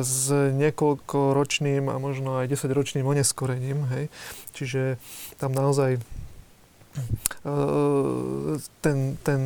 s 0.00 0.32
niekoľkoročným 0.32 1.92
a 1.92 1.96
možno 2.00 2.40
aj 2.40 2.48
10-ročným 2.48 3.04
oneskorením. 3.04 3.84
Hej. 3.92 4.04
Čiže 4.56 4.96
tam 5.36 5.52
naozaj 5.52 6.00
ten, 8.84 8.98
ten 9.24 9.40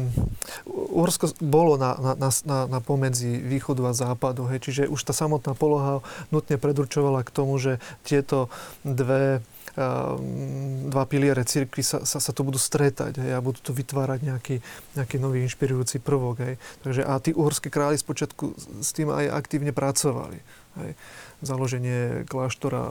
Uhorsko 0.67 1.33
bolo 1.41 1.79
na, 1.81 1.95
na, 2.17 2.29
na, 2.29 2.59
na 2.67 2.81
pomedzi 2.83 3.39
východu 3.41 3.87
a 3.87 3.93
západu, 3.97 4.49
hej, 4.51 4.61
čiže 4.63 4.83
už 4.91 5.01
tá 5.07 5.15
samotná 5.15 5.55
poloha 5.55 6.03
nutne 6.35 6.59
predurčovala 6.59 7.23
k 7.23 7.31
tomu, 7.31 7.57
že 7.57 7.79
tieto 8.03 8.51
dve 8.83 9.41
dva 9.77 11.05
piliere 11.05 11.45
cirkvi 11.45 11.85
sa, 11.85 12.01
sa, 12.09 12.17
sa 12.17 12.33
tu 12.33 12.41
budú 12.41 12.57
stretať 12.57 13.21
hej, 13.21 13.37
a 13.37 13.45
budú 13.45 13.61
tu 13.61 13.77
vytvárať 13.77 14.25
nejaký, 14.25 14.57
nejaký 14.97 15.17
nový 15.21 15.45
inšpirujúci 15.45 16.01
prvok. 16.01 16.41
Hej. 16.41 16.55
Takže 16.81 17.05
a 17.05 17.21
tí 17.21 17.37
uhorskí 17.37 17.69
králi 17.69 18.01
spočiatku 18.01 18.57
s 18.81 18.91
tým 18.97 19.13
aj 19.13 19.37
aktívne 19.37 19.77
pracovali. 19.77 20.41
Hej 20.81 20.97
založenie 21.45 22.25
kláštora 22.29 22.83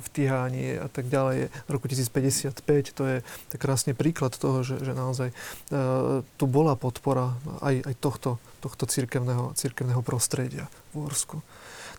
v 0.00 0.06
Tiháni 0.12 0.76
a 0.76 0.88
tak 0.92 1.08
ďalej 1.08 1.48
v 1.48 1.70
roku 1.70 1.88
1055. 1.88 2.98
To 2.98 3.02
je 3.08 3.16
tak 3.52 3.58
krásne 3.58 3.96
príklad 3.96 4.36
toho, 4.36 4.60
že, 4.60 4.80
že 4.84 4.92
naozaj 4.92 5.32
uh, 5.32 6.20
tu 6.36 6.44
bola 6.44 6.76
podpora 6.76 7.32
aj, 7.64 7.88
aj 7.88 7.94
tohto, 8.00 8.30
tohto 8.60 8.84
církevného, 8.84 9.56
církevného 9.56 10.04
prostredia 10.04 10.68
v 10.92 11.04
Uhorsku. 11.04 11.40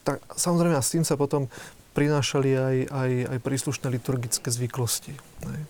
Tak 0.06 0.22
samozrejme 0.38 0.78
a 0.78 0.86
s 0.86 0.93
tým 0.93 1.01
sa 1.01 1.18
potom 1.18 1.49
prinášali 1.97 2.49
aj, 2.53 2.76
aj, 2.91 3.12
aj 3.32 3.38
príslušné 3.41 3.88
liturgické 3.89 4.51
zvyklosti. 4.51 5.16
Hej. 5.47 5.62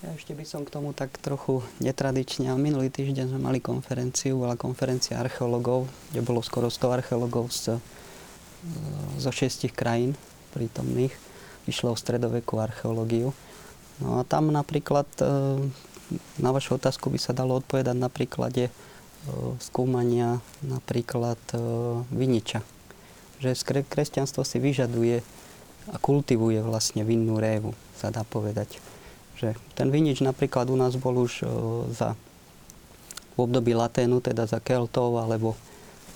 Ja 0.00 0.16
ešte 0.16 0.32
by 0.32 0.44
som 0.48 0.64
k 0.64 0.72
tomu 0.72 0.96
tak 0.96 1.12
trochu 1.20 1.60
netradične, 1.84 2.48
ale 2.48 2.56
minulý 2.56 2.88
týždeň 2.88 3.36
sme 3.36 3.40
mali 3.52 3.60
konferenciu, 3.60 4.40
bola 4.40 4.56
konferencia 4.56 5.20
archeológov, 5.20 5.92
kde 6.08 6.24
bolo 6.24 6.40
skoro 6.40 6.72
100 6.72 7.04
archeológov 7.04 7.52
z 7.52 7.76
zo 9.18 9.30
šiestich 9.32 9.72
krajín 9.72 10.16
prítomných. 10.52 11.12
Išlo 11.68 11.94
o 11.94 12.00
stredovekú 12.00 12.58
archeológiu. 12.58 13.32
No 14.00 14.20
a 14.20 14.24
tam 14.24 14.48
napríklad 14.48 15.06
e, 15.20 15.24
na 16.40 16.50
vašu 16.50 16.80
otázku 16.80 17.12
by 17.12 17.18
sa 17.20 17.36
dalo 17.36 17.60
odpovedať 17.60 17.96
na 17.96 18.08
príklade 18.08 18.68
e, 18.68 18.72
skúmania 19.60 20.40
napríklad 20.64 21.38
viniča. 22.10 22.64
Že 23.40 23.84
kresťanstvo 23.88 24.44
si 24.44 24.60
vyžaduje 24.60 25.24
a 25.88 25.96
kultivuje 25.96 26.60
vlastne 26.60 27.04
vinnú 27.04 27.40
révu, 27.40 27.72
sa 27.96 28.12
dá 28.12 28.20
povedať. 28.24 28.80
Že 29.40 29.56
ten 29.72 29.88
vinič 29.88 30.20
napríklad 30.20 30.68
u 30.68 30.76
nás 30.76 30.92
bol 31.00 31.16
už 31.24 31.44
za 31.96 32.16
v 33.40 33.48
období 33.48 33.72
laténu, 33.72 34.20
teda 34.20 34.44
za 34.44 34.60
Keltov 34.60 35.16
alebo 35.16 35.56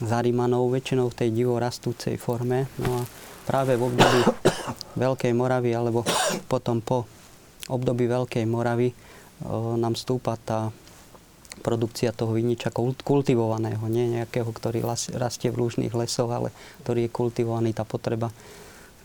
za 0.02 0.18
Rimanov, 0.18 0.74
väčšinou 0.74 1.12
v 1.12 1.18
tej 1.18 1.30
divo 1.30 1.60
rastúcej 1.60 2.18
forme. 2.18 2.66
No 2.82 3.02
a 3.02 3.02
práve 3.46 3.78
v 3.78 3.86
období 3.92 4.20
Veľkej 4.98 5.32
Moravy 5.36 5.70
alebo 5.76 6.02
potom 6.50 6.80
po 6.80 7.06
období 7.68 8.08
Veľkej 8.08 8.44
Moravy 8.48 8.90
o, 9.44 9.76
nám 9.78 9.94
stúpa 9.94 10.38
tá 10.40 10.72
produkcia 11.62 12.10
toho 12.10 12.34
viniča 12.34 12.74
kultivovaného, 13.06 13.80
nie 13.86 14.18
nejakého, 14.18 14.50
ktorý 14.50 14.82
rastie 15.14 15.54
v 15.54 15.64
lúžnych 15.64 15.94
lesoch, 15.94 16.28
ale 16.28 16.50
ktorý 16.82 17.06
je 17.06 17.14
kultivovaný, 17.14 17.70
tá 17.72 17.86
potreba 17.86 18.28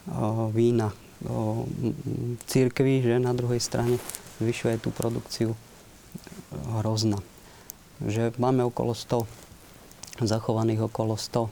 o, 0.10 0.50
vína 0.50 0.90
o, 1.24 1.66
v 2.36 2.42
církvi, 2.50 3.06
že 3.06 3.22
na 3.22 3.32
druhej 3.38 3.62
strane 3.62 4.02
zvyšuje 4.42 4.82
tú 4.82 4.90
produkciu 4.90 5.54
hrozna. 6.82 7.22
Že 8.00 8.34
máme 8.40 8.66
okolo 8.66 8.96
100 8.96 9.49
zachovaných 10.26 10.90
okolo 10.90 11.16
100 11.16 11.48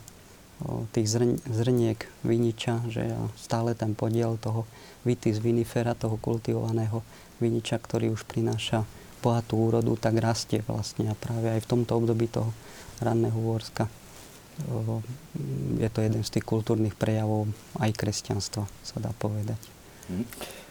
tých 0.89 1.07
zrniek 1.45 1.99
viniča, 2.25 2.89
že 2.89 3.13
stále 3.37 3.77
ten 3.77 3.93
podiel 3.93 4.41
toho 4.41 4.65
vitis 5.05 5.37
vinifera, 5.37 5.93
toho 5.93 6.17
kultivovaného 6.17 7.05
viniča, 7.37 7.77
ktorý 7.77 8.09
už 8.09 8.25
prináša 8.25 8.81
bohatú 9.21 9.69
úrodu, 9.69 9.93
tak 10.01 10.17
rastie 10.17 10.65
vlastne 10.65 11.13
a 11.13 11.15
práve 11.15 11.53
aj 11.53 11.61
v 11.61 11.69
tomto 11.69 12.01
období 12.01 12.25
toho 12.25 12.49
ranného 12.97 13.37
Úorska 13.37 13.85
je 15.77 15.89
to 15.93 16.01
jeden 16.01 16.25
z 16.25 16.33
tých 16.33 16.45
kultúrnych 16.45 16.97
prejavov 16.97 17.45
aj 17.77 17.93
kresťanstva, 17.93 18.65
sa 18.81 18.97
dá 18.97 19.13
povedať. 19.13 19.76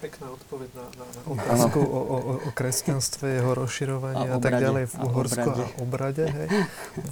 Pekná 0.01 0.33
odpoveď 0.33 0.71
na, 0.77 0.87
na, 0.97 1.07
na 1.09 1.21
otázku 1.29 1.81
o, 1.81 2.01
o, 2.01 2.17
o 2.49 2.51
kresťanstve, 2.57 3.37
jeho 3.37 3.53
rozširovanie 3.53 4.29
a, 4.33 4.37
a 4.37 4.39
tak 4.41 4.57
ďalej 4.57 4.89
v 4.93 4.95
Uhorsku 5.05 5.49
a 5.53 5.65
obrade. 5.81 6.25
Hej. 6.25 6.49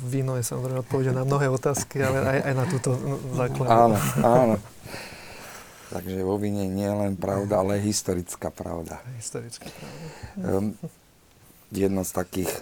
Víno 0.05 0.41
je 0.41 0.45
samozrejme 0.45 0.85
odpoveď 0.85 1.13
na 1.13 1.25
mnohé 1.29 1.53
otázky, 1.53 2.01
ale 2.01 2.25
aj, 2.25 2.39
aj 2.49 2.55
na 2.57 2.65
túto 2.65 2.91
základu. 3.37 3.69
Áno, 3.69 3.97
áno. 4.25 4.57
Takže 5.93 6.19
vo 6.25 6.37
víne 6.41 6.65
nie 6.65 6.89
len 6.89 7.13
pravda, 7.15 7.61
ale 7.61 7.77
historická 7.79 8.49
pravda. 8.49 9.05
Historická 9.21 9.69
pravda. 9.69 10.07
Um, 10.41 10.75
jedna 11.71 12.09
z 12.09 12.13
takých 12.25 12.53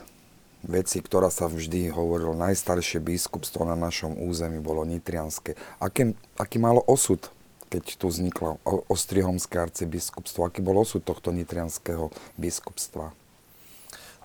vecí, 0.63 1.03
ktorá 1.03 1.31
sa 1.31 1.51
vždy 1.51 1.91
hovorilo, 1.91 2.35
najstaršie 2.39 3.03
biskupstvo 3.03 3.67
na 3.67 3.79
našom 3.79 4.15
území 4.27 4.63
bolo 4.63 4.87
Nitrianské. 4.87 5.59
Aký, 5.83 6.15
aký 6.39 6.57
malo 6.63 6.83
osud 6.87 7.31
keď 7.73 7.97
tu 7.97 8.13
vzniklo 8.13 8.61
Ostrihomské 8.93 9.57
arcibiskupstvo? 9.57 10.45
Aký 10.45 10.61
bol 10.61 10.77
osud 10.77 11.01
tohto 11.01 11.33
nitrianského 11.33 12.13
biskupstva? 12.37 13.17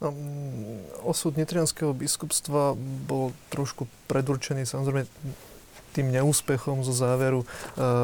No, 0.03 0.13
osud 1.07 1.39
nitrianského 1.39 1.95
biskupstva 1.95 2.75
bol 3.07 3.31
trošku 3.49 3.87
predurčený 4.11 4.67
samozrejme 4.67 5.07
tým 5.95 6.13
neúspechom 6.13 6.85
zo 6.85 6.93
záveru 6.93 7.41
uh, 7.41 7.47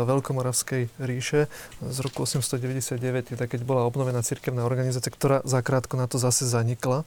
Veľkomoravskej 0.10 0.90
ríše 0.98 1.46
z 1.78 1.98
roku 2.02 2.26
899, 2.26 3.38
teda 3.38 3.46
keď 3.46 3.62
bola 3.62 3.86
obnovená 3.86 4.26
cirkevná 4.26 4.66
organizácia, 4.66 5.14
ktorá 5.14 5.46
zakrátko 5.46 5.94
na 6.02 6.10
to 6.10 6.18
zase 6.18 6.50
zanikla. 6.50 7.06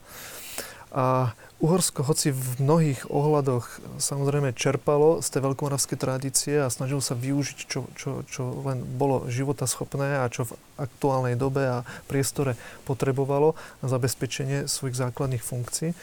A 0.95 1.35
Uhorsko, 1.57 2.05
hoci 2.05 2.29
v 2.29 2.61
mnohých 2.61 3.09
ohľadoch 3.09 3.97
samozrejme 3.97 4.53
čerpalo 4.53 5.25
z 5.25 5.27
tej 5.33 5.41
veľkomoravskej 5.41 5.97
tradície 5.97 6.55
a 6.61 6.69
snažil 6.69 7.01
sa 7.01 7.17
využiť, 7.17 7.57
čo, 7.65 7.89
čo, 7.97 8.21
čo 8.29 8.61
len 8.61 8.85
bolo 8.85 9.25
životaschopné 9.25 10.21
a 10.21 10.29
čo 10.29 10.45
v 10.45 10.53
aktuálnej 10.77 11.33
dobe 11.33 11.65
a 11.65 11.77
priestore 12.05 12.53
potrebovalo 12.85 13.57
na 13.81 13.87
zabezpečenie 13.89 14.69
svojich 14.69 15.01
základných 15.01 15.41
funkcií, 15.41 15.97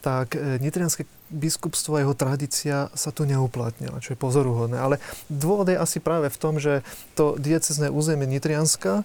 tak 0.00 0.40
e, 0.40 0.56
nitrianské 0.64 1.04
biskupstvo 1.34 1.98
a 1.98 2.02
jeho 2.06 2.14
tradícia 2.14 2.88
sa 2.94 3.10
tu 3.10 3.26
neuplatnila, 3.26 3.98
čo 3.98 4.14
je 4.14 4.18
pozoruhodné. 4.18 4.78
Ale 4.78 4.96
dôvod 5.26 5.66
je 5.66 5.76
asi 5.76 5.98
práve 5.98 6.30
v 6.30 6.38
tom, 6.38 6.62
že 6.62 6.86
to 7.18 7.34
diecezné 7.34 7.90
územie 7.90 8.30
Nitrianska 8.30 9.02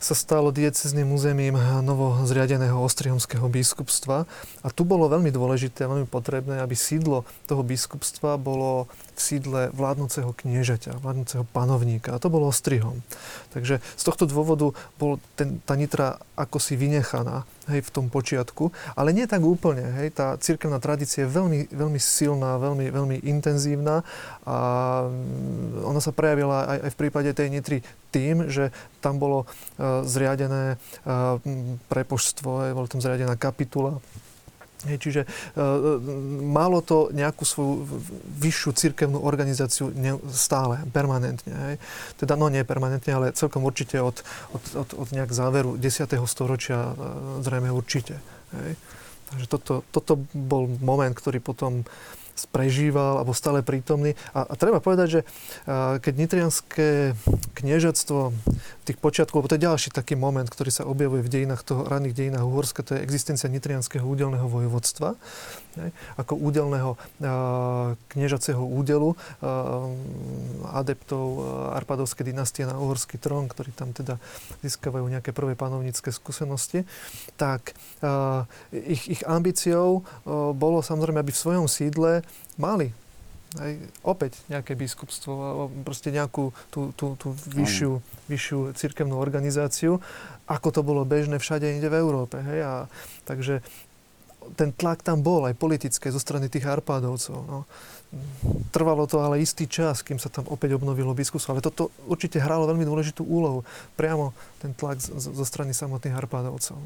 sa 0.00 0.14
stalo 0.16 0.48
diecezným 0.50 1.12
územím 1.12 1.60
novo 1.84 2.16
zriadeného 2.24 2.80
Ostrihomského 2.80 3.44
biskupstva. 3.52 4.24
A 4.64 4.68
tu 4.72 4.88
bolo 4.88 5.06
veľmi 5.12 5.28
dôležité 5.28 5.84
veľmi 5.84 6.08
potrebné, 6.08 6.64
aby 6.64 6.72
sídlo 6.72 7.28
toho 7.44 7.60
biskupstva 7.60 8.40
bolo 8.40 8.88
v 9.12 9.20
sídle 9.20 9.60
vládnoceho 9.76 10.32
kniežaťa, 10.32 11.04
vládnoceho 11.04 11.44
panovníka. 11.52 12.16
A 12.16 12.22
to 12.22 12.32
bolo 12.32 12.48
Ostrihom. 12.48 13.04
Takže 13.52 13.84
z 13.84 14.02
tohto 14.02 14.24
dôvodu 14.24 14.72
bol 14.96 15.20
ten, 15.36 15.60
tá 15.68 15.76
Nitra 15.76 16.16
ako 16.40 16.56
si 16.56 16.80
vynechaná 16.80 17.44
hej, 17.70 17.80
v 17.86 17.90
tom 17.90 18.06
počiatku. 18.10 18.74
Ale 18.98 19.14
nie 19.14 19.24
tak 19.30 19.40
úplne. 19.40 19.86
Hej. 20.02 20.18
Tá 20.18 20.34
církevná 20.36 20.82
tradícia 20.82 21.24
je 21.24 21.30
veľmi, 21.30 21.70
veľmi 21.70 22.00
silná, 22.00 22.58
veľmi, 22.58 22.86
veľmi 22.90 23.16
intenzívna 23.24 24.02
a 24.44 24.56
mm, 25.06 25.86
ona 25.86 26.00
sa 26.02 26.10
prejavila 26.10 26.66
aj, 26.76 26.78
aj 26.86 26.90
v 26.92 26.98
prípade 26.98 27.30
tej 27.32 27.48
Nitry 27.48 27.78
tým, 28.10 28.50
že 28.50 28.74
tam 28.98 29.22
bolo 29.22 29.46
uh, 29.46 30.02
zriadené 30.02 30.76
uh, 31.06 31.38
prepožstvo, 31.86 32.74
bolo 32.74 32.90
tam 32.90 32.98
zriadená 32.98 33.38
kapitula 33.38 34.02
Hej, 34.88 34.96
čiže 34.96 35.22
e, 35.24 35.28
malo 36.40 36.80
to 36.80 37.12
nejakú 37.12 37.44
svoju 37.44 37.84
vyššiu 38.40 38.70
cirkevnú 38.72 39.20
organizáciu 39.20 39.92
ne, 39.92 40.16
stále, 40.32 40.80
permanentne. 40.88 41.52
Hej. 41.52 41.76
Teda, 42.16 42.40
no 42.40 42.48
nie 42.48 42.64
permanentne, 42.64 43.12
ale 43.12 43.36
celkom 43.36 43.68
určite 43.68 44.00
od, 44.00 44.24
od, 44.56 44.62
od, 44.80 44.88
od 44.96 45.08
nejak 45.12 45.28
záveru 45.36 45.76
10. 45.76 46.16
storočia 46.24 46.80
e, 46.80 46.92
zrejme 47.44 47.68
určite. 47.68 48.16
Hej. 48.56 48.80
Takže 49.30 49.46
toto, 49.46 49.74
toto 49.94 50.12
bol 50.34 50.66
moment, 50.82 51.14
ktorý 51.14 51.38
potom 51.38 51.86
prežíval 52.48 53.20
alebo 53.20 53.36
stále 53.36 53.60
prítomný. 53.60 54.16
A, 54.32 54.48
a 54.48 54.54
treba 54.56 54.80
povedať, 54.80 55.08
že 55.08 55.20
a, 55.66 55.98
keď 56.00 56.14
nitrianské 56.16 57.18
kniežatstvo 57.58 58.18
v 58.32 58.84
tých 58.86 58.98
počiatkoch, 58.98 59.50
to 59.50 59.56
je 59.58 59.66
ďalší 59.66 59.90
taký 59.92 60.16
moment, 60.16 60.48
ktorý 60.48 60.70
sa 60.72 60.88
objavuje 60.88 61.20
v 61.26 61.32
dejinách 61.32 61.62
toho, 61.66 61.84
ranných 61.84 62.16
dejinách 62.16 62.46
Uhorska, 62.46 62.86
to 62.86 62.96
je 62.96 63.04
existencia 63.04 63.50
nitrianského 63.52 64.04
údelného 64.06 64.46
vojvodstva, 64.46 65.18
ne, 65.76 65.94
ako 66.16 66.34
údelného 66.38 66.96
a, 66.96 67.94
kniežaceho 68.10 68.62
údelu 68.62 69.14
a, 69.14 69.86
adeptov 70.80 71.26
Arpadovskej 71.76 72.30
dynastie 72.30 72.64
na 72.66 72.78
uhorský 72.78 73.20
trón, 73.20 73.46
ktorí 73.50 73.74
tam 73.74 73.92
teda 73.92 74.16
získavajú 74.64 75.06
nejaké 75.06 75.30
prvé 75.34 75.54
panovnícke 75.54 76.10
skúsenosti, 76.14 76.86
tak 77.36 77.74
ich, 78.72 79.18
ich 79.18 79.22
ambíciou 79.26 80.06
bolo 80.54 80.78
samozrejme, 80.80 81.20
aby 81.20 81.32
v 81.34 81.42
svojom 81.42 81.66
sídle 81.66 82.22
mali 82.56 82.94
aj 83.58 83.72
opäť 84.06 84.38
nejaké 84.46 84.78
biskupstvo 84.78 85.32
alebo 85.34 85.64
proste 85.82 86.14
nejakú 86.14 86.54
tú, 86.70 86.94
tú, 86.94 87.18
tú 87.18 87.34
vyššiu, 87.50 87.98
vyššiu 88.30 88.58
cirkevnú 88.78 89.18
organizáciu, 89.18 89.98
ako 90.46 90.68
to 90.70 90.80
bolo 90.86 91.02
bežné 91.02 91.42
všade 91.42 91.66
inde 91.66 91.90
v 91.90 91.98
Európe. 91.98 92.38
Hej? 92.38 92.60
A, 92.62 92.72
takže 93.26 93.58
ten 94.56 94.74
tlak 94.74 95.00
tam 95.04 95.24
bol 95.24 95.46
aj 95.46 95.54
politické 95.56 96.10
zo 96.10 96.20
strany 96.20 96.50
tých 96.50 96.66
Arpádovcov. 96.66 97.38
No. 97.46 97.64
Trvalo 98.74 99.06
to 99.06 99.22
ale 99.22 99.38
istý 99.38 99.70
čas, 99.70 100.02
kým 100.02 100.18
sa 100.18 100.26
tam 100.26 100.42
opäť 100.50 100.74
obnovilo 100.74 101.14
biskupstvo. 101.14 101.54
Ale 101.54 101.62
toto 101.62 101.94
určite 102.10 102.42
hralo 102.42 102.66
veľmi 102.66 102.82
dôležitú 102.82 103.22
úlohu. 103.22 103.62
Priamo 103.94 104.34
ten 104.58 104.74
tlak 104.74 104.98
zo 105.02 105.44
strany 105.46 105.70
samotných 105.70 106.18
Arpádovcov. 106.18 106.78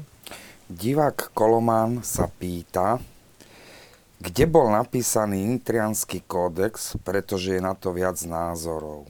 Divák 0.65 1.33
Kolomán 1.33 2.01
sa 2.05 2.29
pýta, 2.29 2.97
kde 4.17 4.45
bol 4.49 4.73
napísaný 4.73 5.45
Nitrianský 5.45 6.25
kódex, 6.25 6.97
pretože 7.05 7.57
je 7.57 7.61
na 7.61 7.77
to 7.77 7.93
viac 7.93 8.17
názorov. 8.25 9.05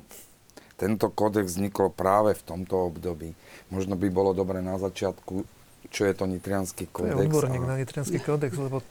Tento 0.76 1.08
kódex 1.08 1.56
vznikol 1.56 1.88
práve 1.88 2.36
v 2.36 2.44
tomto 2.44 2.92
období. 2.92 3.32
Možno 3.72 3.96
by 3.96 4.08
bolo 4.12 4.36
dobre 4.36 4.60
na 4.60 4.76
začiatku, 4.76 5.48
čo 5.96 6.04
je 6.04 6.12
to 6.12 6.28
Nitrianský 6.28 6.92
kódex. 6.92 7.16
To 7.16 7.24
je 7.24 7.28
odborník 7.32 7.64
ale... 7.64 7.72
na 7.72 7.76
Nitrianský 7.80 8.20
kódex, 8.20 8.52
lebo 8.60 8.84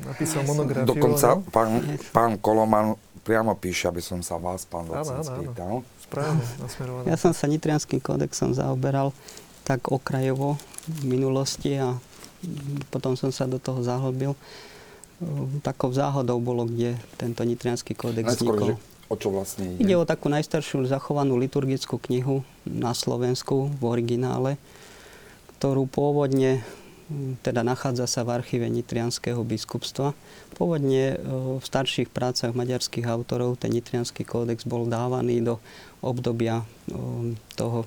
napísal 0.00 0.48
monografiu. 0.48 0.88
Dokonca 0.88 1.28
ale... 1.36 1.44
pán, 1.52 1.70
pán 2.16 2.32
Koloman 2.40 2.96
priamo 3.20 3.52
píše, 3.52 3.92
aby 3.92 4.00
som 4.00 4.24
sa 4.24 4.40
vás, 4.40 4.64
pán 4.64 4.88
docent, 4.88 5.20
spýtal. 5.20 5.84
Správne, 6.00 6.40
nasmerované. 6.56 7.04
Ja 7.12 7.20
som 7.20 7.36
sa 7.36 7.44
Nitrianským 7.44 8.00
kódexom 8.00 8.56
zaoberal 8.56 9.12
tak 9.68 9.92
okrajovo 9.92 10.56
v 10.88 11.00
minulosti 11.04 11.76
a 11.76 11.98
potom 12.88 13.18
som 13.18 13.28
sa 13.34 13.44
do 13.44 13.60
toho 13.60 13.84
zahlbil. 13.84 14.32
Takou 15.60 15.90
záhodou 15.90 16.38
bolo, 16.38 16.68
kde 16.68 16.94
tento 17.18 17.42
nitrianský 17.42 17.96
kódex 17.96 18.36
Najskôr, 18.36 18.54
vznikol. 18.54 18.70
O 19.10 19.14
čo 19.18 19.34
vlastne 19.34 19.74
ide? 19.74 19.82
Ide 19.82 19.94
o 19.98 20.06
takú 20.06 20.30
najstaršiu 20.30 20.86
zachovanú 20.86 21.34
liturgickú 21.40 21.98
knihu 22.06 22.46
na 22.62 22.94
Slovensku 22.94 23.72
v 23.74 23.82
originále, 23.82 24.54
ktorú 25.56 25.88
pôvodne 25.88 26.60
teda 27.46 27.62
nachádza 27.62 28.10
sa 28.10 28.26
v 28.26 28.34
archíve 28.42 28.66
Nitrianského 28.66 29.38
biskupstva. 29.46 30.10
Pôvodne 30.58 31.14
e, 31.14 31.16
v 31.58 31.62
starších 31.62 32.10
prácach 32.10 32.50
maďarských 32.50 33.06
autorov 33.06 33.62
ten 33.62 33.70
Nitrianský 33.70 34.26
kódex 34.26 34.66
bol 34.66 34.90
dávaný 34.90 35.38
do 35.38 35.62
obdobia 36.02 36.66
e, 36.90 37.38
toho 37.54 37.86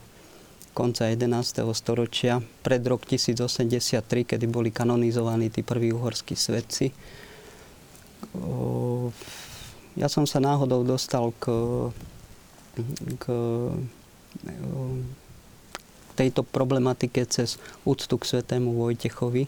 konca 0.72 1.11
11. 1.11 1.67
storočia, 1.76 2.39
pred 2.63 2.80
rok 2.88 3.03
1083, 3.03 3.99
kedy 4.24 4.45
boli 4.47 4.72
kanonizovaní 4.72 5.51
tí 5.51 5.67
prví 5.67 5.91
uhorskí 5.91 6.39
svetci. 6.39 6.88
E, 6.88 6.93
ja 9.99 10.07
som 10.07 10.24
sa 10.24 10.39
náhodou 10.39 10.88
dostal 10.88 11.36
k, 11.43 11.51
k 13.20 13.26
tejto 16.20 16.43
problematike 16.43 17.24
cez 17.32 17.55
úctu 17.88 18.20
k 18.20 18.28
svetému 18.36 18.76
Vojtechovi. 18.76 19.47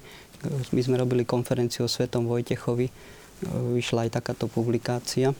My 0.71 0.79
sme 0.79 0.95
robili 0.95 1.27
konferenciu 1.27 1.83
o 1.83 1.91
svetom 1.91 2.31
Vojtechovi, 2.31 2.87
vyšla 3.75 4.07
aj 4.07 4.15
takáto 4.15 4.47
publikácia. 4.47 5.35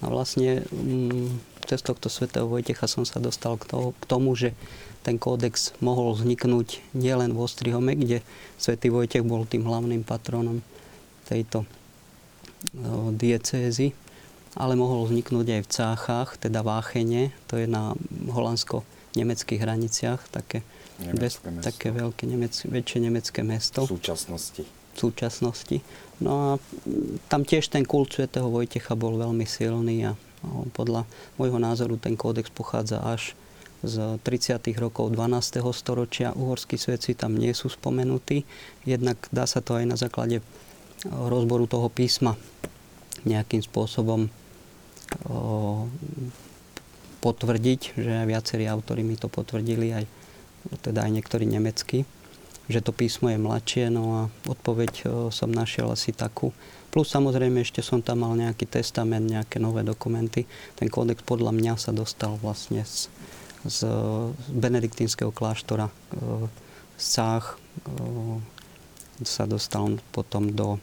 A 0.00 0.06
vlastne 0.08 0.64
mm, 0.72 1.60
cez 1.68 1.84
tohto 1.84 2.08
svetého 2.08 2.48
Vojtecha 2.48 2.88
som 2.88 3.04
sa 3.04 3.20
dostal 3.20 3.60
k, 3.60 3.68
to, 3.68 3.92
k 3.92 4.04
tomu, 4.08 4.32
že 4.32 4.56
ten 5.04 5.20
kódex 5.20 5.76
mohol 5.84 6.16
vzniknúť 6.16 6.82
nielen 6.96 7.36
v 7.36 7.42
Ostrihome, 7.44 7.92
kde 7.94 8.24
svätý 8.56 8.88
Vojtech 8.88 9.22
bol 9.22 9.44
tým 9.44 9.68
hlavným 9.68 10.02
patronom 10.02 10.64
tejto 11.28 11.68
diecézy, 13.14 13.92
ale 14.56 14.74
mohol 14.74 15.06
vzniknúť 15.06 15.46
aj 15.46 15.62
v 15.62 15.70
Cáchach, 15.70 16.30
teda 16.40 16.64
v 16.64 16.68
Áchene, 16.80 17.22
to 17.46 17.60
je 17.60 17.68
na 17.68 17.94
holandsko 18.32 18.82
nemeckých 19.16 19.60
hraniciach, 19.60 20.20
také, 20.28 20.60
bez, 21.16 21.40
také 21.64 21.90
veľké 21.90 22.28
nemec, 22.28 22.52
väčšie 22.52 22.98
nemecké 23.00 23.40
mesto. 23.40 23.88
V 23.88 23.96
súčasnosti. 23.96 24.62
V 24.66 24.96
súčasnosti. 24.96 25.80
No 26.20 26.32
a 26.36 26.48
tam 27.28 27.44
tiež 27.44 27.68
ten 27.68 27.84
kult 27.84 28.12
svätého 28.12 28.48
Vojtecha 28.48 28.96
bol 28.96 29.16
veľmi 29.16 29.44
silný 29.44 30.08
a 30.08 30.12
no, 30.44 30.68
podľa 30.72 31.04
môjho 31.36 31.60
názoru 31.60 32.00
ten 32.00 32.16
kódex 32.16 32.48
pochádza 32.48 33.00
až 33.04 33.36
z 33.84 34.16
30. 34.24 34.56
rokov 34.80 35.12
12. 35.12 35.60
storočia. 35.76 36.32
Uhorskí 36.32 36.80
svetci 36.80 37.12
tam 37.12 37.36
nie 37.36 37.52
sú 37.52 37.68
spomenutí. 37.68 38.48
Jednak 38.88 39.20
dá 39.28 39.44
sa 39.44 39.60
to 39.60 39.76
aj 39.76 39.84
na 39.84 39.96
základe 40.00 40.40
rozboru 41.04 41.68
toho 41.68 41.92
písma 41.92 42.40
nejakým 43.28 43.60
spôsobom 43.60 44.32
potvrdiť, 47.26 47.98
že 47.98 48.22
viacerí 48.22 48.70
autory 48.70 49.02
mi 49.02 49.18
to 49.18 49.26
potvrdili, 49.26 49.90
aj, 49.90 50.04
teda 50.86 51.02
aj 51.02 51.10
niektorí 51.10 51.42
nemeckí, 51.42 52.06
že 52.70 52.78
to 52.78 52.94
písmo 52.94 53.34
je 53.34 53.38
mladšie, 53.42 53.90
no 53.90 54.04
a 54.14 54.20
odpoveď 54.46 54.92
e, 54.94 55.04
som 55.34 55.50
našiel 55.50 55.90
asi 55.90 56.14
takú. 56.14 56.54
Plus 56.94 57.10
samozrejme 57.10 57.66
ešte 57.66 57.82
som 57.82 57.98
tam 57.98 58.22
mal 58.22 58.38
nejaký 58.38 58.70
testament, 58.70 59.26
nejaké 59.26 59.58
nové 59.58 59.82
dokumenty. 59.82 60.46
Ten 60.78 60.86
kódex 60.86 61.26
podľa 61.26 61.50
mňa 61.50 61.74
sa 61.82 61.90
dostal 61.90 62.38
vlastne 62.38 62.86
z, 62.86 63.10
z, 63.66 63.90
benediktínskeho 64.54 65.34
kláštora, 65.34 65.90
e, 65.90 65.94
z 66.94 67.06
Cách, 67.18 67.58
e, 67.58 68.54
sa 69.26 69.50
dostal 69.50 69.98
potom 70.14 70.52
do, 70.52 70.78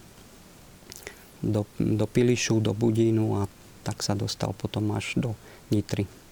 do, 1.39 1.63
do 1.77 2.05
Pilišu, 2.09 2.59
do 2.59 2.75
Budínu 2.75 3.39
a 3.39 3.47
tak 3.85 4.01
sa 4.01 4.17
dostal 4.17 4.51
potom 4.57 4.91
až 4.91 5.15
do 5.15 5.31
Nitry. 5.69 6.22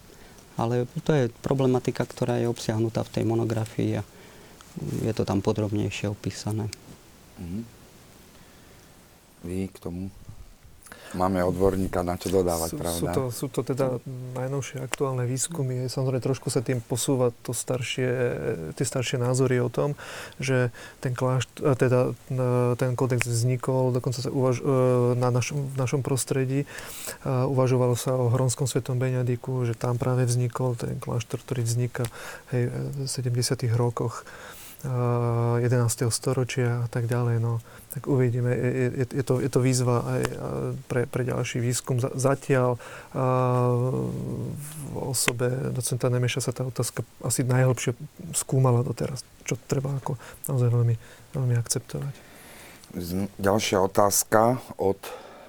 Ale 0.60 0.88
to 1.08 1.12
je 1.16 1.32
problematika, 1.43 2.04
ktorá 2.04 2.39
je 2.39 2.52
obsiahnutá 2.52 3.04
v 3.08 3.14
tej 3.20 3.24
monografii 3.24 3.99
a 3.99 4.04
je 5.04 5.14
to 5.16 5.24
tam 5.28 5.43
podrobnejšie 5.43 6.08
opísané. 6.12 6.72
Mm-hmm. 7.39 7.64
Vy 9.41 9.58
k 9.74 9.78
tomu? 9.82 10.14
Máme 11.12 11.43
odborníka 11.43 12.07
na 12.07 12.16
čo 12.16 12.32
dodávať, 12.32 12.70
sú, 12.72 12.78
pravda? 12.80 12.95
Sú 12.95 13.05
to, 13.12 13.24
sú 13.30 13.45
to 13.51 13.62
teda 13.68 13.99
najnovšie 14.36 14.80
aktuálne 14.80 15.28
výskumy. 15.28 15.91
Samozrejme, 15.91 16.24
trošku 16.24 16.47
sa 16.47 16.64
tým 16.64 16.80
posúva 16.80 17.36
to 17.43 17.51
staršie, 17.51 18.09
tie 18.80 18.86
staršie 18.88 19.20
názory 19.20 19.59
o 19.59 19.68
tom, 19.68 19.99
že 20.39 20.72
ten, 21.03 21.12
klášt, 21.12 21.51
teda, 21.59 22.16
ten 22.80 22.95
kódex 22.95 23.28
vznikol, 23.28 23.91
dokonca 23.91 24.24
sa 24.24 24.32
uvaž, 24.32 24.64
na 25.20 25.30
našom, 25.36 25.68
v 25.72 25.76
našom 25.76 25.99
prostredí. 25.99 26.64
Uvažovalo 27.28 27.99
sa 27.99 28.16
o 28.16 28.32
Hronskom 28.32 28.70
svetom 28.70 28.95
Beňadiku, 28.95 29.68
že 29.68 29.76
tam 29.76 29.99
práve 29.99 30.24
vznikol 30.24 30.80
ten 30.80 30.95
kláštor, 30.95 31.43
ktorý 31.43 31.68
vzniká 31.68 32.07
hej, 32.55 32.72
v 32.72 33.05
70. 33.05 33.68
rokoch 33.76 34.24
11. 34.86 36.10
storočia 36.10 36.86
a 36.86 36.88
tak 36.90 37.06
ďalej. 37.06 37.38
No, 37.38 37.62
tak 37.94 38.08
uvidíme. 38.10 38.50
Je, 38.50 38.72
je, 39.04 39.06
je, 39.06 39.24
to, 39.24 39.38
je 39.38 39.50
to 39.52 39.60
výzva 39.62 40.02
aj 40.02 40.22
pre, 40.90 41.02
pre 41.06 41.22
ďalší 41.28 41.62
výskum. 41.62 42.02
Zatiaľ 42.02 42.82
v 44.92 44.96
osobe 44.98 45.74
docenta 45.76 46.10
Nemeša 46.10 46.50
sa 46.50 46.52
tá 46.56 46.66
otázka 46.66 47.06
asi 47.22 47.46
najhlbšie 47.46 47.94
skúmala 48.34 48.82
doteraz, 48.82 49.22
čo 49.46 49.60
treba 49.70 49.94
ako 50.02 50.18
naozaj 50.50 50.70
veľmi, 50.74 50.96
veľmi 51.38 51.56
akceptovať. 51.62 52.14
Ďalšia 53.40 53.80
otázka 53.80 54.60
od 54.82 55.00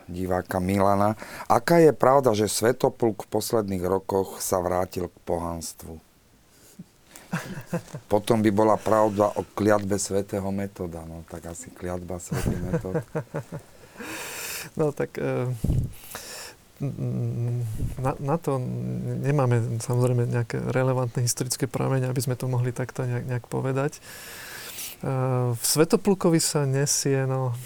diváka 0.07 0.61
Milana. 0.61 1.17
Aká 1.49 1.81
je 1.81 1.91
pravda, 1.97 2.37
že 2.37 2.51
Svetopluk 2.51 3.25
v 3.25 3.33
posledných 3.33 3.83
rokoch 3.87 4.45
sa 4.45 4.61
vrátil 4.61 5.09
k 5.09 5.17
pohanstvu? 5.25 6.12
Potom 8.13 8.45
by 8.45 8.51
bola 8.53 8.77
pravda 8.77 9.33
o 9.37 9.43
kliatbe 9.57 9.97
svätého 9.97 10.47
metoda. 10.53 11.03
No 11.09 11.25
tak 11.29 11.49
asi 11.49 11.73
kliatba 11.73 12.21
svätý 12.21 12.55
metod. 12.61 13.01
No 14.79 14.95
tak 14.95 15.19
e, 15.19 15.51
na, 17.99 18.13
na 18.19 18.37
to 18.39 18.63
nemáme 19.23 19.83
samozrejme 19.83 20.31
nejaké 20.31 20.63
relevantné 20.71 21.27
historické 21.27 21.67
pramene, 21.67 22.07
aby 22.07 22.23
sme 22.23 22.39
to 22.39 22.47
mohli 22.47 22.71
takto 22.71 23.03
nejak, 23.03 23.27
nejak 23.27 23.47
povedať. 23.51 23.99
E, 23.99 24.01
v 25.51 25.63
Svetoplukovi 25.63 26.39
sa 26.39 26.63
nesie 26.63 27.27
no, 27.27 27.59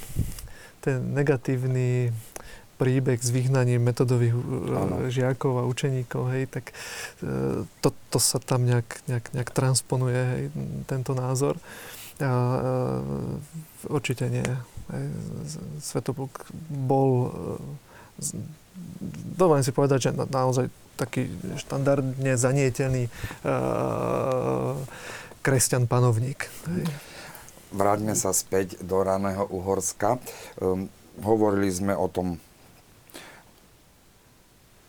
ten 0.81 1.13
negatívny 1.13 2.17
príbeh 2.77 3.17
s 3.17 3.33
vyhnaním 3.33 3.81
metodových 3.81 4.37
ano. 4.69 5.09
žiakov 5.09 5.65
a 5.65 5.69
učeníkov, 5.69 6.23
hej, 6.37 6.45
tak 6.53 6.71
e, 7.25 7.65
to, 7.81 7.89
to 8.13 8.19
sa 8.21 8.37
tam 8.37 8.69
nejak, 8.69 9.01
nejak, 9.09 9.33
nejak 9.33 9.51
transponuje, 9.51 10.21
hej, 10.21 10.45
tento 10.85 11.17
názor. 11.17 11.57
A, 12.17 12.25
a 12.25 12.31
určite 13.93 14.29
nie. 14.33 14.47
Svetopluk 15.83 16.49
bol, 16.71 17.29
dovolím 19.37 19.65
si 19.67 19.73
povedať, 19.75 20.09
že 20.09 20.11
na, 20.17 20.25
naozaj 20.25 20.73
taký 20.97 21.29
štandardne 21.61 22.41
zanietený 22.41 23.13
uh, 23.45 24.81
kresťan 25.45 25.85
panovník. 25.85 26.49
Hej. 26.73 26.89
Vráťme 27.77 28.17
sa 28.17 28.33
späť 28.33 28.81
do 28.81 29.05
raného 29.05 29.45
Uhorska. 29.53 30.17
Um, 30.57 30.89
hovorili 31.21 31.69
sme 31.69 31.93
o 31.93 32.09
tom 32.09 32.41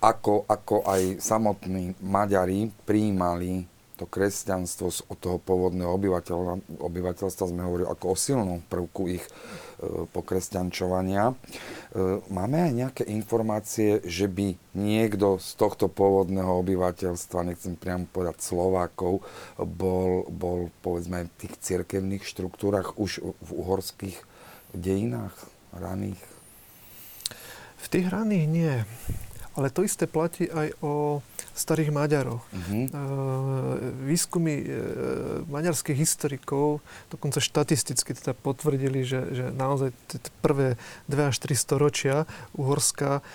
ako, 0.07 0.47
ako 0.47 0.87
aj 0.87 1.19
samotní 1.19 1.91
Maďari 1.99 2.71
prijímali 2.87 3.67
to 3.97 4.05
kresťanstvo 4.05 5.09
od 5.09 5.17
toho 5.17 5.37
pôvodného 5.41 5.89
obyvateľa, 5.89 6.61
obyvateľstva, 6.77 7.49
sme 7.49 7.65
hovorili 7.65 7.89
ako 7.89 8.05
o 8.13 8.15
silnom 8.15 8.61
prvku 8.61 9.09
ich 9.09 9.25
e, 9.25 9.31
pokresťančovania. 10.13 11.33
E, 11.33 11.35
máme 12.29 12.61
aj 12.61 12.73
nejaké 12.77 13.03
informácie, 13.09 14.05
že 14.05 14.29
by 14.29 14.53
niekto 14.77 15.41
z 15.41 15.49
tohto 15.57 15.89
pôvodného 15.89 16.61
obyvateľstva, 16.61 17.49
nechcem 17.49 17.73
priamo 17.73 18.05
povedať 18.05 18.37
Slovákov, 18.37 19.25
bol, 19.57 20.29
bol 20.29 20.69
povedzme 20.85 21.25
v 21.25 21.35
tých 21.41 21.57
cirkevných 21.57 22.21
štruktúrach 22.21 23.01
už 23.01 23.25
v 23.25 23.49
uhorských 23.49 24.21
dejinách 24.77 25.33
raných? 25.73 26.21
V 27.81 27.85
tých 27.89 28.07
raných 28.13 28.45
nie. 28.45 28.73
Ale 29.57 29.73
to 29.73 29.81
isté 29.81 30.05
platí 30.05 30.45
aj 30.45 30.77
o 30.85 31.25
starých 31.57 31.89
Maďaroch. 31.89 32.45
Uh-huh. 32.53 32.85
Výskumy 34.05 34.55
e, 34.61 34.65
maďarských 35.49 35.97
historikov 35.97 36.85
dokonca 37.09 37.41
štatisticky 37.41 38.13
teda 38.13 38.37
potvrdili, 38.37 39.01
že, 39.01 39.25
že 39.33 39.45
naozaj 39.49 39.89
prvé 40.45 40.77
dve 41.09 41.33
až 41.33 41.41
tri 41.41 41.57
storočia 41.57 42.29
Uhorska 42.53 43.25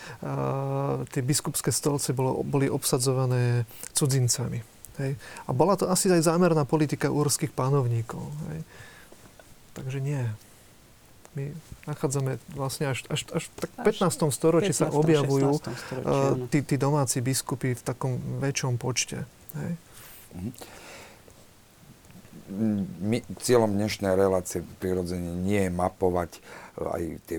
tie 1.10 1.22
biskupské 1.26 1.74
stolce 1.74 2.14
bolo, 2.14 2.46
boli 2.46 2.70
obsadzované 2.70 3.66
cudzincami. 3.90 4.62
Hej. 5.02 5.18
A 5.48 5.50
bola 5.50 5.74
to 5.74 5.90
asi 5.90 6.06
aj 6.06 6.22
zámerná 6.22 6.62
politika 6.62 7.10
uhorských 7.10 7.50
pánovníkov. 7.50 8.22
Hej. 8.54 8.60
Takže 9.74 9.98
nie. 9.98 10.22
My 11.32 11.44
nachádzame 11.88 12.36
vlastne 12.52 12.92
až, 12.92 13.08
až, 13.08 13.24
až 13.32 13.48
tak 13.56 13.70
v 13.72 13.88
Až 13.88 13.96
15. 14.04 14.28
storočí 14.36 14.72
sa 14.76 14.92
15., 14.92 15.00
objavujú 15.00 15.50
16. 15.64 15.72
storočí, 15.72 16.06
uh, 16.06 16.34
tí, 16.52 16.58
tí 16.60 16.76
domáci 16.76 17.24
biskupy 17.24 17.72
v 17.72 17.82
takom 17.82 18.20
väčšom 18.40 18.76
počte. 18.76 19.24
Hej? 19.56 19.72
My, 23.00 23.24
cieľom 23.40 23.72
dnešnej 23.72 24.12
relácie 24.12 24.60
prirodzene 24.76 25.32
nie 25.40 25.68
je 25.68 25.72
mapovať 25.72 26.36
e, 26.36 26.40
aj 26.84 27.02
tie 27.24 27.38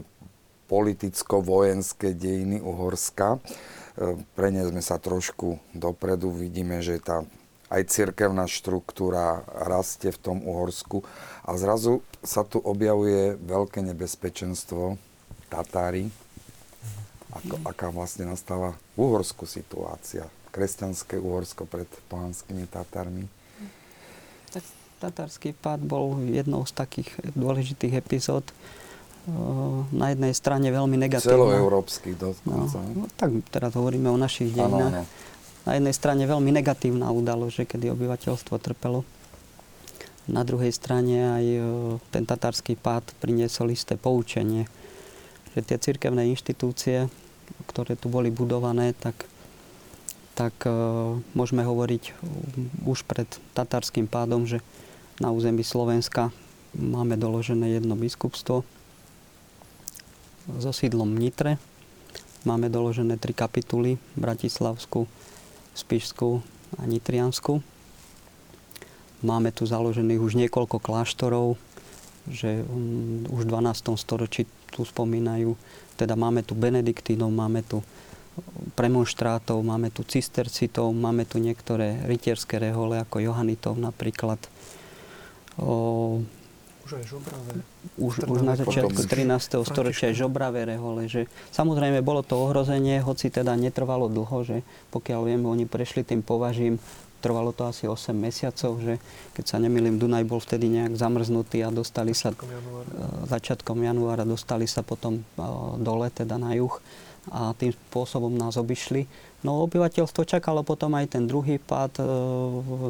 politicko-vojenské 0.65 2.17
dejiny 2.17 2.57
Uhorska. 2.57 3.37
E, 3.37 4.17
Preniesme 4.33 4.81
sa 4.81 4.97
trošku 4.97 5.61
dopredu, 5.77 6.33
vidíme, 6.33 6.81
že 6.81 6.97
tá 6.97 7.29
aj 7.69 7.81
cirkevná 7.87 8.45
štruktúra 8.45 9.41
rastie 9.47 10.11
v 10.11 10.19
tom 10.19 10.37
Uhorsku 10.41 11.01
a 11.43 11.55
zrazu 11.55 12.01
sa 12.21 12.43
tu 12.43 12.59
objavuje 12.59 13.35
veľké 13.37 13.83
nebezpečenstvo 13.83 14.95
Tatári. 15.47 16.07
Ako, 17.33 17.57
aká 17.65 17.89
vlastne 17.89 18.29
nastáva 18.29 18.77
v 18.93 19.09
Uhorsku 19.09 19.49
situácia? 19.49 20.29
Kresťanské 20.53 21.17
Uhorsko 21.17 21.65
pred 21.65 21.89
pohanskými 22.05 22.69
Tatármi. 22.69 23.25
Tak 24.53 24.61
tatársky 25.01 25.51
pád 25.51 25.81
bol 25.81 26.21
jednou 26.23 26.61
z 26.63 26.77
takých 26.77 27.09
dôležitých 27.33 27.97
epizód. 27.97 28.45
E, 28.45 29.33
Na 29.89 30.13
jednej 30.13 30.29
strane 30.37 30.69
veľmi 30.69 30.93
negatívna. 30.93 31.33
Celoeurópskych 31.41 32.15
No, 32.21 32.37
dokonca. 32.37 32.77
no, 32.85 33.09
tak 33.17 33.29
teraz 33.49 33.73
hovoríme 33.73 34.13
o 34.13 34.17
našich 34.17 34.53
dejinách. 34.53 34.93
áno. 34.93 35.32
Na 35.63 35.79
jednej 35.79 35.95
strane 35.95 36.27
veľmi 36.27 36.51
negatívna 36.51 37.07
udalosť, 37.07 37.53
že 37.55 37.69
kedy 37.69 37.85
obyvateľstvo 37.95 38.55
trpelo. 38.59 39.07
Na 40.27 40.43
druhej 40.43 40.71
strane 40.71 41.15
aj 41.19 41.45
e, 41.45 41.59
ten 42.11 42.23
tatársky 42.23 42.79
pád 42.79 43.03
priniesol 43.19 43.71
isté 43.75 43.99
poučenie, 43.99 44.67
že 45.55 45.63
tie 45.63 45.75
cirkevné 45.79 46.27
inštitúcie, 46.31 47.11
ktoré 47.67 47.99
tu 47.99 48.07
boli 48.07 48.31
budované, 48.31 48.95
tak, 48.95 49.27
tak 50.35 50.55
e, 50.63 50.71
môžeme 51.35 51.63
hovoriť 51.63 52.03
už 52.87 53.03
pred 53.07 53.27
tatárským 53.55 54.07
pádom, 54.07 54.47
že 54.47 54.63
na 55.19 55.31
území 55.31 55.63
Slovenska 55.63 56.31
máme 56.75 57.15
doložené 57.15 57.79
jedno 57.79 57.95
biskupstvo 57.95 58.67
so 60.59 60.71
sídlom 60.75 61.15
Nitre. 61.15 61.55
Máme 62.43 62.67
doložené 62.67 63.15
tri 63.15 63.31
kapituly, 63.31 63.95
Bratislavskú, 64.19 65.07
Spišskú 65.73 66.41
a 66.77 66.83
Nitriansku. 66.85 67.61
Máme 69.23 69.49
tu 69.55 69.63
založených 69.63 70.19
už 70.19 70.35
niekoľko 70.35 70.83
kláštorov, 70.83 71.55
že 72.27 72.63
um, 72.67 73.23
už 73.31 73.47
v 73.47 73.51
12. 73.51 73.95
storočí 73.95 74.47
tu 74.71 74.83
spomínajú, 74.83 75.55
teda 75.95 76.17
máme 76.17 76.43
tu 76.43 76.57
benediktínov, 76.57 77.29
máme 77.29 77.61
tu 77.63 77.85
premonštrátov, 78.73 79.61
máme 79.61 79.93
tu 79.93 80.01
cistercitov, 80.01 80.89
máme 80.89 81.29
tu 81.29 81.37
niektoré 81.37 82.01
rytierské 82.09 82.57
rehole 82.57 82.97
ako 82.97 83.21
Johanitov 83.21 83.77
napríklad. 83.77 84.41
O, 85.61 86.25
Už 86.83 86.99
aj 86.99 87.05
žobravé. 87.07 87.51
už, 87.95 88.13
už 88.27 88.39
na 88.43 88.59
začiatku 88.59 88.99
už 88.99 89.07
13. 89.07 89.63
storočia 89.63 90.11
aj 90.11 90.19
žobravé 90.19 90.67
rehole, 90.67 91.07
že 91.07 91.31
samozrejme 91.55 92.03
bolo 92.03 92.19
to 92.21 92.35
ohrozenie, 92.35 92.99
hoci 92.99 93.31
teda 93.31 93.55
netrvalo 93.55 94.11
dlho, 94.11 94.43
že 94.43 94.57
pokiaľ 94.91 95.21
viem, 95.31 95.41
oni 95.47 95.63
prešli 95.63 96.03
tým 96.03 96.19
považím, 96.19 96.83
trvalo 97.23 97.55
to 97.55 97.63
asi 97.63 97.87
8 97.87 98.11
mesiacov, 98.11 98.83
že 98.83 98.99
keď 99.31 99.45
sa 99.47 99.57
nemýlim, 99.63 99.95
Dunaj 99.95 100.27
bol 100.27 100.43
vtedy 100.43 100.67
nejak 100.67 100.99
zamrznutý 100.99 101.63
a 101.63 101.71
dostali 101.71 102.11
sa 102.11 102.35
Začiatkom 102.35 102.51
januára. 102.51 102.91
e, 102.91 103.27
začiatkom 103.31 103.77
januára 103.79 104.23
dostali 104.27 104.65
sa 104.67 104.83
potom 104.83 105.23
e, 105.23 105.45
dole, 105.79 106.11
teda 106.11 106.35
na 106.35 106.51
juh 106.51 106.75
a 107.31 107.55
tým 107.55 107.71
spôsobom 107.71 108.35
nás 108.35 108.59
obišli. 108.59 109.07
No 109.47 109.63
obyvateľstvo 109.63 110.27
čakalo 110.27 110.67
potom 110.67 110.91
aj 110.99 111.15
ten 111.15 111.23
druhý 111.23 111.55
pád, 111.63 112.03
e, 112.03 112.05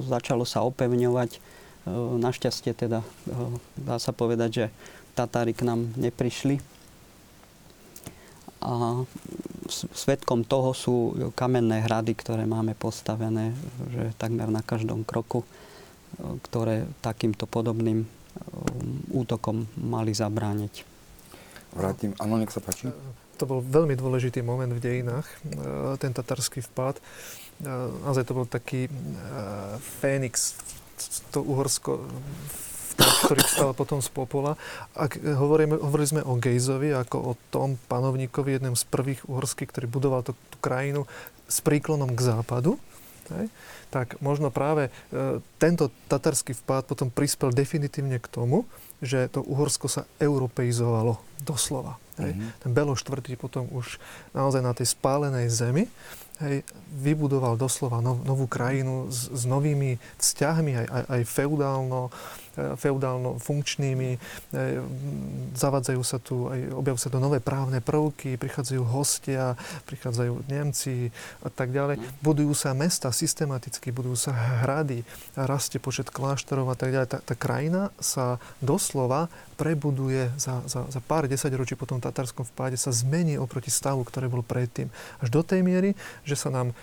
začalo 0.09 0.49
sa 0.49 0.65
opevňovať. 0.65 1.37
E, 1.84 1.91
Našťastie 2.19 2.71
teda 2.71 3.03
e, 3.03 3.07
dá 3.79 3.99
sa 3.99 4.15
povedať, 4.15 4.49
že 4.51 4.65
Tatári 5.13 5.53
k 5.53 5.67
nám 5.67 5.93
neprišli. 5.99 6.57
A 8.63 9.03
s- 9.67 9.86
svedkom 9.91 10.47
toho 10.47 10.71
sú 10.71 10.95
kamenné 11.36 11.84
hrady, 11.84 12.15
ktoré 12.15 12.47
máme 12.47 12.73
postavené, 12.73 13.51
že 13.91 14.15
takmer 14.15 14.47
na 14.47 14.63
každom 14.63 15.03
kroku, 15.03 15.43
e, 15.43 15.47
ktoré 16.47 16.88
takýmto 17.03 17.45
podobným 17.45 18.07
útokom 19.13 19.69
mali 19.77 20.09
zabrániť. 20.09 20.81
Vrátim, 21.77 22.17
áno, 22.17 22.41
nech 22.41 22.49
sa 22.49 22.57
páči. 22.57 22.89
To 23.38 23.45
bol 23.45 23.61
veľmi 23.61 23.93
dôležitý 23.93 24.41
moment 24.41 24.73
v 24.73 24.81
dejinách, 24.81 25.29
ten 26.01 26.09
tatarský 26.09 26.65
vpád. 26.65 26.97
Naozaj 27.61 28.25
to 28.25 28.34
bol 28.34 28.49
taký 28.49 28.89
fénix, 30.01 30.57
to 31.31 31.39
Uhorsko, 31.41 32.05
ktorý 32.97 33.41
vstal 33.43 33.71
potom 33.73 33.99
z 33.99 34.09
popola. 34.13 34.53
Ak 34.93 35.17
hovoríme, 35.17 35.79
hovorili 35.81 36.19
sme 36.19 36.21
o 36.25 36.37
Gejzovi 36.37 36.93
ako 36.93 37.17
o 37.17 37.33
tom 37.49 37.75
panovníkovi, 37.89 38.57
jednom 38.57 38.77
z 38.77 38.85
prvých 38.87 39.25
uhorských, 39.25 39.69
ktorý 39.69 39.85
budoval 39.89 40.21
tú, 40.21 40.37
tú 40.53 40.57
krajinu 40.61 41.09
s 41.49 41.59
príklonom 41.65 42.13
k 42.13 42.21
západu, 42.21 42.77
hej, 43.33 43.47
tak 43.93 44.17
možno 44.19 44.49
práve 44.49 44.89
e, 44.89 44.91
tento 45.61 45.93
tatarský 46.09 46.57
vpád 46.57 46.89
potom 46.89 47.13
prispel 47.13 47.53
definitívne 47.53 48.17
k 48.17 48.27
tomu, 48.27 48.65
že 49.03 49.27
to 49.29 49.43
Uhorsko 49.43 49.91
sa 49.91 50.07
europeizovalo 50.17 51.19
doslova. 51.43 51.99
Hej. 52.21 52.37
Mhm. 52.37 52.47
Ten 52.61 52.71
Belo 52.71 52.93
štvrtý 52.93 53.35
potom 53.35 53.67
už 53.73 53.97
naozaj 54.37 54.61
na 54.61 54.73
tej 54.73 54.93
spálenej 54.93 55.49
zemi 55.49 55.89
hej, 56.43 56.67
vybudoval 56.93 57.57
doslova 57.57 58.03
nov, 58.03 58.21
novú 58.27 58.45
krajinu 58.45 59.09
s, 59.09 59.31
s 59.31 59.43
novými 59.47 59.97
vzťahmi, 60.19 60.71
aj, 60.83 60.87
aj, 60.87 61.03
aj 61.09 61.21
feudálno, 61.25 62.13
e, 62.55 62.77
feudálno 62.79 63.37
funkčnými. 63.37 64.09
E, 64.15 64.17
Zavadzajú 65.53 66.01
sa 66.01 66.17
tu, 66.17 66.49
aj 66.49 66.73
objavujú 66.73 67.01
sa 67.01 67.11
tu 67.13 67.17
nové 67.21 67.37
právne 67.37 67.79
prvky, 67.83 68.39
prichádzajú 68.39 68.81
hostia, 68.83 69.53
prichádzajú 69.85 70.49
Nemci 70.49 71.13
a 71.45 71.49
tak 71.49 71.69
ďalej. 71.69 72.01
Budujú 72.21 72.53
sa 72.57 72.73
mesta 72.73 73.13
systematicky, 73.13 73.93
budujú 73.93 74.29
sa 74.29 74.31
hrady, 74.65 75.05
rastie 75.37 75.77
počet 75.77 76.09
kláštorov 76.09 76.69
a 76.71 76.77
tak 76.77 76.93
ďalej. 76.93 77.07
Tá, 77.09 77.19
tá 77.21 77.35
krajina 77.37 77.93
sa 78.01 78.41
doslova 78.63 79.29
prebuduje 79.53 80.33
za, 80.35 80.65
za, 80.65 80.83
za 80.89 80.99
pár 80.99 81.29
desaťročí 81.29 81.77
po 81.77 81.85
tom 81.85 82.01
tatarskom 82.01 82.43
vpáde, 82.43 82.75
sa 82.75 82.89
zmení 82.89 83.37
oproti 83.37 83.69
stavu, 83.69 84.01
ktorý 84.03 84.27
bol 84.27 84.43
predtým. 84.43 84.89
Až 85.21 85.29
do 85.29 85.41
tej 85.45 85.61
miery, 85.61 85.93
že 86.25 86.35
sa 86.35 86.49
nám, 86.49 86.73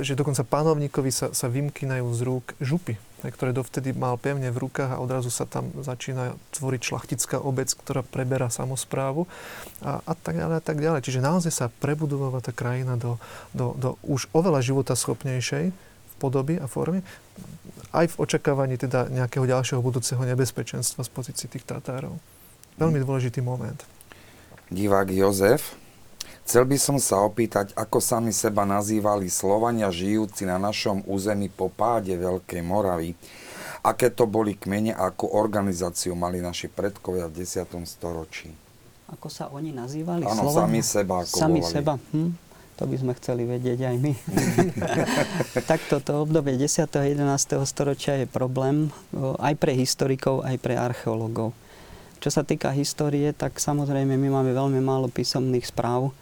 že 0.00 0.14
dokonca 0.14 0.46
panovníkovi 0.46 1.10
sa, 1.10 1.34
sa 1.34 1.50
vymkynajú 1.50 2.06
z 2.14 2.20
rúk 2.22 2.46
župy, 2.62 2.94
e, 2.94 3.28
ktoré 3.28 3.50
dovtedy 3.50 3.90
mal 3.90 4.14
pevne 4.14 4.48
v 4.54 4.62
rukách 4.68 4.94
a 4.94 5.02
odrazu 5.02 5.34
sa 5.34 5.50
tam 5.50 5.68
začína 5.82 6.38
tvoriť 6.54 6.80
šlachtická 6.80 7.36
obec, 7.42 7.68
ktorá 7.74 8.06
preberá 8.06 8.48
samozprávu 8.48 9.26
a, 9.82 9.98
a 10.06 10.14
tak 10.14 10.38
ďalej 10.38 10.56
a 10.56 10.62
tak 10.62 10.78
ďalej. 10.78 11.00
Čiže 11.04 11.20
naozaj 11.26 11.52
sa 11.52 11.66
prebudováva 11.68 12.38
tá 12.38 12.54
krajina 12.54 12.94
do, 12.94 13.18
do, 13.50 13.74
do 13.74 13.98
už 14.06 14.30
oveľa 14.30 14.62
života 14.62 14.94
schopnejšej 14.94 15.74
v 15.74 16.14
podoby 16.22 16.56
a 16.62 16.70
forme, 16.70 17.02
aj 17.92 18.14
v 18.14 18.18
očakávaní 18.22 18.78
teda 18.78 19.10
nejakého 19.10 19.44
ďalšieho 19.44 19.82
budúceho 19.82 20.22
nebezpečenstva 20.22 21.02
z 21.02 21.10
pozícií 21.10 21.48
tých 21.50 21.66
Tatárov. 21.66 22.14
Veľmi 22.80 23.02
dôležitý 23.04 23.44
moment. 23.44 23.76
Divák 24.72 25.12
Jozef, 25.12 25.81
chcel 26.44 26.64
by 26.66 26.76
som 26.78 26.96
sa 26.98 27.22
opýtať, 27.22 27.72
ako 27.78 27.98
sami 28.02 28.34
seba 28.34 28.66
nazývali 28.66 29.30
Slovania 29.30 29.88
žijúci 29.88 30.44
na 30.44 30.58
našom 30.58 31.02
území 31.06 31.48
po 31.48 31.70
páde 31.70 32.14
Veľkej 32.18 32.62
Moravy. 32.62 33.14
Aké 33.82 34.14
to 34.14 34.30
boli 34.30 34.54
kmene 34.54 34.94
a 34.94 35.10
akú 35.10 35.26
organizáciu 35.26 36.14
mali 36.14 36.38
naši 36.38 36.70
predkovia 36.70 37.26
v 37.26 37.42
10. 37.42 37.66
storočí? 37.82 38.54
Ako 39.10 39.26
sa 39.26 39.50
oni 39.50 39.74
nazývali? 39.74 40.22
Áno, 40.22 40.48
sami 40.48 40.80
seba 40.80 41.26
ako 41.26 41.34
Sami 41.34 41.60
volali. 41.60 41.74
seba. 41.74 41.94
Hm? 42.14 42.30
To 42.80 42.88
by 42.88 42.96
sme 42.96 43.12
chceli 43.20 43.42
vedieť 43.44 43.78
aj 43.84 43.96
my. 44.00 44.12
tak 45.70 45.82
toto 45.90 46.24
obdobie 46.24 46.56
10. 46.56 46.88
a 46.88 47.02
11. 47.04 47.58
storočia 47.68 48.22
je 48.22 48.26
problém 48.26 48.88
aj 49.38 49.54
pre 49.60 49.76
historikov, 49.76 50.40
aj 50.46 50.56
pre 50.62 50.80
archeológov. 50.80 51.52
Čo 52.22 52.30
sa 52.30 52.42
týka 52.46 52.70
histórie, 52.70 53.34
tak 53.34 53.58
samozrejme 53.58 54.14
my 54.14 54.28
máme 54.30 54.54
veľmi 54.54 54.78
málo 54.78 55.10
písomných 55.10 55.68
správ. 55.68 56.14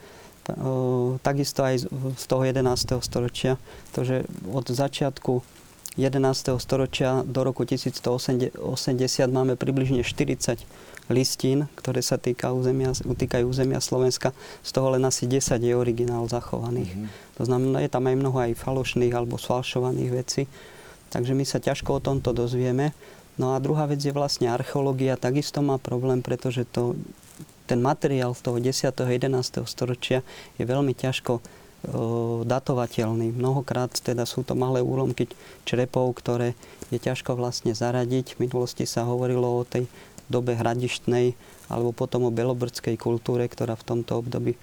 O, 0.59 1.19
takisto 1.21 1.63
aj 1.63 1.85
z- 1.85 2.27
toho 2.27 2.43
11. 2.43 2.99
storočia. 3.01 3.61
To, 3.93 4.03
že 4.03 4.25
od 4.49 4.67
začiatku 4.67 5.43
11. 5.99 6.57
storočia 6.57 7.27
do 7.27 7.43
roku 7.43 7.67
1180 7.67 8.55
máme 9.29 9.59
približne 9.59 10.07
40 10.07 10.63
listín, 11.11 11.67
ktoré 11.75 11.99
sa 12.01 12.15
týka 12.17 12.55
územia, 12.55 12.95
týkajú 12.95 13.45
územia 13.51 13.83
Slovenska. 13.83 14.31
Z 14.63 14.71
toho 14.71 14.95
len 14.95 15.03
asi 15.03 15.27
10 15.27 15.59
je 15.59 15.75
originál 15.75 16.31
zachovaných. 16.31 16.95
Mhm. 16.95 17.07
To 17.39 17.43
znamená, 17.45 17.83
je 17.83 17.91
tam 17.91 18.07
aj 18.07 18.17
mnoho 18.17 18.39
aj 18.39 18.53
falošných 18.55 19.11
alebo 19.11 19.35
sfalšovaných 19.35 20.11
vecí. 20.15 20.43
Takže 21.11 21.35
my 21.35 21.43
sa 21.43 21.59
ťažko 21.59 21.99
o 21.99 22.05
tomto 22.05 22.31
dozvieme. 22.31 22.95
No 23.35 23.57
a 23.57 23.59
druhá 23.59 23.91
vec 23.91 23.99
je 23.99 24.15
vlastne 24.15 24.47
archeológia 24.47 25.19
takisto 25.19 25.59
má 25.59 25.81
problém, 25.81 26.23
pretože 26.23 26.63
to, 26.71 26.95
ten 27.71 27.79
materiál 27.79 28.35
z 28.35 28.43
toho 28.43 28.59
10. 28.59 28.91
a 28.91 29.07
11. 29.07 29.63
storočia 29.63 30.27
je 30.59 30.67
veľmi 30.67 30.91
ťažko 30.91 31.39
datovateľný. 32.45 33.31
Mnohokrát 33.31 33.95
teda 33.95 34.27
sú 34.27 34.43
to 34.43 34.59
malé 34.59 34.83
úlomky 34.83 35.31
črepov, 35.63 36.19
ktoré 36.19 36.59
je 36.91 36.99
ťažko 36.99 37.39
vlastne 37.39 37.73
zaradiť. 37.73 38.37
V 38.37 38.51
minulosti 38.51 38.85
sa 38.91 39.07
hovorilo 39.07 39.47
o 39.47 39.63
tej 39.63 39.87
dobe 40.27 40.59
hradištnej 40.59 41.39
alebo 41.71 41.95
potom 41.95 42.27
o 42.27 42.35
belobrdskej 42.35 42.99
kultúre, 42.99 43.47
ktorá 43.47 43.79
v 43.79 43.87
tomto 43.87 44.19
období 44.19 44.59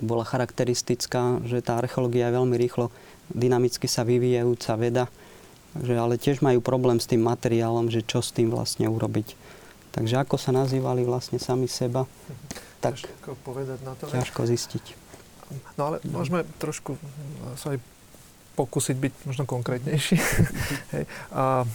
bola 0.00 0.24
charakteristická, 0.28 1.44
že 1.44 1.60
tá 1.60 1.76
archeológia 1.76 2.28
je 2.28 2.36
veľmi 2.36 2.56
rýchlo 2.56 2.88
dynamicky 3.32 3.88
sa 3.88 4.06
vyvíjajúca 4.06 4.72
veda, 4.78 5.04
že 5.76 5.94
ale 5.96 6.20
tiež 6.20 6.40
majú 6.40 6.60
problém 6.62 7.00
s 7.00 7.08
tým 7.10 7.24
materiálom, 7.24 7.90
že 7.90 8.04
čo 8.04 8.22
s 8.22 8.30
tým 8.30 8.52
vlastne 8.52 8.86
urobiť. 8.86 9.34
Takže 9.96 10.14
ako 10.20 10.36
sa 10.36 10.52
nazývali 10.52 11.08
vlastne 11.08 11.40
sami 11.40 11.64
seba, 11.66 12.04
tak 12.84 13.00
ťažko 13.00 13.32
povedať 13.40 13.80
na 13.80 13.96
to. 13.96 14.12
Ťažko 14.12 14.44
zistiť. 14.44 14.84
No 15.80 15.88
ale 15.88 15.96
môžeme 16.04 16.44
trošku 16.60 17.00
sa 17.56 17.72
aj 17.72 17.80
pokúsiť 18.56 18.96
byť 18.96 19.12
možno 19.28 19.44
konkrétnejší. 19.44 20.16
hej. 20.96 21.04
A 21.28 21.68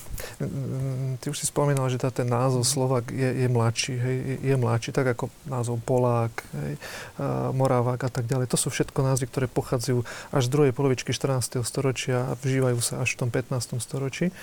ty 1.22 1.26
už 1.30 1.38
si 1.38 1.46
spomínal, 1.46 1.86
že 1.94 2.02
tá, 2.02 2.10
ten 2.10 2.26
názov 2.26 2.66
Slovak 2.66 3.14
je, 3.14 3.46
je 3.46 3.48
mladší, 3.48 3.94
hej, 3.94 4.18
je 4.42 4.56
mladší, 4.58 4.90
tak 4.90 5.14
ako 5.14 5.30
názov 5.46 5.78
Polák, 5.86 6.34
hej, 6.58 6.74
a 7.22 7.54
Moravák 7.54 8.02
a 8.02 8.10
tak 8.10 8.26
ďalej. 8.26 8.50
To 8.50 8.58
sú 8.58 8.74
všetko 8.74 9.06
názvy, 9.06 9.30
ktoré 9.30 9.46
pochádzajú 9.46 10.02
až 10.34 10.42
z 10.42 10.50
druhej 10.50 10.74
polovičky 10.74 11.14
14. 11.14 11.62
storočia 11.62 12.26
a 12.26 12.34
vžívajú 12.34 12.82
sa 12.82 13.06
až 13.06 13.14
v 13.14 13.28
tom 13.28 13.30
15. 13.30 13.78
storočí. 13.78 14.34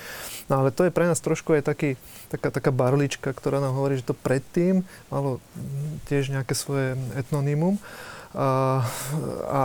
No 0.46 0.62
ale 0.62 0.70
to 0.70 0.86
je 0.86 0.94
pre 0.94 1.10
nás 1.10 1.18
trošku 1.18 1.58
aj 1.58 1.66
taký, 1.66 1.98
taká, 2.30 2.54
taká 2.54 2.70
barlička, 2.70 3.34
ktorá 3.34 3.58
nám 3.58 3.74
hovorí, 3.74 3.98
že 3.98 4.06
to 4.06 4.14
predtým 4.14 4.86
malo 5.10 5.42
tiež 6.06 6.30
nejaké 6.30 6.54
svoje 6.54 6.94
etnonymum. 7.18 7.82
A, 8.36 8.84
a 9.48 9.60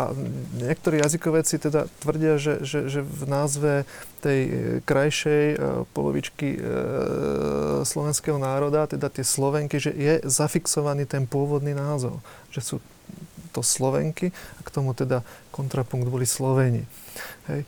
niektorí 0.55 1.03
jazykovedci 1.03 1.59
teda 1.59 1.91
tvrdia, 1.99 2.39
že, 2.39 2.63
že, 2.63 2.87
že 2.87 3.03
v 3.03 3.23
názve 3.27 3.83
tej 4.23 4.41
krajšej 4.87 5.43
e, 5.51 5.57
polovičky 5.91 6.55
e, 6.55 6.59
slovenského 7.83 8.39
národa, 8.39 8.87
teda 8.87 9.11
tie 9.11 9.27
Slovenky, 9.27 9.83
že 9.83 9.91
je 9.91 10.23
zafixovaný 10.23 11.03
ten 11.03 11.27
pôvodný 11.27 11.75
názov. 11.75 12.23
Že 12.55 12.61
sú 12.63 12.75
to 13.53 13.61
Slovenky 13.61 14.31
a 14.31 14.59
k 14.65 14.73
tomu 14.73 14.95
teda 14.97 15.21
kontrapunkt 15.53 16.09
boli 16.09 16.25
Sloveni. 16.25 16.87
Hej. 17.45 17.67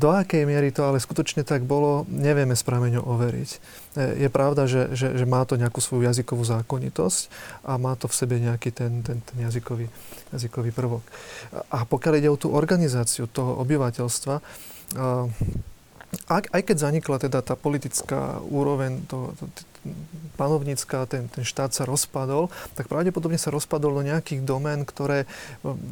Do 0.00 0.10
akej 0.10 0.42
miery 0.42 0.74
to 0.74 0.82
ale 0.82 0.98
skutočne 0.98 1.46
tak 1.46 1.62
bolo, 1.62 2.02
nevieme 2.10 2.58
s 2.58 2.66
prameňou 2.66 3.06
overiť. 3.06 3.50
E, 3.96 4.22
je 4.22 4.28
pravda, 4.28 4.68
že, 4.68 4.92
že, 4.92 5.16
že 5.16 5.24
má 5.24 5.42
to 5.48 5.56
nejakú 5.56 5.80
svoju 5.80 6.04
jazykovú 6.04 6.44
zákonitosť 6.44 7.20
a 7.64 7.80
má 7.80 7.96
to 7.96 8.06
v 8.06 8.14
sebe 8.14 8.36
nejaký 8.36 8.70
ten, 8.70 9.00
ten, 9.00 9.24
ten 9.24 9.38
jazykový, 9.40 9.88
jazykový 10.36 10.70
prvok. 10.70 11.02
A 11.72 11.88
pokiaľ 11.88 12.14
ide 12.20 12.30
o 12.30 12.38
tú 12.38 12.52
organizáciu 12.52 13.24
toho 13.26 13.56
obyvateľstva, 13.64 14.34
aj, 16.30 16.42
aj 16.54 16.62
keď 16.62 16.76
zanikla 16.76 17.16
teda 17.18 17.42
tá 17.42 17.58
politická 17.58 18.38
úroveň, 18.46 19.02
to, 19.10 19.34
to, 19.40 19.44
panovnícka, 20.38 21.06
ten, 21.06 21.26
ten 21.30 21.42
štát 21.42 21.72
sa 21.72 21.88
rozpadol, 21.88 22.52
tak 22.74 22.90
pravdepodobne 22.90 23.38
sa 23.38 23.54
rozpadol 23.54 24.02
do 24.02 24.06
nejakých 24.06 24.42
domén, 24.42 24.82
ktoré 24.86 25.24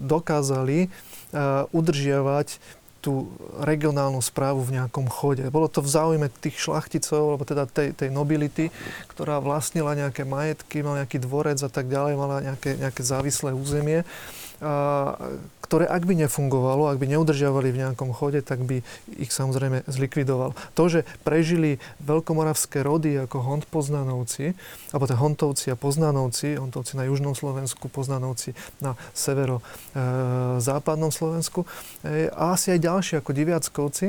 dokázali 0.04 0.90
uh, 0.90 1.66
udržiavať 1.70 2.58
tú 3.04 3.28
regionálnu 3.60 4.24
správu 4.24 4.64
v 4.64 4.80
nejakom 4.80 5.04
chode. 5.12 5.44
Bolo 5.52 5.68
to 5.68 5.84
v 5.84 5.92
záujme 5.92 6.32
tých 6.40 6.56
šlachticov, 6.56 7.36
alebo 7.36 7.44
teda 7.44 7.68
tej, 7.68 7.92
tej 7.92 8.08
nobility, 8.08 8.72
ktorá 9.12 9.44
vlastnila 9.44 9.92
nejaké 9.92 10.24
majetky, 10.24 10.80
mala 10.80 11.04
nejaký 11.04 11.20
dvorec 11.20 11.60
a 11.60 11.68
tak 11.68 11.92
ďalej, 11.92 12.16
mala 12.16 12.40
nejaké, 12.40 12.80
nejaké 12.80 13.02
závislé 13.04 13.52
územie 13.52 14.08
ktoré 15.64 15.88
ak 15.88 16.04
by 16.04 16.14
nefungovalo, 16.28 16.92
ak 16.92 17.00
by 17.00 17.08
neudržiavali 17.08 17.72
v 17.72 17.80
nejakom 17.88 18.12
chode, 18.12 18.44
tak 18.44 18.60
by 18.62 18.84
ich 19.16 19.32
samozrejme 19.32 19.82
zlikvidoval. 19.88 20.52
To, 20.76 20.84
že 20.92 21.08
prežili 21.24 21.80
veľkomoravské 22.04 22.84
rody 22.84 23.16
ako 23.24 23.40
Hont 23.40 23.64
Poznanovci, 23.72 24.52
alebo 24.92 25.08
teda 25.08 25.18
Hontovci 25.18 25.72
a 25.72 25.76
Poznanovci, 25.80 26.60
Hontovci 26.60 27.00
na 27.00 27.08
južnom 27.08 27.32
Slovensku, 27.32 27.88
Poznanovci 27.88 28.52
na 28.84 28.94
severo-západnom 29.16 31.10
e, 31.10 31.16
Slovensku, 31.16 31.64
e, 32.04 32.28
a 32.28 32.52
asi 32.52 32.76
aj 32.76 32.84
ďalší 32.84 33.12
ako 33.24 33.30
Diviackovci, 33.32 34.06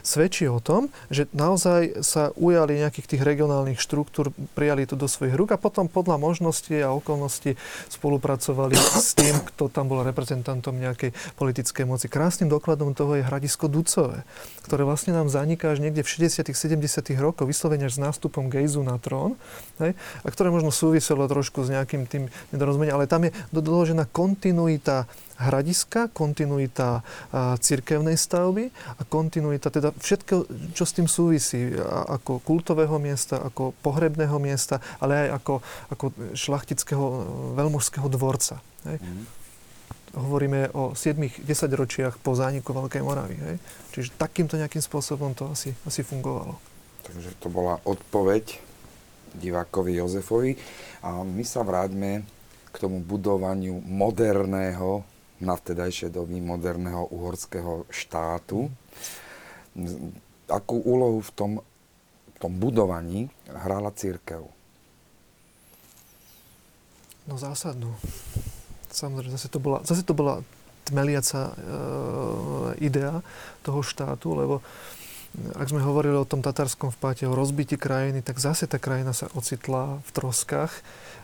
svedčí 0.00 0.48
o 0.48 0.58
tom, 0.58 0.88
že 1.12 1.28
naozaj 1.36 2.00
sa 2.00 2.32
ujali 2.34 2.80
nejakých 2.80 3.14
tých 3.14 3.22
regionálnych 3.22 3.78
štruktúr, 3.78 4.32
prijali 4.56 4.88
to 4.88 4.96
do 4.96 5.04
svojich 5.04 5.36
rúk 5.36 5.52
a 5.52 5.60
potom 5.60 5.86
podľa 5.86 6.16
možností 6.16 6.80
a 6.80 6.90
okolností 6.96 7.60
spolupracovali 7.92 8.74
s 8.74 9.12
tým, 9.12 9.36
kto 9.52 9.68
tam 9.78 9.86
bol 9.86 10.02
reprezentantom 10.02 10.74
nejakej 10.74 11.14
politickej 11.38 11.86
moci. 11.86 12.10
Krásnym 12.10 12.50
dokladom 12.50 12.98
toho 12.98 13.14
je 13.14 13.22
hradisko 13.22 13.70
Ducové, 13.70 14.26
ktoré 14.66 14.82
vlastne 14.82 15.14
nám 15.14 15.30
zaniká 15.30 15.70
až 15.70 15.78
niekde 15.78 16.02
v 16.02 16.10
60 16.26 16.50
70 16.50 16.82
rokoch, 17.22 17.46
vyslovene 17.46 17.86
až 17.86 17.94
s 17.94 18.02
nástupom 18.02 18.50
Gejzu 18.50 18.82
na 18.82 18.98
trón, 18.98 19.38
hej, 19.78 19.94
a 19.94 20.26
ktoré 20.26 20.50
možno 20.50 20.74
súviselo 20.74 21.30
trošku 21.30 21.62
s 21.62 21.70
nejakým 21.70 22.10
tým 22.10 22.26
nedorozumením, 22.50 22.98
ale 22.98 23.06
tam 23.06 23.22
je 23.22 23.30
doložená 23.54 24.10
kontinuita 24.10 25.06
hradiska, 25.38 26.10
kontinuita 26.10 27.06
cirkevnej 27.62 28.18
stavby 28.18 28.74
a 28.98 29.02
kontinuita 29.06 29.70
teda 29.70 29.94
všetko, 29.94 30.34
čo 30.74 30.82
s 30.82 30.92
tým 30.98 31.06
súvisí, 31.06 31.70
ako 32.10 32.42
kultového 32.42 32.98
miesta, 32.98 33.38
ako 33.38 33.70
pohrebného 33.78 34.34
miesta, 34.42 34.82
ale 34.98 35.30
aj 35.30 35.38
ako, 35.38 35.54
ako 35.94 36.04
šlachtického 36.34 37.06
veľmožského 37.54 38.10
dvorca. 38.10 38.58
Hej. 38.82 38.98
Mm 38.98 39.37
hovoríme 40.16 40.72
o 40.72 40.96
7-10 40.96 41.44
ročiach 41.74 42.14
po 42.20 42.32
zániku 42.32 42.72
Veľkej 42.72 43.02
Moravy. 43.04 43.36
Hej? 43.36 43.56
Čiže 43.92 44.16
takýmto 44.16 44.56
nejakým 44.56 44.80
spôsobom 44.80 45.34
to 45.36 45.52
asi, 45.52 45.74
asi 45.84 46.00
fungovalo. 46.06 46.56
Takže 47.04 47.36
to 47.40 47.48
bola 47.48 47.80
odpoveď 47.84 48.60
divákovi 49.36 50.00
Jozefovi. 50.00 50.52
A 51.04 51.20
my 51.24 51.44
sa 51.44 51.60
vráťme 51.64 52.24
k 52.68 52.76
tomu 52.76 53.00
budovaniu 53.00 53.80
moderného, 53.84 55.04
na 55.38 55.54
vtedajšie 55.54 56.10
doby 56.10 56.42
moderného 56.42 57.06
uhorského 57.14 57.86
štátu. 57.94 58.66
Akú 60.50 60.82
úlohu 60.82 61.22
v 61.22 61.30
tom, 61.30 61.52
v 62.34 62.36
tom 62.42 62.52
budovaní 62.58 63.30
hrala 63.46 63.94
církev? 63.94 64.42
No 67.30 67.38
zásadnú. 67.38 67.94
Samozrejme, 68.90 69.34
zase 69.34 69.48
to 69.52 69.58
bola, 69.60 69.84
zase 69.84 70.02
to 70.02 70.16
bola 70.16 70.40
tmeliaca 70.88 71.52
e, 71.52 71.54
idea 72.80 73.20
toho 73.60 73.84
štátu, 73.84 74.32
lebo 74.32 74.64
ak 75.54 75.70
sme 75.70 75.84
hovorili 75.84 76.16
o 76.16 76.26
tom 76.26 76.40
tatarskom 76.40 76.90
vpáte, 76.90 77.28
o 77.28 77.36
rozbití 77.36 77.76
krajiny, 77.76 78.24
tak 78.24 78.40
zase 78.40 78.64
tá 78.64 78.80
krajina 78.80 79.12
sa 79.12 79.28
ocitla 79.36 80.00
v 80.02 80.10
troskách. 80.10 80.72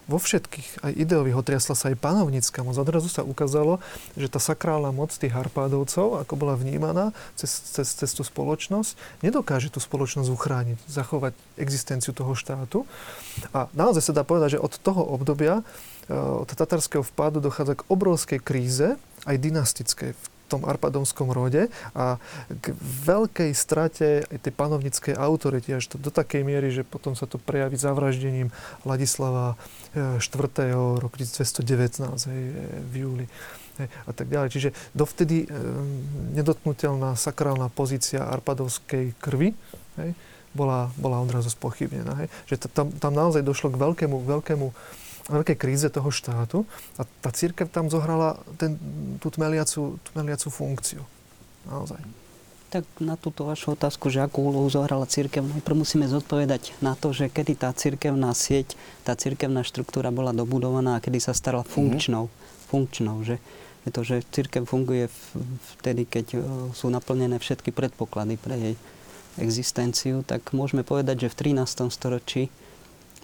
Vo 0.05 0.21
všetkých, 0.21 0.85
aj 0.85 0.93
ideových, 0.93 1.41
otriasla 1.41 1.73
sa 1.73 1.89
aj 1.89 1.97
panovnícka 1.97 2.61
moc. 2.61 2.77
Odrazu 2.77 3.09
sa 3.09 3.25
ukázalo, 3.25 3.81
že 4.21 4.29
tá 4.29 4.37
sakrálna 4.37 4.93
moc 4.93 5.09
tých 5.17 5.33
Harpádovcov, 5.33 6.21
ako 6.21 6.35
bola 6.37 6.61
vnímaná 6.61 7.17
cez, 7.41 7.49
cez, 7.49 7.89
cez 7.97 8.13
tú 8.13 8.21
spoločnosť, 8.21 9.25
nedokáže 9.25 9.73
tú 9.73 9.81
spoločnosť 9.81 10.29
uchrániť, 10.29 10.79
zachovať 10.85 11.33
existenciu 11.57 12.13
toho 12.13 12.37
štátu. 12.37 12.85
A 13.57 13.73
naozaj 13.73 14.13
sa 14.13 14.13
dá 14.13 14.23
povedať, 14.23 14.61
že 14.61 14.63
od 14.63 14.77
toho 14.77 15.01
obdobia 15.01 15.65
od 16.13 16.51
tatarského 16.51 17.03
vpádu 17.03 17.41
dochádza 17.41 17.81
k 17.81 17.87
obrovskej 17.89 18.41
kríze, 18.41 19.01
aj 19.25 19.37
dynastickej 19.41 20.13
v 20.13 20.25
tom 20.55 20.69
arpadonskom 20.69 21.33
rode 21.33 21.73
a 21.97 22.21
k 22.53 22.77
veľkej 23.09 23.51
strate 23.57 24.29
aj 24.29 24.39
tej 24.45 24.53
panovnickej 24.53 25.15
autority, 25.17 25.75
až 25.75 25.89
to 25.89 25.97
do 25.97 26.13
takej 26.13 26.45
miery, 26.45 26.69
že 26.69 26.85
potom 26.85 27.17
sa 27.17 27.25
to 27.25 27.41
prejaví 27.41 27.81
zavraždením 27.81 28.53
Ladislava 28.85 29.57
IV. 29.97 30.45
Eh, 30.61 30.77
roku 31.01 31.17
1219 31.17 32.29
hej, 32.29 32.43
v 32.87 32.95
júli. 32.95 33.27
A 33.83 34.15
tak 34.15 34.31
ďalej. 34.31 34.55
Čiže 34.55 34.71
dovtedy 34.95 35.51
e, 35.51 35.57
nedotknutelná 36.39 37.19
sakrálna 37.19 37.67
pozícia 37.67 38.23
arpadovskej 38.23 39.19
krvi 39.19 39.51
hej, 39.99 40.15
bola, 40.55 40.95
bola 40.95 41.19
odrazu 41.19 41.51
spochybnená. 41.51 42.15
Hej. 42.23 42.29
Že 42.47 42.71
tam, 42.71 42.87
tam 42.95 43.13
naozaj 43.19 43.43
došlo 43.43 43.75
k 43.75 43.81
veľkému, 43.83 44.17
veľkému 44.23 44.67
veľkej 45.29 45.57
kríze 45.57 45.89
toho 45.89 46.11
štátu 46.13 46.69
a 47.01 47.09
tá 47.25 47.31
církev 47.33 47.69
tam 47.69 47.89
zohrala 47.89 48.41
ten, 48.61 48.77
tú 49.21 49.33
tmeliacu, 49.33 49.97
tmeliacu 50.13 50.49
funkciu. 50.53 51.03
Naozaj. 51.65 52.01
Tak 52.69 52.85
na 52.99 53.15
túto 53.15 53.47
vašu 53.47 53.79
otázku, 53.79 54.11
že 54.11 54.19
akú 54.19 54.51
úlohu 54.51 54.67
zohrala 54.67 55.07
církev, 55.07 55.47
najprv 55.47 55.79
musíme 55.79 56.11
zodpovedať 56.11 56.75
na 56.83 56.99
to, 56.99 57.15
že 57.15 57.31
kedy 57.31 57.55
tá 57.55 57.71
církevná 57.71 58.35
sieť, 58.35 58.75
tá 59.07 59.15
církevná 59.15 59.63
štruktúra 59.63 60.11
bola 60.11 60.35
dobudovaná 60.35 60.99
a 60.99 61.03
kedy 61.03 61.23
sa 61.23 61.33
stala 61.33 61.63
mhm. 61.63 61.71
funkčnou. 61.71 62.25
Mm-hmm. 62.27 62.69
funkčnou 62.69 63.17
že 63.23 63.37
je 63.85 63.91
to, 63.93 64.01
že 64.01 64.25
církev 64.33 64.65
funguje 64.65 65.13
vtedy, 65.77 66.09
keď 66.09 66.27
e, 66.35 66.39
sú 66.73 66.89
naplnené 66.89 67.37
všetky 67.37 67.69
predpoklady 67.69 68.41
pre 68.41 68.57
jej 68.57 68.75
existenciu, 69.37 70.25
tak 70.25 70.57
môžeme 70.57 70.81
povedať, 70.81 71.29
že 71.29 71.33
v 71.33 71.61
13. 71.61 71.93
storočí 71.93 72.49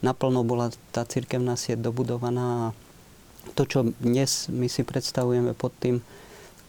naplno 0.00 0.44
bola 0.44 0.72
tá 0.92 1.04
cirkevná 1.04 1.56
sieť 1.56 1.80
dobudovaná 1.80 2.72
a 2.72 2.74
to, 3.56 3.64
čo 3.64 3.78
dnes 4.00 4.52
my 4.52 4.68
si 4.68 4.84
predstavujeme 4.84 5.56
pod 5.56 5.72
tým 5.80 6.04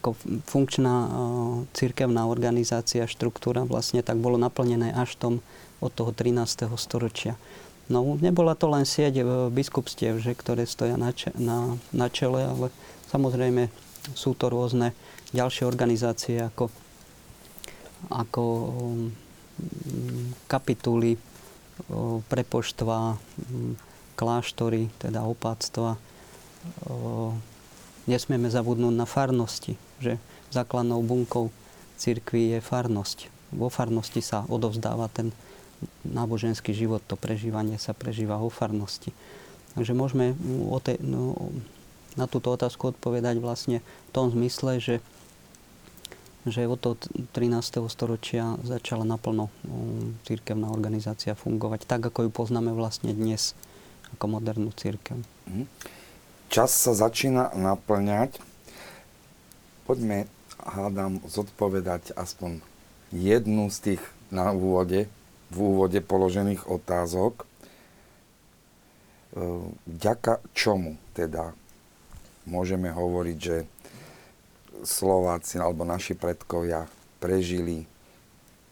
ako 0.01 0.17
funkčná 0.49 0.95
cirkevná 1.77 2.25
organizácia, 2.25 3.05
štruktúra 3.05 3.69
vlastne, 3.69 4.01
tak 4.01 4.17
bolo 4.17 4.33
naplnené 4.33 4.89
až 4.97 5.13
tom 5.13 5.45
od 5.77 5.93
toho 5.93 6.09
13. 6.09 6.65
storočia. 6.73 7.37
No, 7.85 8.17
nebola 8.17 8.57
to 8.57 8.65
len 8.71 8.87
sieť 8.87 9.21
e, 9.21 9.23
biskupstiev, 9.53 10.17
že, 10.17 10.33
ktoré 10.33 10.65
stoja 10.65 10.95
na, 10.97 11.13
na, 11.37 11.75
na 11.91 12.07
čele, 12.07 12.47
ale 12.47 12.73
samozrejme 13.13 13.67
sú 14.17 14.33
to 14.33 14.47
rôzne 14.49 14.95
ďalšie 15.35 15.67
organizácie 15.67 16.39
ako, 16.39 16.71
ako 18.09 18.43
um, 18.43 19.13
kapituly, 20.47 21.19
prepoštva, 22.27 23.17
kláštory, 24.19 24.93
teda 25.01 25.25
opáctva. 25.25 25.97
Nesmieme 28.05 28.49
zabudnúť 28.49 28.93
na 28.93 29.09
farnosti, 29.09 29.77
že 29.97 30.21
základnou 30.53 31.01
bunkou 31.01 31.49
cirkvi 31.97 32.57
je 32.57 32.59
farnosť. 32.61 33.29
Vo 33.53 33.69
farnosti 33.69 34.21
sa 34.21 34.45
odovzdáva 34.49 35.09
ten 35.09 35.33
náboženský 36.05 36.73
život, 36.73 37.01
to 37.05 37.17
prežívanie 37.17 37.77
sa 37.81 37.97
prežíva 37.97 38.37
vo 38.37 38.53
farnosti. 38.53 39.13
Takže 39.73 39.93
môžeme 39.97 40.37
o 40.69 40.77
te, 40.83 40.99
no, 41.01 41.33
na 42.19 42.27
túto 42.27 42.51
otázku 42.51 42.91
odpovedať 42.91 43.39
vlastne 43.39 43.79
v 43.81 44.11
tom 44.11 44.29
zmysle, 44.29 44.83
že, 44.83 44.95
že 46.45 46.65
od 46.65 46.79
toho 46.81 46.95
13. 47.33 47.85
storočia 47.91 48.57
začala 48.65 49.05
naplno 49.05 49.53
um, 49.65 50.17
církevná 50.25 50.73
organizácia 50.73 51.37
fungovať 51.37 51.85
tak, 51.85 52.01
ako 52.07 52.27
ju 52.27 52.31
poznáme 52.33 52.73
vlastne 52.73 53.13
dnes 53.13 53.53
ako 54.17 54.39
modernú 54.39 54.73
církev. 54.73 55.21
Mhm. 55.47 55.65
Čas 56.51 56.75
sa 56.75 56.91
začína 56.91 57.55
naplňať. 57.55 58.43
Poďme, 59.87 60.27
hádam, 60.59 61.23
zodpovedať 61.23 62.11
aspoň 62.19 62.59
jednu 63.15 63.71
z 63.71 63.77
tých 63.95 64.03
na 64.31 64.51
úvode 64.51 65.07
v 65.51 65.57
úvode 65.59 65.99
položených 65.99 66.63
otázok. 66.67 67.43
Vďaka 69.87 70.39
čomu 70.55 70.95
teda 71.11 71.51
môžeme 72.47 72.87
hovoriť, 72.91 73.37
že 73.37 73.67
Slováci 74.81 75.61
alebo 75.61 75.85
naši 75.85 76.17
predkovia 76.17 76.89
prežili 77.21 77.85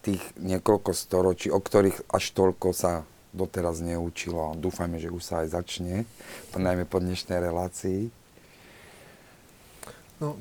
tých 0.01 0.23
niekoľko 0.39 0.91
storočí, 0.95 1.47
o 1.51 1.59
ktorých 1.59 2.09
až 2.09 2.25
toľko 2.33 2.67
sa 2.71 3.03
doteraz 3.35 3.83
neučilo. 3.83 4.57
Dúfajme, 4.57 4.97
že 4.97 5.13
už 5.13 5.21
sa 5.21 5.45
aj 5.45 5.53
začne, 5.53 6.09
najmä 6.57 6.89
po 6.89 6.97
dnešnej 6.97 7.37
relácii. 7.37 8.09
No, 10.19 10.35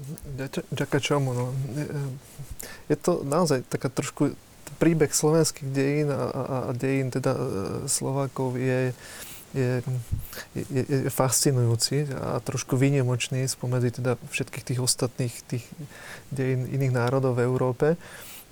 ďaká 0.74 0.98
čomu? 0.98 1.30
No. 1.36 1.54
Je 2.90 2.96
to 2.98 3.22
naozaj 3.22 3.62
taká 3.70 3.86
trošku 3.86 4.34
príbeh 4.82 5.10
slovenských 5.10 5.68
dejín 5.70 6.08
a, 6.10 6.28
a, 6.28 6.42
a 6.68 6.70
dejín 6.74 7.14
teda 7.14 7.32
e, 7.32 7.40
Slovákov 7.86 8.58
je, 8.58 8.92
je, 9.56 9.80
je, 10.54 10.82
je 10.84 11.10
fascinujúci 11.10 12.12
a 12.12 12.40
trošku 12.44 12.76
výnimočný 12.76 13.48
spomedzi 13.48 14.02
teda 14.02 14.20
všetkých 14.28 14.64
tých 14.64 14.80
ostatných 14.80 15.34
tých 15.48 15.64
dejín 16.28 16.68
iných 16.68 16.92
národov 16.92 17.40
v 17.40 17.44
Európe, 17.48 17.86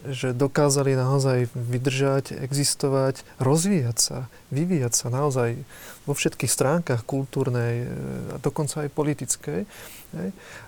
že 0.07 0.37
dokázali 0.37 0.95
naozaj 0.95 1.51
vydržať, 1.57 2.37
existovať, 2.39 3.27
rozvíjať 3.43 3.97
sa, 3.99 4.19
vyvíjať 4.55 4.93
sa 4.93 5.07
naozaj 5.11 5.59
vo 6.05 6.15
všetkých 6.15 6.53
stránkach 6.53 7.03
kultúrnej 7.03 7.75
e, 7.83 7.87
a 8.33 8.37
dokonca 8.39 8.87
aj 8.87 8.95
politickej. 8.95 9.61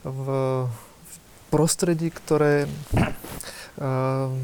V, 0.03 0.29
prostredí, 1.49 2.13
ktoré 2.13 2.69
Ehm, 3.79 4.43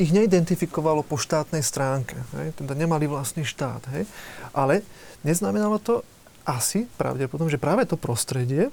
ich 0.00 0.10
neidentifikovalo 0.16 1.04
po 1.04 1.20
štátnej 1.20 1.60
stránke. 1.60 2.16
Hej? 2.40 2.56
Teda 2.56 2.72
nemali 2.72 3.04
vlastný 3.04 3.44
štát. 3.44 3.84
Hej? 3.92 4.08
Ale 4.56 4.80
neznamenalo 5.20 5.76
to 5.76 6.00
asi 6.48 6.88
pravdepodobne, 6.96 7.52
že 7.52 7.60
práve 7.60 7.84
to 7.84 8.00
prostredie 8.00 8.72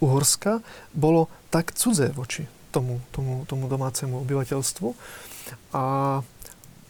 Uhorska 0.00 0.64
bolo 0.96 1.28
tak 1.52 1.76
cudzé 1.76 2.16
voči 2.16 2.48
tomu, 2.72 3.04
tomu, 3.12 3.44
tomu 3.44 3.68
domácemu 3.68 4.24
obyvateľstvu. 4.24 4.96
A 5.76 5.84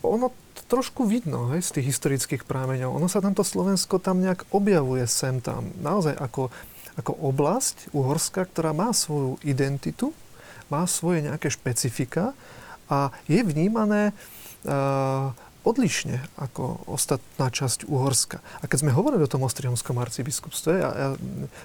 ono 0.06 0.26
trošku 0.70 1.02
vidno 1.02 1.50
hej, 1.50 1.66
z 1.66 1.82
tých 1.82 1.98
historických 1.98 2.42
prámeňov. 2.46 2.94
Ono 2.94 3.10
sa 3.10 3.18
tamto 3.18 3.42
Slovensko 3.42 3.98
tam 3.98 4.22
nejak 4.22 4.46
objavuje 4.54 5.02
sem 5.10 5.42
tam. 5.42 5.74
Naozaj 5.82 6.14
ako, 6.14 6.54
ako 6.96 7.12
oblasť 7.12 7.92
Uhorska, 7.92 8.48
ktorá 8.48 8.72
má 8.72 8.90
svoju 8.96 9.36
identitu, 9.44 10.16
má 10.72 10.88
svoje 10.88 11.22
nejaké 11.22 11.52
špecifika 11.52 12.32
a 12.90 13.12
je 13.30 13.40
vnímané 13.44 14.16
uh, 14.66 15.30
odlišne 15.66 16.22
ako 16.38 16.86
ostatná 16.86 17.50
časť 17.50 17.90
Uhorska. 17.90 18.38
A 18.62 18.70
keď 18.70 18.86
sme 18.86 18.94
hovorili 18.94 19.26
o 19.26 19.30
tom 19.30 19.42
Ostriomskom 19.42 19.98
arcibiskupstve, 19.98 20.72
ja, 20.78 20.90
ja 20.94 21.08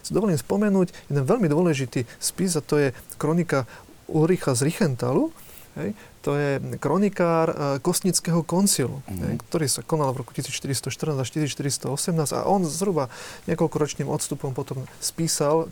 si 0.02 0.12
dovolím 0.12 0.38
spomenúť 0.38 0.90
jeden 1.08 1.24
veľmi 1.24 1.46
dôležitý 1.46 2.10
spis, 2.18 2.58
a 2.58 2.66
to 2.66 2.82
je 2.82 2.90
kronika 3.22 3.70
Ulricha 4.10 4.58
z 4.58 4.68
Richentalu, 4.68 5.30
hej, 5.78 5.94
to 6.22 6.38
je 6.38 6.62
kronikár 6.78 7.48
uh, 7.50 7.56
Kostnického 7.82 8.46
koncilu, 8.46 9.02
mm-hmm. 9.06 9.42
ktorý 9.50 9.66
sa 9.66 9.82
konal 9.82 10.14
v 10.14 10.22
roku 10.22 10.32
1414 10.38 11.18
až 11.18 11.30
1418 11.34 12.38
a 12.38 12.46
on 12.46 12.62
zhruba 12.70 13.10
niekoľkoročným 13.50 14.08
odstupom 14.08 14.54
potom 14.54 14.86
spísal 15.02 15.68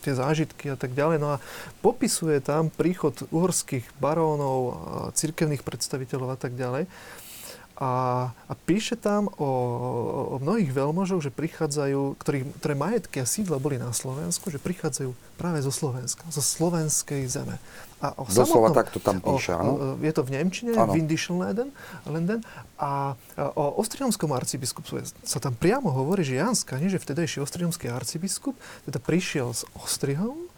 tie 0.00 0.16
zážitky 0.16 0.72
a 0.72 0.76
tak 0.76 0.96
ďalej. 0.96 1.16
No 1.20 1.36
a 1.36 1.42
popisuje 1.84 2.40
tam 2.40 2.72
príchod 2.72 3.12
uhorských 3.28 3.84
barónov, 4.00 4.80
cirkevných 5.12 5.60
predstaviteľov 5.60 6.28
a 6.34 6.38
tak 6.40 6.56
ďalej. 6.56 6.88
A, 7.80 7.92
a 8.28 8.52
píše 8.68 8.92
tam 8.92 9.32
o, 9.40 9.50
o 10.32 10.36
mnohých 10.36 10.68
veľmožoch, 10.68 11.24
že 11.24 11.32
prichádzajú, 11.32 12.20
ktorý, 12.20 12.44
ktoré 12.60 12.74
majetky 12.76 13.24
a 13.24 13.28
sídla 13.28 13.56
boli 13.56 13.80
na 13.80 13.88
Slovensku, 13.96 14.52
že 14.52 14.60
prichádzajú 14.60 15.16
práve 15.40 15.64
zo 15.64 15.72
Slovenska, 15.72 16.20
zo 16.28 16.44
slovenskej 16.44 17.24
zeme. 17.24 17.56
A 18.00 18.16
o 18.16 18.24
Doslova 18.24 18.72
samotnom, 18.72 18.80
takto 18.80 18.96
tam 18.96 19.20
píše, 19.20 19.52
áno? 19.52 20.00
Je 20.00 20.12
to 20.16 20.24
v 20.24 20.32
Nemčine, 20.32 20.72
ano. 20.72 20.96
Windischenleden, 20.96 21.68
Lenden, 22.08 22.40
a 22.80 23.12
o 23.36 23.76
Ostriomskom 23.76 24.32
arcibiskupstve 24.32 25.04
sa 25.20 25.36
tam 25.36 25.52
priamo 25.52 25.92
hovorí, 25.92 26.24
že 26.24 26.40
Jan 26.40 26.56
Skani, 26.56 26.88
že 26.88 26.96
vtedajší 26.96 27.44
ostriomský 27.44 27.92
arcibiskup, 27.92 28.56
teda 28.88 28.96
prišiel 29.04 29.52
z 29.52 29.68
Ostrihom, 29.76 30.48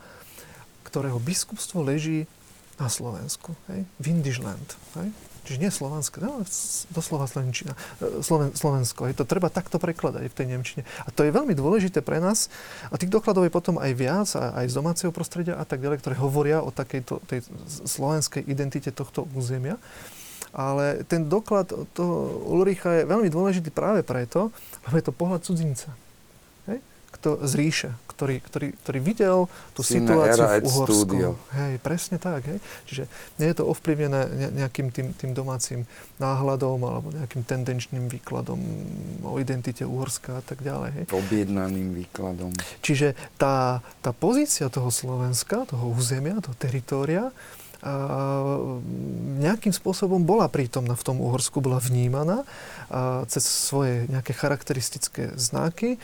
ktorého 0.86 1.18
biskupstvo 1.18 1.82
leží 1.82 2.30
na 2.78 2.86
Slovensku, 2.86 3.58
hej? 3.74 3.90
Windischland, 3.98 4.78
hej? 5.02 5.10
Čiže 5.42 5.58
nie 5.58 5.72
Slovensko, 5.74 6.22
no, 6.22 6.46
doslova 6.94 7.26
Slovenčina, 7.26 7.74
e, 7.98 8.22
Sloven, 8.22 8.54
Slovensko. 8.54 9.10
Je 9.10 9.16
to 9.18 9.26
treba 9.26 9.50
takto 9.50 9.82
prekladať 9.82 10.30
v 10.30 10.36
tej 10.38 10.46
Nemčine. 10.46 10.82
A 11.02 11.10
to 11.10 11.26
je 11.26 11.34
veľmi 11.34 11.50
dôležité 11.58 11.98
pre 11.98 12.22
nás. 12.22 12.46
A 12.90 12.98
tých 12.98 13.10
dokladov 13.10 13.42
je 13.42 13.52
potom 13.52 13.82
aj 13.82 13.92
viac, 13.98 14.28
aj 14.38 14.70
z 14.70 14.74
domáceho 14.74 15.10
prostredia 15.10 15.58
a 15.58 15.66
tak 15.66 15.82
ďalej, 15.82 15.98
ktoré 15.98 16.14
hovoria 16.22 16.62
o 16.62 16.70
takejto 16.70 17.26
tej 17.26 17.42
slovenskej 17.82 18.46
identite 18.46 18.94
tohto 18.94 19.26
územia. 19.34 19.82
Ale 20.52 21.02
ten 21.08 21.26
doklad 21.26 21.72
toho 21.96 22.44
Ulricha 22.46 23.02
je 23.02 23.08
veľmi 23.08 23.32
dôležitý 23.32 23.72
práve 23.72 24.04
preto, 24.04 24.52
lebo 24.84 24.94
je 25.00 25.04
to 25.08 25.16
pohľad 25.16 25.40
cudzinca. 25.42 25.90
Kto 27.12 27.44
z 27.44 27.52
ríše, 27.54 27.90
ktorý, 28.08 28.40
ktorý, 28.40 28.68
ktorý 28.80 28.98
videl 29.04 29.38
tú 29.76 29.84
Sine 29.84 30.08
situáciu 30.08 30.44
v 30.48 30.64
Uhorsku. 30.64 31.04
Studio. 31.04 31.30
Hej, 31.52 31.74
presne 31.84 32.16
tak. 32.16 32.48
Hej. 32.48 32.58
Čiže 32.88 33.04
nie 33.36 33.48
je 33.52 33.56
to 33.60 33.64
ovplyvnené 33.68 34.20
nejakým 34.56 34.88
tým, 34.88 35.12
tým 35.12 35.32
domácim 35.36 35.84
náhľadom 36.16 36.78
alebo 36.80 37.12
nejakým 37.12 37.42
tendenčným 37.44 38.08
výkladom 38.08 38.58
o 39.28 39.36
identite 39.36 39.84
Uhorska 39.84 40.40
a 40.40 40.42
tak 40.42 40.64
ďalej. 40.64 40.90
Hej. 40.92 41.04
Objednaným 41.12 41.92
výkladom. 41.92 42.56
Čiže 42.80 43.12
tá, 43.36 43.84
tá 44.00 44.10
pozícia 44.16 44.72
toho 44.72 44.88
Slovenska, 44.88 45.68
toho 45.68 45.92
územia, 45.92 46.40
toho 46.40 46.56
teritória, 46.56 47.28
nejakým 49.42 49.74
spôsobom 49.74 50.22
bola 50.22 50.46
prítomná 50.46 50.94
v 50.94 51.02
tom 51.02 51.18
Uhorsku, 51.18 51.58
bola 51.58 51.82
vnímaná 51.82 52.46
cez 53.26 53.44
svoje 53.44 54.04
nejaké 54.12 54.36
charakteristické 54.36 55.32
znaky. 55.40 55.96
E, 55.96 55.98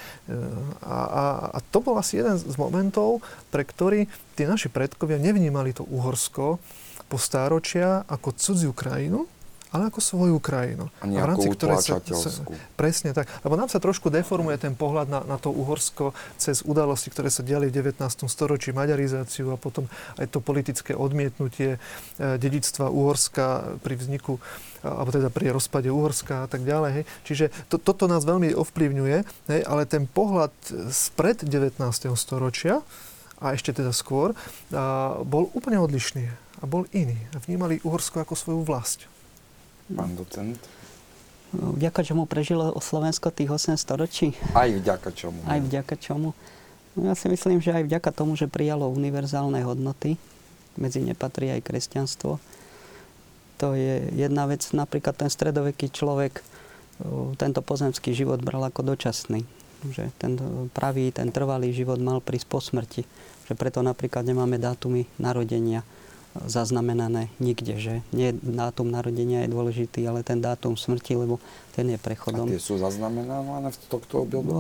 a, 0.81 0.99
a, 1.05 1.25
a 1.55 1.59
to 1.69 1.85
bol 1.85 2.01
asi 2.01 2.21
jeden 2.21 2.41
z 2.41 2.57
momentov, 2.57 3.21
pre 3.53 3.63
ktorý 3.63 4.09
tí 4.35 4.49
naši 4.49 4.73
predkovia 4.73 5.21
nevnímali 5.21 5.77
to 5.77 5.85
Uhorsko 5.85 6.57
po 7.09 7.17
stáročia 7.17 8.05
ako 8.09 8.37
cudziu 8.37 8.73
krajinu, 8.77 9.25
ale 9.69 9.93
ako 9.93 10.01
svoju 10.01 10.37
krajinu. 10.41 10.89
A 11.01 11.05
nejakú 11.05 11.53
utlačateľskú. 11.53 12.53
Presne 12.75 13.13
tak. 13.13 13.29
Lebo 13.45 13.55
nám 13.55 13.69
sa 13.69 13.77
trošku 13.77 14.09
deformuje 14.09 14.57
ten 14.57 14.73
pohľad 14.73 15.13
na, 15.13 15.21
na 15.29 15.37
to 15.37 15.53
Uhorsko 15.53 16.17
cez 16.41 16.65
udalosti, 16.65 17.13
ktoré 17.13 17.29
sa 17.29 17.45
diali 17.45 17.69
v 17.69 17.85
19. 17.85 18.01
storočí, 18.29 18.73
maďarizáciu 18.73 19.53
a 19.53 19.61
potom 19.61 19.85
aj 20.17 20.33
to 20.33 20.41
politické 20.41 20.97
odmietnutie 20.97 21.77
e, 21.77 21.79
dedictva 22.41 22.89
Uhorska 22.89 23.77
pri 23.85 23.95
vzniku 24.01 24.41
alebo 24.79 25.11
teda 25.11 25.29
pri 25.29 25.51
rozpade 25.51 25.91
Uhorska 25.91 26.47
a 26.47 26.49
tak 26.49 26.63
ďalej. 26.63 27.03
Hej. 27.03 27.05
Čiže 27.27 27.45
to, 27.67 27.77
toto 27.83 28.07
nás 28.07 28.23
veľmi 28.23 28.55
ovplyvňuje, 28.55 29.19
hej, 29.51 29.61
ale 29.67 29.91
ten 29.91 30.07
pohľad 30.07 30.55
spred 30.95 31.43
19. 31.43 31.83
storočia 32.15 32.81
a 33.43 33.55
ešte 33.55 33.75
teda 33.75 33.91
skôr, 33.91 34.39
a, 34.71 35.19
bol 35.27 35.51
úplne 35.55 35.83
odlišný 35.83 36.31
a 36.63 36.65
bol 36.67 36.87
iný. 36.95 37.19
Vnímali 37.47 37.83
Uhorsko 37.83 38.23
ako 38.23 38.35
svoju 38.39 38.63
vlast. 38.63 39.07
Pán 39.93 40.13
docent? 40.17 40.61
Vďaka 41.57 42.05
čomu 42.05 42.29
prežilo 42.29 42.77
Slovensko 42.77 43.33
tých 43.33 43.49
8 43.49 43.81
storočí? 43.81 44.37
Aj 44.53 44.69
vďaka 44.69 45.09
čomu. 45.17 45.41
Aj 45.49 45.57
vďaka 45.57 45.97
čomu. 45.97 46.37
No 46.93 47.09
ja 47.09 47.17
si 47.17 47.31
myslím, 47.33 47.65
že 47.65 47.73
aj 47.73 47.89
vďaka 47.89 48.11
tomu, 48.13 48.37
že 48.37 48.53
prijalo 48.53 48.93
univerzálne 48.93 49.65
hodnoty, 49.65 50.21
medzi 50.77 51.01
ne 51.01 51.17
patrí 51.17 51.49
aj 51.49 51.65
kresťanstvo, 51.65 52.37
to 53.59 53.67
je 53.75 54.13
jedna 54.15 54.47
vec. 54.47 54.63
Napríklad 54.71 55.19
ten 55.19 55.33
stredoveký 55.33 55.91
človek 55.91 56.45
tento 57.39 57.63
pozemský 57.63 58.15
život 58.15 58.43
bral 58.43 58.63
ako 58.67 58.83
dočasný. 58.95 59.47
Že 59.87 60.11
ten 60.19 60.35
pravý, 60.75 61.15
ten 61.15 61.31
trvalý 61.31 61.71
život 61.71 62.03
mal 62.03 62.19
prísť 62.19 62.47
po 62.51 62.59
smrti. 62.59 63.07
Že 63.47 63.55
preto 63.55 63.79
napríklad 63.83 64.27
nemáme 64.27 64.59
dátumy 64.59 65.07
narodenia 65.23 65.87
zaznamenané 66.47 67.33
nikde, 67.43 67.75
že 67.81 67.95
nie 68.15 68.31
dátum 68.37 68.87
narodenia 68.87 69.43
je 69.43 69.51
dôležitý, 69.51 70.07
ale 70.07 70.23
ten 70.23 70.39
dátum 70.39 70.79
smrti, 70.79 71.19
lebo 71.19 71.43
ten 71.75 71.91
je 71.91 71.99
prechodom. 71.99 72.47
A 72.47 72.55
tie 72.55 72.63
sú 72.63 72.79
zaznamenávané 72.79 73.71
v 73.71 73.79
tohto 73.91 74.27
obdobia? 74.27 74.55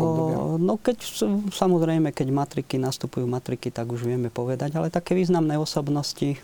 No 0.59 0.75
keď, 0.79 0.99
samozrejme, 1.51 2.15
keď 2.15 2.29
matriky 2.31 2.79
nastupujú 2.79 3.27
matriky, 3.27 3.71
tak 3.71 3.91
už 3.91 4.07
vieme 4.07 4.31
povedať, 4.31 4.79
ale 4.79 4.91
také 4.91 5.15
významné 5.15 5.59
osobnosti, 5.59 6.39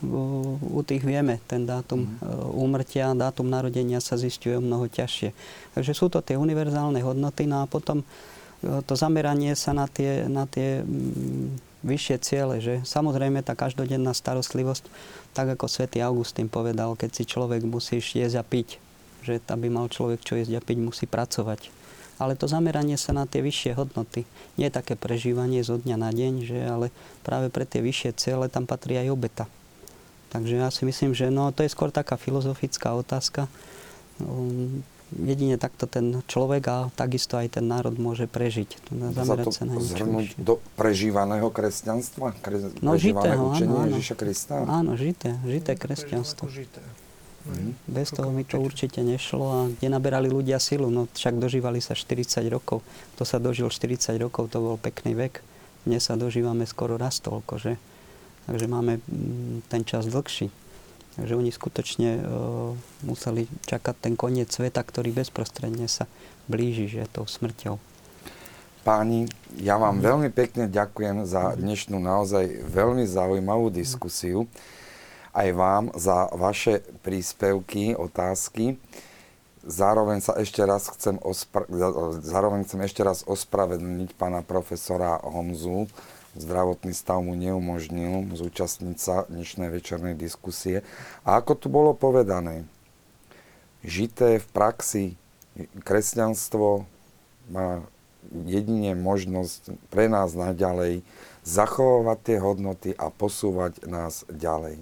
u 0.62 0.80
tých 0.86 1.02
vieme 1.06 1.38
ten 1.46 1.66
dátum 1.66 2.06
mm. 2.06 2.54
úmrtia, 2.54 3.14
dátum 3.14 3.46
narodenia 3.46 4.02
sa 4.02 4.18
zistuje 4.18 4.58
mnoho 4.58 4.90
ťažšie. 4.90 5.30
Takže 5.78 5.92
sú 5.94 6.06
to 6.10 6.22
tie 6.22 6.38
univerzálne 6.38 6.98
hodnoty, 7.02 7.46
no 7.46 7.62
a 7.62 7.70
potom 7.70 8.02
to 8.64 8.94
zameranie 8.96 9.52
sa 9.52 9.76
na 9.76 9.84
tie, 9.84 10.24
na 10.24 10.48
tie 10.48 10.80
vyššie 11.84 12.16
ciele, 12.24 12.56
že 12.64 12.80
samozrejme 12.82 13.44
tá 13.44 13.52
každodenná 13.52 14.16
starostlivosť, 14.16 14.88
tak 15.36 15.52
ako 15.54 15.68
svätý 15.68 16.00
Augustín 16.00 16.48
povedal, 16.48 16.96
keď 16.96 17.10
si 17.12 17.24
človek 17.28 17.62
musíš 17.68 18.16
jesť 18.16 18.40
a 18.40 18.44
piť, 18.44 18.68
že 19.20 19.38
aby 19.52 19.68
mal 19.68 19.92
človek 19.92 20.24
čo 20.24 20.40
jesť 20.40 20.58
a 20.58 20.62
piť, 20.64 20.78
musí 20.80 21.04
pracovať. 21.04 21.68
Ale 22.16 22.38
to 22.38 22.46
zameranie 22.46 22.94
sa 22.94 23.10
na 23.10 23.26
tie 23.26 23.42
vyššie 23.42 23.74
hodnoty. 23.74 24.22
Nie 24.54 24.70
také 24.70 24.94
prežívanie 24.94 25.66
zo 25.66 25.82
dňa 25.82 25.96
na 25.98 26.10
deň, 26.14 26.32
že, 26.46 26.58
ale 26.62 26.86
práve 27.26 27.50
pre 27.50 27.66
tie 27.66 27.82
vyššie 27.82 28.10
ciele 28.14 28.46
tam 28.46 28.64
patrí 28.70 28.96
aj 28.96 29.10
obeta. 29.10 29.44
Takže 30.30 30.62
ja 30.62 30.70
si 30.70 30.86
myslím, 30.86 31.14
že 31.14 31.30
no, 31.30 31.50
to 31.50 31.66
je 31.66 31.74
skôr 31.74 31.90
taká 31.90 32.14
filozofická 32.14 32.94
otázka. 32.94 33.50
Um, 34.22 34.86
jedine 35.12 35.60
takto 35.60 35.84
ten 35.84 36.24
človek 36.24 36.62
a 36.70 36.76
takisto 36.96 37.36
aj 37.36 37.60
ten 37.60 37.64
národ 37.68 37.94
môže 38.00 38.24
prežiť. 38.24 38.90
Zamerať 38.90 39.52
sa, 39.52 39.62
na 39.68 39.76
zhrnúť 39.78 40.34
do 40.40 40.58
prežívaného 40.74 41.48
kresťanstva? 41.52 42.34
Kre, 42.40 42.72
no 42.80 42.96
žitého, 42.96 43.52
áno, 43.52 43.74
áno. 43.84 43.94
Ježiša 43.94 44.14
Krista? 44.16 44.54
Áno, 44.64 44.96
žité, 44.96 45.36
žité 45.44 45.76
kresťanstvo. 45.76 46.48
Mm. 47.44 47.76
Bez 47.84 48.08
toho 48.08 48.32
mi 48.32 48.40
to 48.48 48.56
určite 48.56 49.04
nešlo 49.04 49.44
a 49.44 49.60
kde 49.68 49.92
naberali 49.92 50.32
ľudia 50.32 50.56
silu, 50.56 50.88
no 50.88 51.04
však 51.12 51.36
dožívali 51.36 51.76
sa 51.84 51.92
40 51.92 52.40
rokov. 52.48 52.80
To 53.20 53.28
sa 53.28 53.36
dožil 53.36 53.68
40 53.68 54.16
rokov, 54.16 54.48
to 54.48 54.64
bol 54.64 54.80
pekný 54.80 55.12
vek. 55.12 55.44
Dnes 55.84 56.00
sa 56.08 56.16
dožívame 56.16 56.64
skoro 56.64 56.96
raz 56.96 57.20
toľko, 57.20 57.60
že? 57.60 57.76
Takže 58.48 58.64
máme 58.64 59.04
mm, 59.04 59.68
ten 59.68 59.84
čas 59.84 60.08
dlhší. 60.08 60.48
Takže 61.14 61.38
oni 61.38 61.50
skutočne 61.54 62.10
uh, 62.18 62.74
museli 63.06 63.46
čakať 63.70 63.94
ten 64.02 64.14
koniec 64.18 64.50
sveta, 64.50 64.82
ktorý 64.82 65.14
bezprostredne 65.14 65.86
sa 65.86 66.10
blíži, 66.50 66.90
že 66.90 67.06
tou 67.06 67.22
smrťou. 67.22 67.78
Páni, 68.84 69.24
ja 69.56 69.80
vám 69.80 70.04
veľmi 70.04 70.28
pekne 70.28 70.68
ďakujem 70.68 71.24
za 71.24 71.56
dnešnú 71.56 71.96
naozaj 71.96 72.68
veľmi 72.68 73.08
zaujímavú 73.08 73.72
diskusiu. 73.72 74.44
Aj 75.32 75.48
vám 75.56 75.88
za 75.96 76.28
vaše 76.36 76.84
príspevky, 77.00 77.96
otázky. 77.96 78.76
Zároveň 79.64 80.20
sa 80.20 80.36
ešte 80.36 80.60
raz 80.60 80.92
chcem, 80.92 81.16
ospra- 81.24 81.64
zároveň 82.20 82.68
chcem 82.68 82.84
ešte 82.84 83.00
raz 83.00 83.24
ospravedlniť 83.24 84.12
pána 84.20 84.44
profesora 84.44 85.16
Honzu, 85.24 85.88
zdravotný 86.34 86.92
stav 86.94 87.22
mu 87.22 87.38
neumožnil 87.38 88.34
zúčastniť 88.34 88.98
sa 88.98 89.26
dnešnej 89.30 89.70
večernej 89.70 90.14
diskusie. 90.18 90.82
A 91.22 91.38
ako 91.38 91.52
tu 91.54 91.66
bolo 91.70 91.94
povedané, 91.94 92.66
žité 93.86 94.42
v 94.42 94.46
praxi 94.50 95.04
kresťanstvo 95.86 96.86
má 97.50 97.86
jedine 98.32 98.96
možnosť 98.98 99.76
pre 99.92 100.10
nás 100.10 100.34
naďalej 100.34 101.06
zachovávať 101.44 102.18
tie 102.24 102.38
hodnoty 102.40 102.90
a 102.96 103.12
posúvať 103.12 103.84
nás 103.86 104.26
ďalej. 104.32 104.80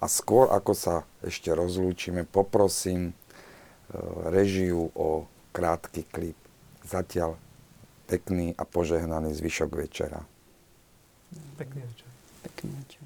A 0.00 0.06
skôr 0.06 0.48
ako 0.48 0.72
sa 0.72 0.94
ešte 1.20 1.50
rozlúčime, 1.52 2.24
poprosím 2.24 3.10
e, 3.10 3.12
režiu 4.30 4.92
o 4.94 5.26
krátky 5.52 6.06
klip. 6.08 6.38
Zatiaľ 6.84 7.40
pekný 8.04 8.52
a 8.54 8.68
požehnaný 8.68 9.32
zvyšok 9.32 9.70
večera. 9.72 10.33
Pekný 11.56 11.82
večer. 11.82 12.08
Pekný 12.42 12.70
večer. 12.70 13.04